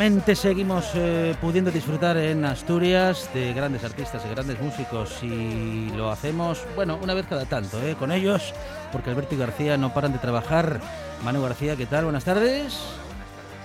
Seguimos 0.06 0.92
eh, 0.94 1.34
pudiendo 1.40 1.72
disfrutar 1.72 2.16
en 2.16 2.44
Asturias 2.44 3.28
de 3.34 3.52
grandes 3.52 3.82
artistas 3.82 4.22
y 4.24 4.28
grandes 4.28 4.60
músicos 4.60 5.20
y 5.20 5.90
lo 5.96 6.12
hacemos, 6.12 6.64
bueno, 6.76 6.96
una 7.02 7.12
vez 7.12 7.26
cada 7.26 7.44
tanto, 7.44 7.82
¿eh? 7.82 7.96
con 7.98 8.12
ellos, 8.12 8.54
porque 8.92 9.10
Alberto 9.10 9.34
y 9.34 9.38
García 9.38 9.76
no 9.76 9.92
paran 9.92 10.12
de 10.12 10.20
trabajar. 10.20 10.80
Manu 11.24 11.42
García, 11.42 11.74
¿qué 11.74 11.86
tal? 11.86 12.04
Buenas 12.04 12.22
tardes. 12.22 12.78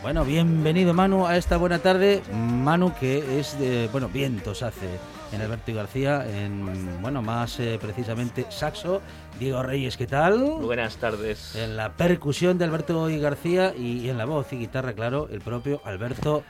Bueno, 0.02 0.26
bienvenido 0.26 0.96
Manu 0.96 1.28
a 1.28 1.38
esta 1.38 1.58
buena 1.58 1.78
tarde. 1.78 2.24
Manu 2.34 2.92
que 3.00 3.40
es 3.40 3.60
de, 3.60 3.88
bueno, 3.92 4.10
vientos 4.10 4.64
hace 4.64 4.88
en 5.32 5.42
Alberto 5.42 5.72
y 5.72 5.74
García, 5.74 6.26
en, 6.28 7.02
bueno, 7.02 7.22
más 7.22 7.60
eh, 7.60 7.78
precisamente 7.82 8.46
saxo. 8.50 9.02
Diego 9.40 9.64
Reyes, 9.64 9.98
¿qué 9.98 10.08
tal? 10.08 10.40
Buenas 10.62 10.98
tardes. 10.98 11.56
En 11.56 11.78
la 11.78 11.94
percusión 11.94 12.58
de 12.58 12.66
Alberto 12.66 13.10
y 13.10 13.20
García 13.20 13.74
y 13.76 14.10
en 14.10 14.18
la 14.18 14.26
voz 14.26 14.52
y 14.54 14.58
guitarra, 14.58 14.94
claro, 14.94 15.28
el 15.32 15.42
propio 15.42 15.82
Alberto, 15.86 16.44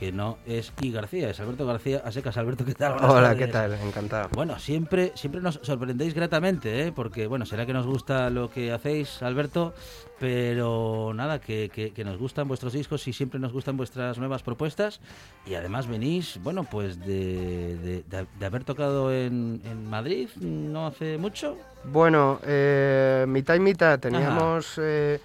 que 0.00 0.10
no 0.12 0.38
es 0.46 0.72
y 0.80 0.90
García, 0.92 1.28
es 1.28 1.38
Alberto 1.40 1.66
García. 1.66 2.00
A 2.02 2.10
secas, 2.10 2.38
Alberto, 2.38 2.64
¿qué 2.64 2.74
tal? 2.74 2.94
Buenas 2.94 3.10
Hola, 3.10 3.22
tardes. 3.28 3.46
¿qué 3.46 3.52
tal? 3.52 3.74
Encantado. 3.74 4.30
Bueno, 4.34 4.58
siempre, 4.58 5.12
siempre 5.14 5.42
nos 5.42 5.60
sorprendéis 5.62 6.14
gratamente, 6.14 6.86
¿eh? 6.86 6.90
porque 6.92 7.26
bueno, 7.26 7.44
será 7.44 7.66
que 7.66 7.74
nos 7.74 7.86
gusta 7.86 8.30
lo 8.30 8.48
que 8.50 8.72
hacéis, 8.72 9.22
Alberto, 9.22 9.74
pero 10.18 11.12
nada, 11.14 11.38
que, 11.38 11.68
que- 11.72 11.90
que 11.92 12.04
nos 12.04 12.16
gustan 12.18 12.48
vuestros 12.48 12.72
discos 12.72 13.06
y 13.08 13.12
siempre 13.12 13.38
nos 13.38 13.52
gustan 13.52 13.76
vuestras 13.76 14.16
nuevas 14.18 14.42
propuestas 14.42 15.00
y 15.46 15.52
además 15.54 15.86
venís, 15.86 16.40
bueno, 16.42 16.64
pues 16.64 16.98
de, 17.00 17.76
de- 17.76 18.02
de- 18.04 18.26
de 18.38 18.46
haber 18.46 18.64
tocado 18.64 19.12
en, 19.12 19.60
en 19.66 19.84
Madrid 19.88 20.28
no 20.40 20.86
hace 20.86 21.18
mucho. 21.18 21.58
Bueno, 21.84 22.40
eh, 22.46 23.26
mitad 23.28 23.54
y 23.54 23.60
mitad. 23.60 23.98
Teníamos 24.00 24.78
eh, 24.78 25.20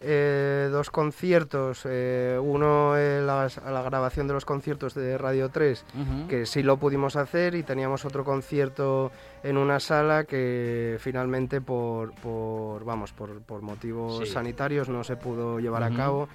eh, 0.00 0.68
dos 0.70 0.90
conciertos. 0.90 1.82
eh, 1.84 2.38
uno, 2.40 2.96
eh, 2.96 3.20
la 3.22 3.82
grabación 3.82 4.28
de 4.28 4.34
los 4.34 4.44
conciertos 4.44 4.94
de 4.94 5.18
Radio 5.18 5.48
3, 5.48 5.84
Ujú. 5.94 6.28
que 6.28 6.46
sí 6.46 6.62
lo 6.62 6.76
pudimos 6.76 7.16
hacer, 7.16 7.54
y 7.54 7.62
teníamos 7.62 8.04
otro 8.04 8.24
concierto 8.24 9.10
en 9.42 9.56
una 9.56 9.80
sala 9.80 10.24
que 10.24 10.96
finalmente 11.00 11.60
por, 11.60 12.12
por 12.14 12.84
vamos, 12.84 13.12
por, 13.12 13.40
por 13.42 13.62
motivos 13.62 14.18
Sí. 14.26 14.32
sanitarios 14.32 14.88
no 14.88 15.02
se 15.04 15.16
pudo 15.16 15.58
llevar 15.60 15.82
a 15.82 15.90
cabo. 15.90 16.28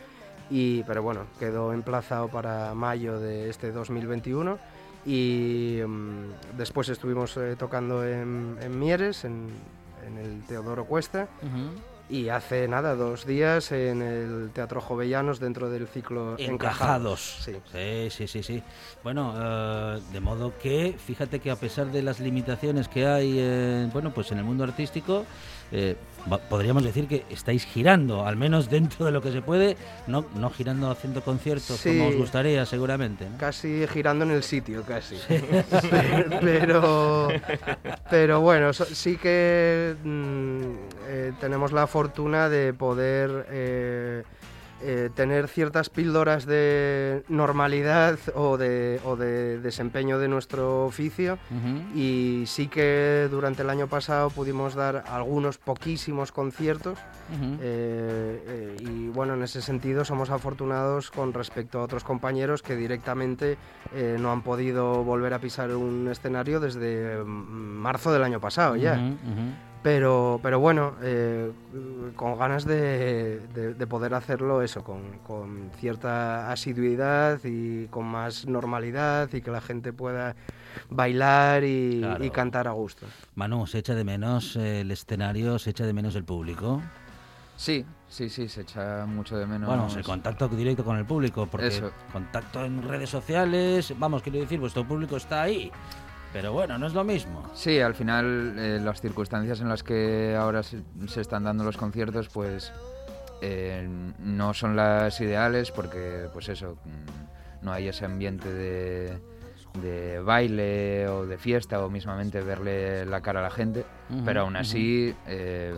Y, 0.49 0.83
pero 0.83 1.01
bueno, 1.01 1.21
quedó 1.39 1.71
emplazado 1.73 2.27
para 2.27 2.73
mayo 2.75 3.17
de 3.19 3.49
este 3.49 3.71
2021 3.71 4.59
y 5.05 5.79
mm, 5.85 6.57
después 6.57 6.89
estuvimos 6.89 7.35
eh, 7.37 7.55
tocando 7.57 8.05
en, 8.05 8.57
en 8.61 8.77
Mieres, 8.79 9.23
en, 9.23 9.47
en 10.05 10.17
el 10.17 10.43
Teodoro 10.45 10.85
Cuesta, 10.85 11.27
y 12.09 12.29
hace 12.29 12.67
nada, 12.67 12.95
dos 12.95 13.25
días 13.25 13.71
en 13.71 14.01
el 14.01 14.51
Teatro 14.51 14.81
Jovellanos 14.81 15.39
dentro 15.39 15.69
del 15.69 15.87
ciclo 15.87 16.35
encajados. 16.37 17.39
Sí. 17.43 17.53
sí, 17.71 18.09
sí, 18.09 18.27
sí. 18.27 18.43
sí. 18.43 18.63
Bueno, 19.03 19.33
eh, 19.37 20.01
de 20.11 20.19
modo 20.19 20.53
que, 20.57 20.95
fíjate 20.97 21.39
que 21.39 21.49
a 21.49 21.55
pesar 21.55 21.91
de 21.91 22.03
las 22.03 22.19
limitaciones 22.19 22.87
que 22.87 23.07
hay, 23.07 23.35
eh, 23.39 23.89
bueno, 23.93 24.13
pues 24.13 24.31
en 24.31 24.39
el 24.39 24.43
mundo 24.43 24.63
artístico, 24.63 25.25
eh, 25.71 25.95
podríamos 26.49 26.83
decir 26.83 27.07
que 27.07 27.25
estáis 27.29 27.65
girando, 27.65 28.25
al 28.25 28.35
menos 28.37 28.69
dentro 28.69 29.05
de 29.05 29.11
lo 29.11 29.21
que 29.21 29.31
se 29.31 29.41
puede, 29.41 29.75
no, 30.07 30.25
no 30.35 30.49
girando 30.49 30.89
haciendo 30.89 31.21
conciertos 31.21 31.77
Sí. 31.77 31.97
como 31.97 32.09
os 32.09 32.15
gustaría, 32.15 32.65
seguramente. 32.65 33.29
¿no? 33.29 33.37
Casi 33.37 33.85
girando 33.87 34.23
en 34.25 34.31
el 34.31 34.43
sitio, 34.43 34.83
casi. 34.83 35.17
pero, 36.41 37.27
pero 38.09 38.41
bueno, 38.41 38.73
sí 38.73 39.17
que 39.17 39.95
mm, 40.03 40.61
eh, 41.07 41.33
tenemos 41.39 41.71
la 41.71 41.87
fortuna 41.87 42.49
de 42.49 42.73
poder 42.73 43.45
eh, 43.49 44.23
eh, 44.83 45.09
tener 45.15 45.47
ciertas 45.47 45.89
píldoras 45.89 46.45
de 46.45 47.23
normalidad 47.29 48.19
o 48.35 48.57
de, 48.57 48.99
o 49.05 49.15
de 49.15 49.59
desempeño 49.59 50.19
de 50.19 50.27
nuestro 50.27 50.85
oficio 50.85 51.37
y 51.95 52.43
sí 52.47 52.67
que 52.67 53.27
durante 53.31 53.61
el 53.61 53.69
año 53.69 53.87
pasado 53.87 54.29
pudimos 54.29 54.75
dar 54.75 55.03
algunos 55.07 55.57
poquísimos 55.57 56.31
conciertos 56.31 56.99
Ujú. 57.33 57.57
eh, 57.61 58.43
eh, 58.47 58.77
y 58.81 59.07
bueno, 59.09 59.33
en 59.35 59.43
ese 59.43 59.61
sentido 59.61 60.03
somos 60.05 60.29
afortunados 60.29 61.11
con 61.11 61.33
respecto 61.33 61.79
a 61.79 61.83
otros 61.83 62.03
compañeros 62.03 62.61
que 62.61 62.75
directamente 62.75 63.57
eh, 63.93 64.17
no 64.19 64.31
han 64.31 64.41
podido 64.41 65.03
volver 65.03 65.33
a 65.33 65.39
pisar 65.39 65.73
un 65.75 66.07
escenario 66.09 66.59
desde 66.59 67.23
mm, 67.23 67.27
marzo 67.27 68.11
del 68.11 68.23
año 68.23 68.39
pasado 68.39 68.75
ya. 68.75 68.99
Pero, 69.83 70.39
pero 70.41 70.61
bueno, 70.61 70.95
eh, 71.01 71.51
con 72.15 72.37
ganas 72.37 72.63
de, 72.65 73.41
de- 73.53 73.73
de 73.73 73.87
poder 73.87 74.13
hacerlo 74.13 74.61
eso, 74.61 74.81
con, 74.81 75.19
con 75.27 75.71
cierta 75.77 76.49
asiduidad 76.51 77.41
y 77.43 77.87
con 77.87 78.05
más 78.05 78.45
normalidad 78.47 79.29
y 79.33 79.41
que 79.41 79.51
la 79.51 79.59
gente 79.59 79.91
pueda 79.91 80.35
bailar 80.89 81.65
y, 81.65 81.99
Claro. 81.99 82.23
y 82.23 82.29
cantar 82.29 82.67
a 82.69 82.71
gusto. 82.71 83.05
Manu, 83.35 83.67
¿se 83.67 83.79
echa 83.79 83.93
de 83.93 84.05
menos 84.05 84.55
el 84.55 84.89
escenario? 84.89 85.59
¿Se 85.59 85.71
echa 85.71 85.85
de 85.85 85.91
menos 85.93 86.15
el 86.15 86.23
público? 86.23 86.81
Sí, 87.57 87.85
sí, 88.07 88.29
sí, 88.29 88.47
se 88.47 88.61
echa 88.61 89.05
mucho 89.05 89.37
de 89.37 89.45
menos. 89.45 89.67
Bueno, 89.67 89.87
el 89.95 90.03
contacto 90.03 90.47
directo 90.47 90.83
con 90.85 90.97
el 90.97 91.05
público, 91.05 91.45
porque 91.45 91.67
Eso. 91.67 91.91
contacto 92.11 92.63
en 92.63 92.81
redes 92.81 93.09
sociales, 93.09 93.93
vamos, 93.99 94.23
quiero 94.23 94.39
decir, 94.39 94.59
vuestro 94.61 94.87
público 94.87 95.17
está 95.17 95.43
ahí. 95.43 95.69
Pero 96.33 96.51
bueno, 96.51 96.77
no 96.79 96.87
es 96.87 96.93
lo 96.93 97.03
mismo. 97.03 97.43
Sí, 97.53 97.79
al 97.79 97.93
final 97.93 98.55
eh, 98.57 98.79
las 98.83 98.99
circunstancias 98.99 99.61
en 99.61 99.69
las 99.69 99.83
que 99.83 100.35
ahora 100.35 100.63
se, 100.63 100.81
se 101.07 101.21
están 101.21 101.43
dando 101.43 101.63
los 101.63 101.77
conciertos, 101.77 102.27
pues 102.29 102.73
eh, 103.41 103.87
no 104.19 104.53
son 104.53 104.75
las 104.75 105.21
ideales 105.21 105.69
porque, 105.71 106.27
pues 106.33 106.49
eso, 106.49 106.77
mm, 106.85 107.65
no 107.65 107.71
hay 107.71 107.87
ese 107.87 108.05
ambiente 108.05 108.51
de, 108.51 109.19
de 109.81 110.19
baile 110.19 111.07
o 111.07 111.25
de 111.25 111.37
fiesta 111.37 111.83
o 111.83 111.89
mismamente 111.89 112.41
verle 112.41 113.05
la 113.05 113.21
cara 113.21 113.39
a 113.39 113.43
la 113.43 113.51
gente, 113.51 113.85
pero 114.25 114.41
aún 114.41 114.55
así 114.55 115.13
eh, 115.27 115.73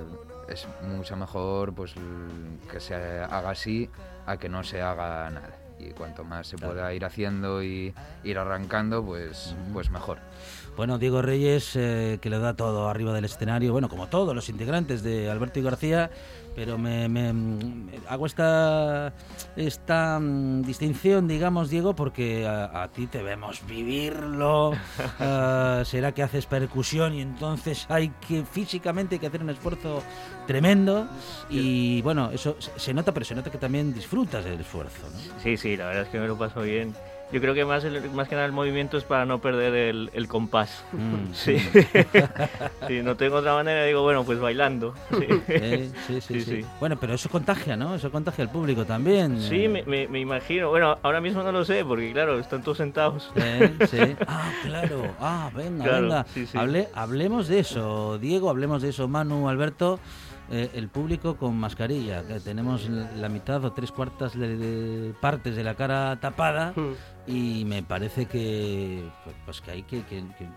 es 0.49 0.67
mucho 0.83 1.15
mejor 1.15 1.73
pues 1.73 1.93
que 2.71 2.79
se 2.79 2.95
haga 2.95 3.49
así 3.49 3.89
a 4.25 4.37
que 4.37 4.49
no 4.49 4.63
se 4.63 4.81
haga 4.81 5.29
nada. 5.29 5.64
Y 5.79 5.91
cuanto 5.91 6.23
más 6.23 6.47
se 6.47 6.57
pueda 6.57 6.93
ir 6.93 7.05
haciendo 7.05 7.61
y 7.63 7.93
ir 8.23 8.37
arrancando, 8.37 9.03
pues, 9.03 9.55
pues 9.73 9.89
mejor. 9.89 10.19
Bueno, 10.77 10.97
Diego 10.97 11.21
Reyes, 11.21 11.75
eh, 11.75 12.19
que 12.21 12.29
le 12.29 12.37
da 12.39 12.53
todo 12.53 12.89
arriba 12.89 13.13
del 13.13 13.25
escenario, 13.25 13.71
bueno, 13.71 13.87
como 13.87 14.07
todos 14.07 14.35
los 14.35 14.49
integrantes 14.49 15.03
de 15.03 15.29
Alberto 15.29 15.59
y 15.59 15.63
García, 15.63 16.09
pero 16.55 16.77
me, 16.77 17.07
me- 17.09 17.33
me- 17.33 17.99
hago 18.07 18.25
esta, 18.25 19.13
esta 19.57 20.19
mm, 20.19 20.61
distinción, 20.63 21.27
digamos, 21.27 21.69
Diego, 21.69 21.95
porque 21.95 22.47
a, 22.47 22.83
a 22.83 22.87
ti 22.87 23.07
te 23.07 23.21
vemos 23.21 23.61
vivirlo, 23.67 24.71
ah, 25.19 25.81
será 25.85 26.13
que 26.13 26.23
haces 26.23 26.45
percusión 26.45 27.13
y 27.13 27.21
entonces 27.21 27.85
hay 27.89 28.09
que 28.27 28.43
físicamente 28.45 29.15
hay 29.15 29.19
que 29.19 29.27
hacer 29.27 29.41
un 29.43 29.49
esfuerzo 29.49 30.01
tremendo 30.47 31.07
y 31.49 32.01
bueno, 32.01 32.31
eso 32.31 32.55
se- 32.59 32.71
se 32.79 32.93
nota, 32.93 33.11
pero 33.13 33.25
se 33.25 33.35
nota 33.35 33.51
que 33.51 33.57
también 33.57 33.93
disfrutas 33.93 34.45
del 34.45 34.61
esfuerzo, 34.61 35.07
¿no? 35.13 35.41
Sí, 35.43 35.57
sí, 35.57 35.75
la 35.75 35.87
verdad 35.87 36.03
es 36.03 36.09
que 36.09 36.19
me 36.19 36.27
lo 36.27 36.37
paso 36.37 36.61
bien. 36.61 36.93
Yo 37.31 37.41
creo 37.41 37.53
que 37.55 37.65
más, 37.65 37.83
el- 37.83 38.09
más 38.11 38.29
que 38.29 38.35
nada 38.35 38.45
el 38.45 38.51
movimiento 38.53 38.97
es 38.97 39.03
para 39.03 39.25
no 39.25 39.41
perder 39.41 39.73
el, 39.73 40.09
el 40.13 40.27
compás. 40.27 40.83
Mm, 40.93 41.33
sí. 41.33 41.57
Sí, 42.87 43.01
no 43.03 43.15
tengo 43.17 43.37
otra 43.37 43.55
manera, 43.55 43.83
digo, 43.85 44.03
bueno, 44.03 44.23
pues 44.23 44.39
bailando. 44.39 44.93
Sí, 45.09 45.25
Eh, 45.47 45.89
sí, 46.07 46.21
sí, 46.21 46.41
sí. 46.41 46.65
Bueno, 46.79 46.97
pero 46.99 47.13
eso 47.15 47.27
contagia, 47.29 47.75
¿no? 47.75 47.95
Eso 47.95 48.11
contagia 48.11 48.43
al 48.43 48.51
público 48.51 48.85
también. 48.85 49.41
Sí, 49.41 49.65
eh. 49.65 49.69
me, 49.69 49.83
me- 49.83 50.07
me 50.07 50.19
imagino. 50.19 50.69
Bueno, 50.69 50.97
ahora 51.01 51.19
mismo 51.19 51.41
no 51.43 51.51
lo 51.51 51.65
sé, 51.65 51.83
porque 51.83 52.11
claro, 52.13 52.39
están 52.39 52.61
todos 52.61 52.77
sentados. 52.77 53.31
Eh, 53.35 53.75
sí. 53.89 54.15
Ah, 54.27 54.51
claro. 54.63 55.15
Ah, 55.19 55.49
venga, 55.53 55.83
Claro, 55.83 56.01
venga. 56.03 56.25
Hable- 56.53 56.89
hablemos 56.93 57.47
de 57.47 57.59
eso, 57.59 58.17
Diego, 58.19 58.49
hablemos 58.49 58.81
de 58.81 58.89
eso, 58.89 59.07
Manu, 59.07 59.49
Alberto. 59.49 59.99
Eh, 60.51 60.69
el 60.75 60.89
público 60.89 61.37
con 61.37 61.57
mascarilla, 61.57 62.21
que 62.27 62.39
tenemos 62.39 62.87
la 62.87 63.29
mitad 63.29 63.65
o 63.65 63.71
tres 63.73 63.91
cuartas 63.91 64.37
de, 64.37 64.55
de 64.57 65.13
partes 65.15 65.55
de 65.55 65.63
la 65.63 65.73
cara 65.73 66.19
tapada 66.21 66.71
y 67.25 67.63
me 67.65 67.81
parece 67.81 68.27
que 68.27 69.03
pues, 69.23 69.35
pues 69.43 69.61
que 69.61 69.71
hay 69.71 69.81
que, 69.83 70.03
que- 70.03 70.23
que- 70.37 70.47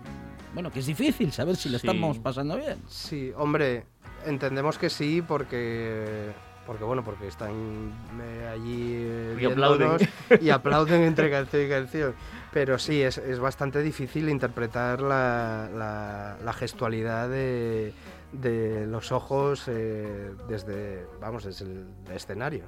bueno 0.52 0.70
que 0.70 0.80
es 0.80 0.86
difícil 0.86 1.32
saber 1.32 1.56
si 1.56 1.70
lo 1.70 1.78
Sí. 1.78 1.86
estamos 1.86 2.18
pasando 2.18 2.58
bien. 2.58 2.76
Sí, 2.86 3.32
hombre, 3.36 3.86
entendemos 4.26 4.76
que 4.76 4.90
sí 4.90 5.22
porque 5.26 6.32
porque 6.66 6.84
bueno, 6.84 7.02
porque 7.02 7.26
están 7.28 7.90
eh, 8.20 8.46
allí 8.52 8.92
eh, 8.94 9.38
Y 9.40 9.44
aplauden. 9.46 9.92
y 10.42 10.50
aplauden 10.50 11.00
entre 11.04 11.30
canción 11.30 11.64
y 11.64 11.68
canción. 11.70 12.14
Pero 12.52 12.78
sí, 12.78 13.00
es, 13.00 13.16
es 13.16 13.38
bastante 13.38 13.80
difícil 13.82 14.28
interpretar 14.28 15.00
la, 15.00 15.70
la- 15.74 16.36
la 16.44 16.52
gestualidad 16.52 17.30
de, 17.30 17.94
de 18.32 18.86
los 18.86 19.10
ojos 19.12 19.64
eh, 19.68 20.32
desde, 20.48 21.06
vamos, 21.20 21.44
desde 21.44 21.64
el 21.64 21.86
escenario. 22.14 22.64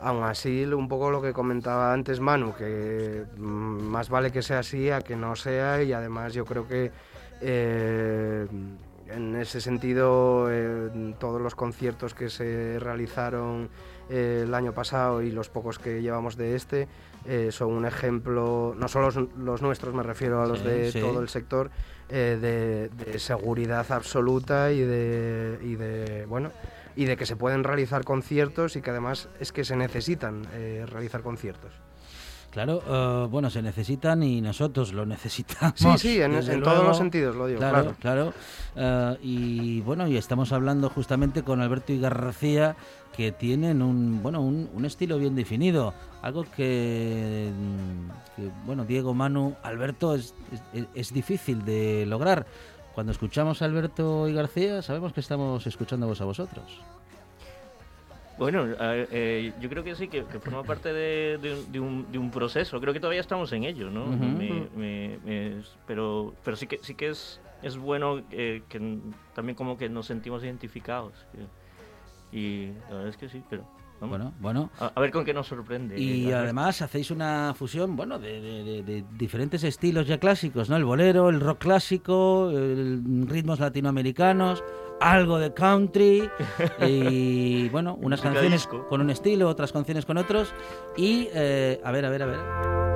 Aún 0.00 0.22
así, 0.24 0.64
un 0.64 0.88
poco 0.88 1.10
lo 1.10 1.22
que 1.22 1.32
comentaba 1.32 1.92
antes 1.92 2.20
Manu, 2.20 2.54
que 2.54 3.24
mm, 3.36 3.40
más 3.42 4.08
vale 4.10 4.30
que 4.30 4.42
sea 4.42 4.58
así 4.60 4.90
a 4.90 5.00
que 5.00 5.16
no 5.16 5.36
sea 5.36 5.82
y 5.82 5.92
además 5.92 6.34
yo 6.34 6.44
creo 6.44 6.68
que 6.68 6.90
eh, 7.40 8.46
en 9.08 9.36
ese 9.36 9.60
sentido 9.60 10.48
eh, 10.50 11.14
todos 11.18 11.40
los 11.40 11.54
conciertos 11.54 12.12
que 12.14 12.28
se 12.28 12.78
realizaron 12.78 13.70
eh, 14.10 14.42
el 14.44 14.54
año 14.54 14.72
pasado 14.72 15.22
y 15.22 15.30
los 15.30 15.48
pocos 15.48 15.78
que 15.78 16.02
llevamos 16.02 16.36
de 16.36 16.54
este 16.56 16.88
eh, 17.26 17.48
son 17.52 17.72
un 17.72 17.86
ejemplo, 17.86 18.74
no 18.76 18.88
solo 18.88 19.06
los, 19.10 19.16
los 19.38 19.62
nuestros, 19.62 19.94
me 19.94 20.02
refiero 20.02 20.42
a 20.42 20.46
los 20.46 20.58
Sí, 20.60 20.64
de 20.64 20.92
sí. 20.92 21.00
todo 21.00 21.20
el 21.20 21.28
sector, 21.28 21.70
eh, 22.10 22.38
de, 22.40 22.88
de 23.04 23.18
seguridad 23.18 23.90
absoluta 23.92 24.72
y 24.72 24.80
de, 24.80 25.58
y 25.62 25.74
de 25.76 26.26
bueno 26.26 26.50
y 26.96 27.04
de 27.04 27.16
que 27.16 27.26
se 27.26 27.36
pueden 27.36 27.62
realizar 27.64 28.04
conciertos 28.04 28.74
y 28.76 28.82
que 28.82 28.90
además 28.90 29.28
es 29.40 29.52
que 29.52 29.64
se 29.64 29.76
necesitan 29.76 30.42
eh, 30.52 30.84
realizar 30.88 31.22
conciertos. 31.22 31.70
Claro, 32.50 32.82
eh, 32.88 33.26
bueno, 33.30 33.50
se 33.50 33.60
necesitan 33.62 34.22
y 34.22 34.40
nosotros 34.40 34.92
lo 34.94 35.04
necesitamos. 35.14 35.74
Sí, 35.76 35.88
sí, 35.98 36.20
en- 36.22 36.32
todos 36.62 36.82
los 36.84 36.96
sentidos 36.96 37.36
lo 37.36 37.46
digo, 37.46 37.58
Claro, 37.60 37.94
claro. 38.00 38.32
claro. 38.74 39.18
Y 39.22 39.80
bueno, 39.82 40.08
y 40.08 40.16
estamos 40.16 40.50
hablando 40.52 40.88
justamente 40.88 41.42
con 41.42 41.60
Alberto 41.60 41.92
y 41.92 42.00
García, 42.00 42.74
que 43.18 43.32
tienen 43.32 43.82
un, 43.82 44.22
bueno, 44.22 44.40
un, 44.40 44.70
un 44.72 44.84
estilo 44.84 45.18
bien 45.18 45.34
definido. 45.34 45.92
Algo 46.22 46.44
que, 46.56 47.50
mm, 47.52 48.10
que, 48.36 48.50
bueno, 48.64 48.84
Diego, 48.84 49.12
Manu, 49.12 49.56
Alberto 49.64 50.14
es, 50.14 50.36
es, 50.72 50.84
es 50.94 51.12
difícil 51.12 51.64
de 51.64 52.06
lograr. 52.06 52.46
Cuando 52.94 53.10
escuchamos 53.10 53.60
a 53.60 53.64
Alberto 53.64 54.28
y 54.28 54.34
García, 54.34 54.82
sabemos 54.82 55.12
que 55.12 55.18
estamos 55.18 55.66
escuchándoos 55.66 56.20
a 56.20 56.26
vosotros. 56.26 56.80
Bueno, 58.38 58.66
eh, 58.78 59.52
yo 59.60 59.68
creo 59.68 59.82
que 59.82 59.96
sí, 59.96 60.06
que, 60.06 60.24
que 60.24 60.38
forma 60.38 60.62
parte 60.62 60.92
de, 60.92 61.38
de 61.42 61.54
un- 61.56 61.72
de 61.72 61.80
un, 61.80 62.12
de 62.12 62.18
un 62.18 62.30
proceso. 62.30 62.80
Creo 62.80 62.92
que 62.94 63.00
todavía 63.00 63.20
estamos 63.20 63.52
en 63.52 63.64
ello, 63.64 63.90
¿no? 63.90 64.04
Ujú. 64.04 64.14
Me- 64.14 64.68
me- 64.76 65.18
me- 65.24 65.62
pero 65.88 66.34
pero 66.44 66.56
sí 66.56 66.68
que 66.68 66.78
sí 66.82 66.94
que 66.94 67.08
es, 67.08 67.40
es 67.62 67.76
bueno 67.76 68.22
eh, 68.30 68.62
que 68.68 69.00
también 69.34 69.56
como 69.56 69.76
que 69.76 69.88
nos 69.88 70.06
sentimos 70.06 70.44
identificados. 70.44 71.14
que- 71.32 71.57
y 72.32 72.68
la 72.88 72.94
verdad 72.94 73.08
es 73.08 73.16
que 73.16 73.28
sí, 73.28 73.42
pero... 73.48 73.62
vamos. 74.00 74.10
Bueno, 74.18 74.32
bueno. 74.40 74.70
A, 74.78 74.92
a 74.94 75.00
ver 75.00 75.10
con 75.10 75.24
qué 75.24 75.34
nos 75.34 75.46
sorprende. 75.46 75.98
Y 75.98 76.26
Alberto. 76.26 76.38
además 76.38 76.82
hacéis 76.82 77.10
una 77.10 77.52
fusión, 77.56 77.96
bueno, 77.96 78.18
de, 78.18 78.40
de- 78.82 79.04
diferentes 79.16 79.64
estilos 79.64 80.06
ya 80.06 80.18
clásicos, 80.18 80.68
¿no? 80.70 80.76
El 80.76 80.84
bolero, 80.84 81.28
el 81.30 81.40
rock 81.40 81.58
clásico, 81.58 82.50
el- 82.50 83.26
ritmos 83.28 83.58
latinoamericanos, 83.60 84.62
algo 85.00 85.38
de 85.38 85.52
country 85.54 86.28
y, 86.86 87.68
bueno, 87.70 87.96
unas 88.00 88.20
canciones 88.20 88.66
con 88.66 89.00
un 89.00 89.10
estilo, 89.10 89.48
otras 89.48 89.72
canciones 89.72 90.04
con 90.06 90.16
otros 90.18 90.52
y, 90.96 91.28
eh, 91.34 91.80
a 91.84 91.90
ver, 91.92 92.04
a 92.04 92.10
ver, 92.10 92.22
a 92.22 92.26
ver. 92.26 92.87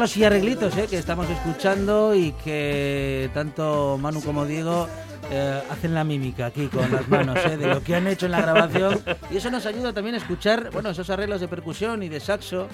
Arreglos 0.00 0.16
y 0.16 0.24
arreglitos 0.24 0.76
eh, 0.78 0.86
que 0.88 0.96
estamos 0.98 1.28
escuchando 1.28 2.14
y 2.14 2.32
que 2.44 3.28
tanto 3.34 3.98
Manu 4.00 4.22
como 4.22 4.46
Diego 4.46 4.88
eh, 5.30 5.60
hacen 5.70 5.94
la 5.94 6.04
mímica 6.04 6.46
aquí 6.46 6.68
con 6.68 6.90
las 6.90 7.06
manos 7.08 7.38
eh, 7.44 7.56
de 7.58 7.66
lo 7.66 7.82
que 7.82 7.94
han 7.94 8.06
hecho 8.06 8.24
en 8.26 8.32
la 8.32 8.40
grabación. 8.40 8.98
Y 9.30 9.36
eso 9.36 9.50
nos 9.50 9.66
ayuda 9.66 9.92
también 9.92 10.14
a 10.14 10.18
escuchar 10.18 10.70
bueno 10.72 10.90
esos 10.90 11.10
arreglos 11.10 11.40
de 11.42 11.48
percusión 11.48 12.02
y 12.02 12.08
de 12.08 12.18
saxo 12.18 12.66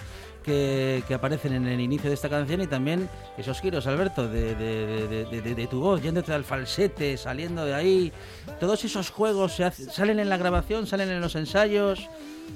que, 0.44 1.02
que 1.08 1.14
aparecen 1.14 1.52
en 1.54 1.66
el 1.66 1.80
inicio 1.80 2.08
de 2.10 2.14
esta 2.14 2.28
canción 2.28 2.60
y 2.60 2.68
también 2.68 3.08
esos 3.36 3.60
giros 3.60 3.86
Alberto 3.88 4.28
de, 4.28 4.54
de- 4.54 5.24
de- 5.26 5.54
de- 5.54 5.66
tu 5.66 5.80
voz 5.80 6.00
yéndote 6.00 6.32
al 6.32 6.44
falsete 6.44 7.16
saliendo 7.16 7.64
de 7.64 7.74
ahí. 7.74 8.12
Todos 8.60 8.84
esos 8.84 9.10
juegos 9.10 9.56
se 9.56 9.64
hace- 9.64 9.90
salen 9.90 10.20
en 10.20 10.28
la 10.28 10.36
grabación 10.36 10.86
salen 10.86 11.10
en 11.10 11.20
los 11.20 11.34
ensayos. 11.34 12.08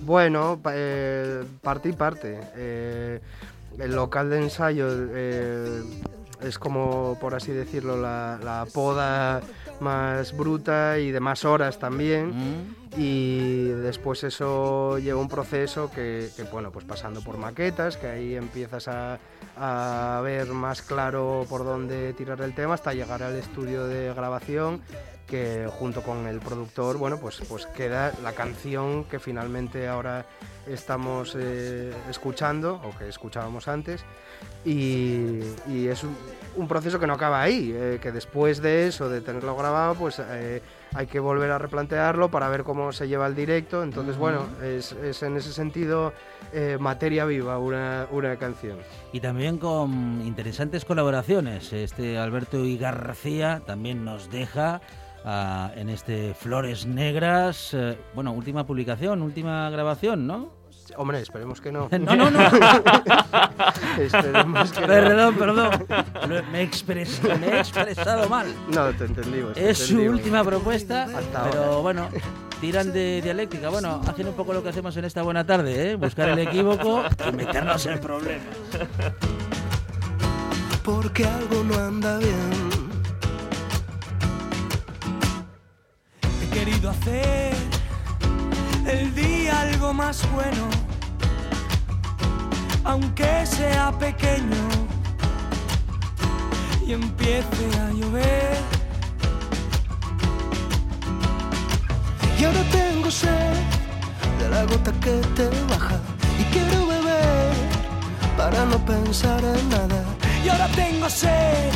Bueno, 0.02 0.60
eh, 0.72 1.42
parte 1.60 1.88
y 1.88 1.92
parte. 1.92 2.38
Eh, 2.54 3.20
el 3.78 3.94
local 3.94 4.30
de 4.30 4.38
ensayo 4.38 4.88
eh, 4.90 5.82
es 6.42 6.58
como, 6.58 7.18
por 7.20 7.34
así 7.34 7.52
decirlo, 7.52 8.00
la, 8.00 8.38
la 8.42 8.66
poda 8.72 9.40
más 9.80 10.36
bruta 10.36 10.98
y 10.98 11.10
de 11.10 11.20
más 11.20 11.44
horas 11.44 11.78
también. 11.78 12.76
Y 12.96 13.68
después 13.68 14.24
eso 14.24 14.98
lleva 14.98 15.20
un 15.20 15.28
proceso 15.28 15.90
que, 15.90 16.28
que, 16.36 16.42
bueno, 16.44 16.72
pues 16.72 16.84
pasando 16.84 17.20
por 17.20 17.38
maquetas, 17.38 17.96
que 17.96 18.08
ahí 18.08 18.34
empiezas 18.34 18.88
a, 18.88 19.18
a 19.56 20.20
ver 20.22 20.48
más 20.48 20.82
claro 20.82 21.46
por 21.48 21.64
dónde 21.64 22.12
tirar 22.14 22.40
el 22.40 22.54
tema 22.54 22.74
hasta 22.74 22.92
llegar 22.92 23.22
al 23.22 23.36
estudio 23.36 23.86
de 23.86 24.12
grabación 24.12 24.80
que 25.30 25.68
junto 25.70 26.02
con 26.02 26.26
el 26.26 26.40
productor, 26.40 26.96
bueno, 26.98 27.18
pues, 27.18 27.40
pues 27.48 27.66
queda 27.66 28.12
la 28.22 28.32
canción 28.32 29.04
que 29.04 29.20
finalmente 29.20 29.86
ahora 29.86 30.26
estamos 30.66 31.36
eh, 31.38 31.92
escuchando 32.08 32.80
o 32.84 32.96
que 32.96 33.08
escuchábamos 33.08 33.68
antes 33.68 34.04
y, 34.64 35.40
y 35.68 35.88
es 35.88 36.04
un, 36.04 36.16
un 36.56 36.68
proceso 36.68 36.98
que 36.98 37.06
no 37.06 37.14
acaba 37.14 37.40
ahí, 37.42 37.72
eh, 37.74 37.98
que 38.00 38.12
después 38.12 38.61
de 38.61 38.86
eso, 38.86 39.08
de 39.08 39.20
tenerlo 39.20 39.56
grabado, 39.56 39.94
pues 39.94 40.20
eh, 40.20 40.62
hay 40.94 41.06
que 41.06 41.20
volver 41.20 41.50
a 41.50 41.58
replantearlo 41.58 42.30
para 42.30 42.48
ver 42.48 42.64
cómo 42.64 42.92
se 42.92 43.08
lleva 43.08 43.26
el 43.26 43.34
directo, 43.34 43.82
entonces 43.82 44.16
bueno, 44.16 44.46
es, 44.62 44.92
es 44.92 45.22
en 45.22 45.36
ese 45.36 45.52
sentido 45.52 46.12
materia 46.80 47.24
viva 47.26 47.58
una, 47.58 48.08
una 48.11 48.36
canción. 48.36 48.78
y 49.12 49.20
también 49.20 49.58
con 49.58 50.20
interesantes 50.26 50.84
colaboraciones. 50.84 51.72
Este 51.72 52.18
Alberto 52.18 52.64
y 52.64 52.76
García 52.76 53.62
también 53.64 54.04
nos 54.04 54.30
deja 54.30 54.80
ah, 55.24 55.70
en 55.76 55.88
este 55.88 56.34
Flores 56.34 56.86
Negras. 56.86 57.70
eh, 57.74 57.96
bueno, 58.14 58.32
última 58.32 58.66
publicación, 58.66 59.22
última 59.22 59.68
grabación, 59.70 60.26
¿no? 60.26 60.58
Hombre, 60.96 61.20
esperemos 61.20 61.60
que 61.60 61.70
no. 61.70 61.88
No, 62.00 62.16
no, 62.16 62.30
no. 62.30 62.40
Esperemos 63.98 64.72
que 64.72 64.80
no. 64.80 64.86
perdón, 64.88 65.34
perdón. 65.36 65.86
Lo- 66.28 66.42
Me, 66.50 66.62
he 66.62 66.64
expres- 66.68 67.20
me 67.38 67.46
he 67.46 67.58
expresado 67.60 68.28
mal. 68.28 68.46
No, 68.74 68.86
te 68.90 69.04
entendimos. 69.04 69.54
te 69.54 69.70
Es 69.70 69.78
su 69.78 69.84
entendimos. 69.92 70.18
última 70.18 70.44
propuesta, 70.44 71.04
Hasta 71.04 71.44
pero 71.50 71.64
ahora. 71.64 71.76
bueno, 71.78 72.08
tiran 72.60 72.92
de 72.92 73.20
dialéctica. 73.22 73.68
Bueno, 73.68 74.00
hacen 74.06 74.26
un 74.26 74.34
poco 74.34 74.52
lo 74.52 74.62
que 74.64 74.70
hacemos 74.70 74.96
en 74.96 75.04
esta 75.04 75.22
buena 75.22 75.44
tarde, 75.46 75.92
¿eh? 75.92 75.94
Buscar 75.96 76.30
el 76.30 76.40
equívoco 76.40 77.04
y 77.28 77.32
meternos 77.36 77.86
en 77.86 78.00
problemas. 78.00 78.44
porque 80.84 81.24
algo 81.24 81.62
no 81.64 81.74
anda 81.78 82.18
bien. 82.18 82.69
Hacer 86.89 87.55
el 88.87 89.14
día 89.14 89.61
algo 89.61 89.93
más 89.93 90.26
bueno, 90.33 90.68
aunque 92.85 93.45
sea 93.45 93.93
pequeño 93.99 94.57
y 96.87 96.95
empiece 96.95 97.66
a 97.78 97.91
llover. 97.93 98.57
Y 102.39 102.45
ahora 102.45 102.62
tengo 102.70 103.11
sed 103.11 103.55
de 104.39 104.49
la 104.49 104.64
gota 104.64 104.93
que 105.01 105.20
te 105.37 105.49
baja 105.68 106.01
y 106.39 106.45
quiero 106.45 106.87
beber 106.87 107.53
para 108.39 108.64
no 108.64 108.78
pensar 108.87 109.45
en 109.45 109.68
nada. 109.68 110.03
Y 110.45 110.49
ahora 110.49 110.68
tengo 110.68 111.11
sed, 111.11 111.72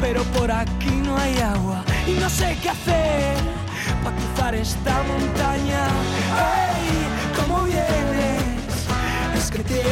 pero 0.00 0.22
por 0.24 0.50
aquí 0.52 0.90
no 1.02 1.16
hay 1.16 1.38
agua 1.38 1.82
y 2.06 2.12
no 2.12 2.28
sé 2.28 2.58
qué 2.62 2.68
hacer 2.68 3.63
para 4.04 4.16
cruzar 4.16 4.54
esta 4.54 5.02
montaña. 5.04 5.86
¡Ey! 6.36 7.40
¿Cómo 7.40 7.64
vienes? 7.64 8.42
Es 9.36 9.50
que 9.50 9.58
tienes 9.64 9.84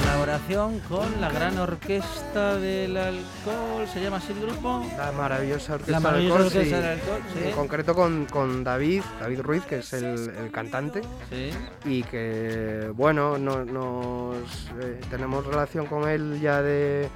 Colaboración 0.00 0.80
con 0.80 1.20
la 1.20 1.30
gran 1.30 1.58
orquesta 1.58 2.56
del 2.56 2.96
alcohol, 2.96 3.86
¿se 3.92 4.00
llama 4.02 4.18
así 4.18 4.32
el 4.32 4.40
grupo? 4.40 4.84
La 4.96 5.12
maravillosa 5.12 5.74
orquesta, 5.74 5.92
La 5.92 6.00
maravillosa 6.00 6.38
del 6.38 6.46
orquesta 6.46 6.76
sí. 6.76 6.82
del 6.82 6.92
alcohol, 6.92 7.20
sí. 7.32 7.48
En 7.48 7.52
concreto 7.52 7.94
con, 7.94 8.26
con 8.26 8.64
David, 8.64 9.02
David 9.20 9.40
Ruiz, 9.40 9.62
que 9.64 9.78
es 9.78 9.92
el, 9.94 10.04
el 10.36 10.50
cantante. 10.50 11.02
Sí. 11.30 11.50
Y 11.84 12.02
que, 12.04 12.90
bueno, 12.94 13.38
no- 13.38 13.64
nos 13.64 14.36
eh, 14.80 15.00
tenemos 15.10 15.46
relación 15.46 15.86
con 15.86 16.08
él 16.08 16.38
ya 16.40 16.60
de, 16.62 17.08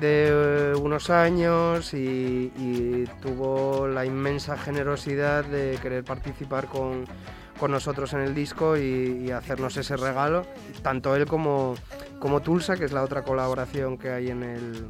de 0.00 0.74
unos 0.80 1.10
años 1.10 1.92
y, 1.94 3.04
tuvo 3.22 3.86
la 3.86 4.04
inmensa 4.04 4.56
generosidad 4.56 5.44
de 5.44 5.78
querer 5.80 6.04
participar 6.04 6.66
con, 6.66 7.04
con 7.58 7.70
nosotros 7.70 8.12
en 8.12 8.20
el 8.20 8.34
disco 8.34 8.76
y, 8.76 9.24
y 9.26 9.30
hacernos 9.30 9.76
ese 9.76 9.96
regalo, 9.96 10.46
tanto 10.82 11.14
él 11.16 11.26
como, 11.26 11.74
como 12.18 12.40
Tulsa, 12.42 12.76
que 12.76 12.84
es 12.84 12.92
la 12.92 13.02
otra 13.02 13.22
colaboración 13.22 13.98
que 13.98 14.10
hay 14.10 14.30
en 14.30 14.42
el, 14.42 14.86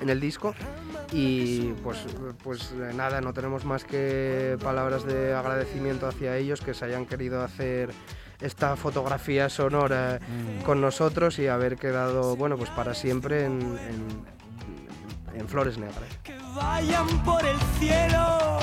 en 0.00 0.10
el 0.10 0.20
disco. 0.20 0.54
Y 1.12 1.72
pues, 1.82 1.98
pues 2.44 2.72
nada, 2.94 3.20
no 3.20 3.32
tenemos 3.32 3.64
más 3.64 3.84
que 3.84 4.58
palabras 4.62 5.06
de 5.06 5.34
agradecimiento 5.34 6.06
hacia 6.06 6.36
ellos 6.36 6.60
que 6.60 6.74
se 6.74 6.84
hayan 6.84 7.06
querido 7.06 7.42
hacer 7.42 7.90
esta 8.40 8.76
fotografía 8.76 9.48
sonora 9.48 10.20
Mm. 10.20 10.62
con 10.64 10.80
nosotros 10.80 11.38
y 11.38 11.48
haber 11.48 11.76
quedado, 11.76 12.36
bueno, 12.36 12.56
pues 12.56 12.70
para 12.70 12.94
siempre 12.94 13.44
en, 13.44 13.60
en- 13.88 15.38
en 15.40 15.48
Flores 15.48 15.78
Negras. 15.78 15.98
vayan 16.54 17.06
por 17.24 17.44
el 17.44 17.56
cielo 17.78 18.58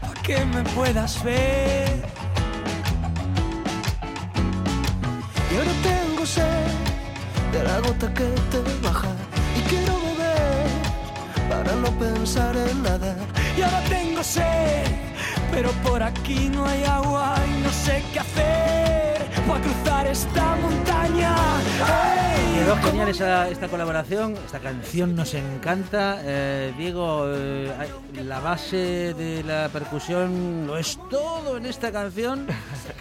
para 0.00 0.22
que 0.22 0.44
me 0.44 0.62
puedas 0.74 1.22
ver. 1.24 2.02
Y 5.52 5.56
ahora 5.56 5.70
tengo 5.82 6.26
sed 6.26 6.66
de 7.52 7.62
la 7.62 7.78
gota 7.80 8.12
que 8.12 8.24
te 8.50 8.60
baja 8.82 9.08
y 9.56 9.60
quiero 9.68 9.94
beber 10.00 10.66
para 11.48 11.74
no 11.76 11.90
pensar 11.98 12.56
en 12.56 12.82
nada. 12.82 13.16
Y 13.56 13.62
ahora 13.62 13.80
tengo 13.88 14.22
sed, 14.24 14.84
pero 15.54 15.70
por 15.84 16.02
aquí 16.02 16.50
no 16.52 16.66
hay 16.66 16.82
agua 16.84 17.36
y 17.46 17.62
no 17.62 17.70
sé 17.70 18.02
qué 18.12 18.18
hacer 18.18 19.13
para 19.48 19.60
cruzar 19.60 20.06
esta 20.06 20.56
montaña. 20.56 21.34
¡Ey! 21.80 22.54
Quedó 22.64 22.76
genial 22.76 23.08
esa, 23.08 23.48
esta 23.48 23.68
colaboración, 23.68 24.34
esta 24.46 24.58
canción 24.58 25.14
nos 25.16 25.34
encanta. 25.34 26.18
Eh, 26.22 26.72
Diego, 26.78 27.26
eh, 27.28 27.70
la 28.24 28.40
base 28.40 29.12
de 29.14 29.42
la 29.44 29.68
percusión 29.70 30.66
lo 30.66 30.78
es 30.78 30.98
todo 31.10 31.56
en 31.56 31.66
esta 31.66 31.92
canción. 31.92 32.46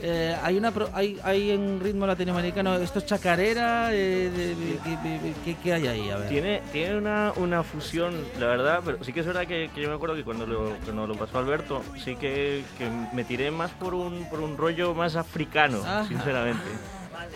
Eh, 0.06 0.36
hay 0.44 0.58
una 0.58 0.72
pro- 0.72 0.90
hay, 0.94 1.18
hay 1.24 1.52
en 1.52 1.80
ritmo 1.80 2.06
latinoamericano, 2.06 2.76
esto 2.76 3.00
es 3.00 3.06
chacarera, 3.06 3.94
eh, 3.94 4.30
de- 4.30 4.56
de- 4.56 4.78
¿qué- 4.84 4.98
qué- 5.02 5.34
¿qué, 5.46 5.56
qué 5.64 5.74
hay 5.74 5.88
ahí? 5.88 6.10
A 6.10 6.18
ver. 6.18 6.28
Tiene, 6.30 6.62
tiene 6.74 6.98
una, 6.98 7.32
una 7.38 7.64
fusión, 7.64 8.14
la 8.38 8.48
verdad, 8.48 8.82
pero 8.84 9.02
sí 9.02 9.14
que 9.14 9.22
es 9.22 9.26
verdad 9.26 9.46
que, 9.48 9.70
que 9.74 9.82
yo 9.82 9.88
me 9.88 9.96
acuerdo 9.96 10.16
que 10.16 10.26
cuando 10.26 10.46
lo, 10.46 10.74
cuando 10.84 11.08
lo 11.08 11.16
pasó 11.16 11.38
Alberto, 11.40 11.82
sí 12.04 12.18
que, 12.18 12.66
que 12.78 12.90
me 13.14 13.24
tiré 13.24 13.50
más 13.50 13.72
por 13.72 13.94
un, 13.94 14.30
por 14.30 14.42
un 14.42 14.58
rollo 14.58 14.94
más 14.94 15.16
africano, 15.16 15.78
Ajá. 15.86 16.06
sinceramente. 16.06 16.33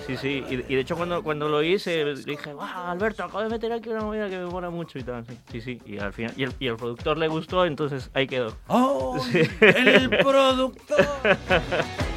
Sí, 0.05 0.17
sí, 0.17 0.43
y, 0.49 0.53
y 0.53 0.75
de 0.75 0.79
hecho 0.79 0.95
cuando, 0.95 1.23
cuando 1.23 1.49
lo 1.49 1.61
hice 1.63 2.05
dije, 2.25 2.53
wow, 2.53 2.63
Alberto, 2.63 3.23
acabo 3.23 3.41
de 3.43 3.49
meter 3.49 3.71
aquí 3.71 3.89
una 3.89 4.01
movida 4.01 4.29
que 4.29 4.37
me 4.37 4.45
mola 4.45 4.69
mucho 4.69 4.99
y 4.99 5.03
tal. 5.03 5.25
Sí, 5.25 5.37
sí, 5.51 5.61
sí, 5.61 5.81
y 5.85 5.97
al 5.97 6.13
final, 6.13 6.33
y 6.37 6.43
el, 6.43 6.53
y 6.59 6.67
el 6.67 6.75
productor 6.75 7.17
le 7.17 7.27
gustó, 7.27 7.65
entonces 7.65 8.09
ahí 8.13 8.27
quedó. 8.27 8.53
¡Oh! 8.67 9.19
Sí. 9.31 9.41
¡El 9.61 10.09
productor! 10.09 11.05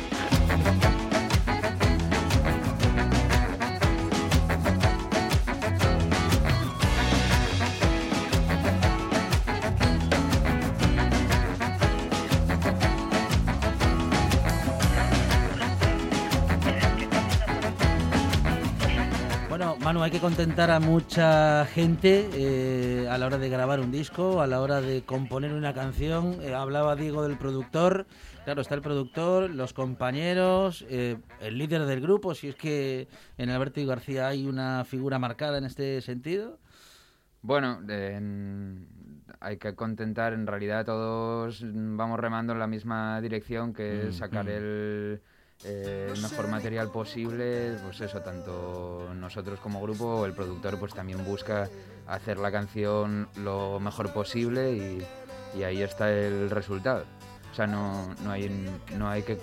hay 20.10 20.16
que 20.16 20.20
contentar 20.22 20.72
a 20.72 20.80
mucha 20.80 21.64
gente 21.66 22.28
eh, 22.34 23.06
a 23.08 23.16
la 23.16 23.26
hora 23.26 23.38
de 23.38 23.48
grabar 23.48 23.78
un 23.78 23.92
disco, 23.92 24.40
a 24.42 24.48
la 24.48 24.60
hora 24.60 24.80
de 24.80 25.02
componer 25.02 25.52
una 25.52 25.72
canción. 25.72 26.38
Eh, 26.42 26.52
hablaba 26.52 26.96
Diego 26.96 27.22
del 27.22 27.38
productor. 27.38 28.06
Claro, 28.44 28.60
está 28.60 28.74
el 28.74 28.82
productor, 28.82 29.50
los 29.50 29.72
compañeros, 29.72 30.84
eh, 30.88 31.16
el 31.40 31.58
líder 31.58 31.84
del 31.86 32.00
grupo, 32.00 32.34
si 32.34 32.48
es 32.48 32.56
que 32.56 33.06
en 33.38 33.50
Alberto 33.50 33.78
y 33.78 33.86
García 33.86 34.26
hay 34.26 34.46
una 34.46 34.84
figura 34.84 35.20
marcada 35.20 35.58
en 35.58 35.64
este 35.64 36.00
sentido. 36.00 36.58
Bueno, 37.42 37.78
en- 37.88 38.88
hay 39.38 39.58
que 39.58 39.76
contentar, 39.76 40.32
en 40.32 40.48
realidad 40.48 40.86
todos 40.86 41.62
vamos 41.64 42.18
remando 42.18 42.52
en 42.52 42.58
la 42.58 42.66
misma 42.66 43.20
dirección, 43.20 43.72
que 43.72 44.08
es 44.08 44.16
Mm, 44.16 44.18
sacar 44.18 44.46
mm. 44.46 44.48
el, 44.48 45.20
eh, 45.64 46.10
el 46.14 46.20
mejor 46.22 46.48
material 46.48 46.90
posible, 46.90 47.76
pues 47.84 48.00
eso, 48.00 48.20
tanto 48.20 49.10
nosotros 49.14 49.60
como 49.60 49.80
grupo, 49.82 50.24
el 50.24 50.32
productor 50.32 50.78
pues 50.78 50.94
también 50.94 51.24
busca 51.24 51.68
hacer 52.06 52.38
la 52.38 52.50
canción 52.50 53.28
lo 53.36 53.78
mejor 53.78 54.12
posible 54.12 54.72
y, 54.72 55.58
y 55.58 55.62
ahí 55.62 55.82
está 55.82 56.10
el 56.10 56.50
resultado. 56.50 57.04
O 57.50 57.54
sea, 57.54 57.66
no, 57.66 58.14
no, 58.22 58.30
hay, 58.30 58.48
no 58.96 59.08
hay 59.08 59.22
que... 59.22 59.38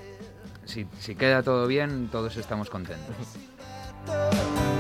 Si, 0.66 0.88
si 1.00 1.16
queda 1.16 1.44
todo 1.44 1.68
bien, 1.68 2.10
todos 2.12 2.36
estamos 2.38 2.70
contentos. 2.70 3.16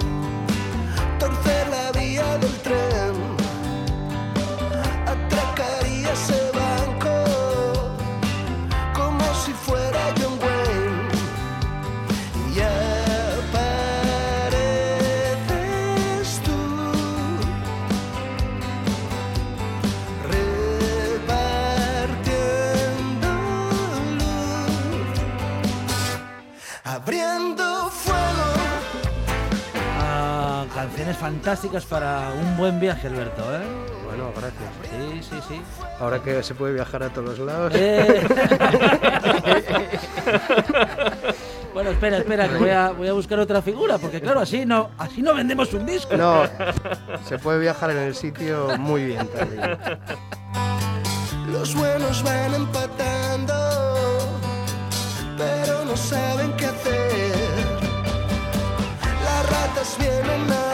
fantásticas 31.17 31.85
para 31.85 32.31
un 32.31 32.57
buen 32.57 32.79
viaje, 32.79 33.07
Alberto, 33.07 33.41
¿eh? 33.55 33.61
Bueno, 34.05 34.31
gracias. 34.35 34.69
Sí, 34.89 35.21
sí, 35.23 35.35
sí. 35.47 35.61
Ahora 35.99 36.21
que 36.21 36.43
se 36.43 36.53
puede 36.53 36.73
viajar 36.73 37.03
a 37.03 37.09
todos 37.09 37.39
lados. 37.39 37.73
Eh. 37.75 38.25
bueno, 41.73 41.89
espera, 41.91 42.17
espera, 42.17 42.47
que 42.47 42.57
voy 42.57 42.69
a, 42.69 42.91
voy 42.91 43.07
a 43.07 43.13
buscar 43.13 43.39
otra 43.39 43.61
figura, 43.61 43.97
porque 43.97 44.21
claro, 44.21 44.41
así 44.41 44.65
no, 44.65 44.91
así 44.97 45.21
no 45.21 45.33
vendemos 45.33 45.73
un 45.73 45.85
disco. 45.85 46.15
No, 46.15 46.43
se 47.25 47.39
puede 47.39 47.59
viajar 47.59 47.91
en 47.91 47.97
el 47.97 48.15
sitio 48.15 48.77
muy 48.77 49.05
bien 49.05 49.27
también. 49.27 49.77
Los 51.51 51.75
buenos 51.75 52.23
van 52.23 52.53
empatando, 52.53 53.53
pero 55.37 55.83
no 55.85 55.97
saben 55.97 56.53
qué 56.57 56.65
hacer. 56.67 57.35
Las 59.23 59.49
ratas 59.49 59.97
vienen 59.99 60.47
nadando 60.47 60.66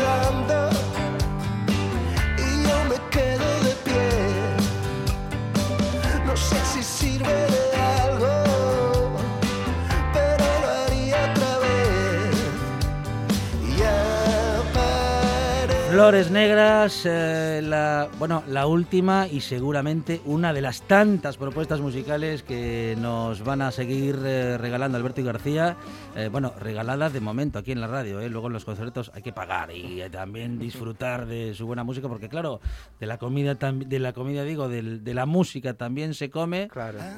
Flores 15.94 16.32
Negras, 16.32 17.04
eh, 17.06 17.62
la, 17.64 18.10
bueno, 18.18 18.42
la 18.48 18.66
última 18.66 19.28
y 19.28 19.42
seguramente 19.42 20.22
una 20.26 20.52
de 20.52 20.60
las 20.60 20.82
tantas 20.88 21.38
propuestas 21.38 21.82
musicales 21.82 22.42
que 22.42 22.98
nos 23.00 23.44
van 23.44 23.62
a 23.62 23.70
seguir 23.72 24.18
eh, 24.26 24.58
regalando 24.58 24.98
Alberto 24.98 25.22
y 25.22 25.24
García. 25.24 25.78
Eh, 26.16 26.30
bueno, 26.32 26.52
regaladas 26.60 27.14
de 27.14 27.20
momento 27.20 27.60
aquí 27.60 27.72
en 27.74 27.80
la 27.82 27.86
radio, 27.86 28.20
eh, 28.22 28.30
luego 28.30 28.48
en 28.48 28.54
los 28.54 28.66
conciertos 28.66 29.12
hay 29.14 29.22
que 29.22 29.34
pagar 29.34 29.70
y 29.72 30.02
también 30.12 30.58
disfrutar 30.58 31.28
de 31.28 31.54
su 31.54 31.68
buena 31.68 31.84
música, 31.84 32.08
porque 32.10 32.28
claro, 32.28 32.60
de 33.00 33.06
la 33.06 33.20
comida, 33.20 33.54
de 33.54 34.00
la 34.00 34.14
comida 34.14 34.44
digo, 34.44 34.68
de 34.70 35.14
la 35.14 35.28
música 35.28 35.76
también 35.76 36.16
se 36.16 36.32
come 36.32 36.70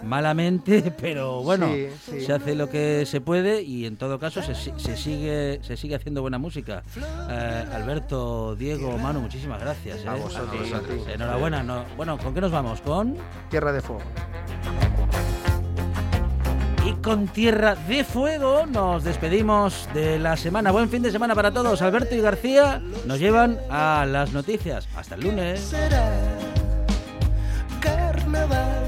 malamente, 0.03 0.93
pero 0.99 1.41
bueno, 1.43 1.69
Sí, 1.73 1.87
sí. 2.11 2.21
se 2.25 2.33
hace 2.33 2.55
lo 2.55 2.69
que 2.69 3.05
se 3.05 3.21
puede 3.21 3.61
y 3.63 3.85
en 3.85 3.95
todo 3.95 4.19
caso 4.19 4.41
se, 4.41 4.53
si- 4.53 4.73
se 4.77 4.97
sigue 4.97 5.59
se 5.63 5.77
sigue 5.77 5.95
haciendo 5.95 6.21
buena 6.21 6.37
música. 6.39 6.83
Alberto, 7.73 8.55
Diego, 8.65 8.97
Manu, 8.97 9.21
muchísimas 9.21 9.59
gracias. 9.61 10.03
A 10.07 10.17
¿eh? 10.17 10.19
vosotros, 10.19 10.67
Sí, 10.67 10.73
a 10.73 10.79
ti. 10.79 11.11
Enhorabuena. 11.13 11.61
no- 11.61 11.85
bueno, 11.95 12.17
¿con 12.17 12.33
qué 12.33 12.41
nos 12.41 12.51
vamos? 12.51 12.81
Con 12.81 13.15
Tierra 13.51 13.71
de 13.71 13.79
Fuego. 13.81 14.01
y 16.83 16.93
con 17.01 17.27
Tierra 17.27 17.75
de 17.75 18.03
Fuego 18.03 18.65
nos 18.65 19.03
despedimos 19.03 19.87
de 19.93 20.17
la 20.17 20.35
semana. 20.35 20.71
Buen 20.71 20.89
fin 20.89 21.03
de 21.03 21.11
semana 21.11 21.35
para 21.35 21.51
todos. 21.51 21.79
Alberto 21.83 22.15
y 22.15 22.21
García 22.21 22.81
nos 23.05 23.19
llevan 23.19 23.59
a 23.69 24.05
las 24.07 24.33
noticias. 24.33 24.87
Hasta 24.95 25.13
el 25.15 25.21
lunes. 25.21 25.59
será 25.59 26.09
carnaval. 27.79 28.84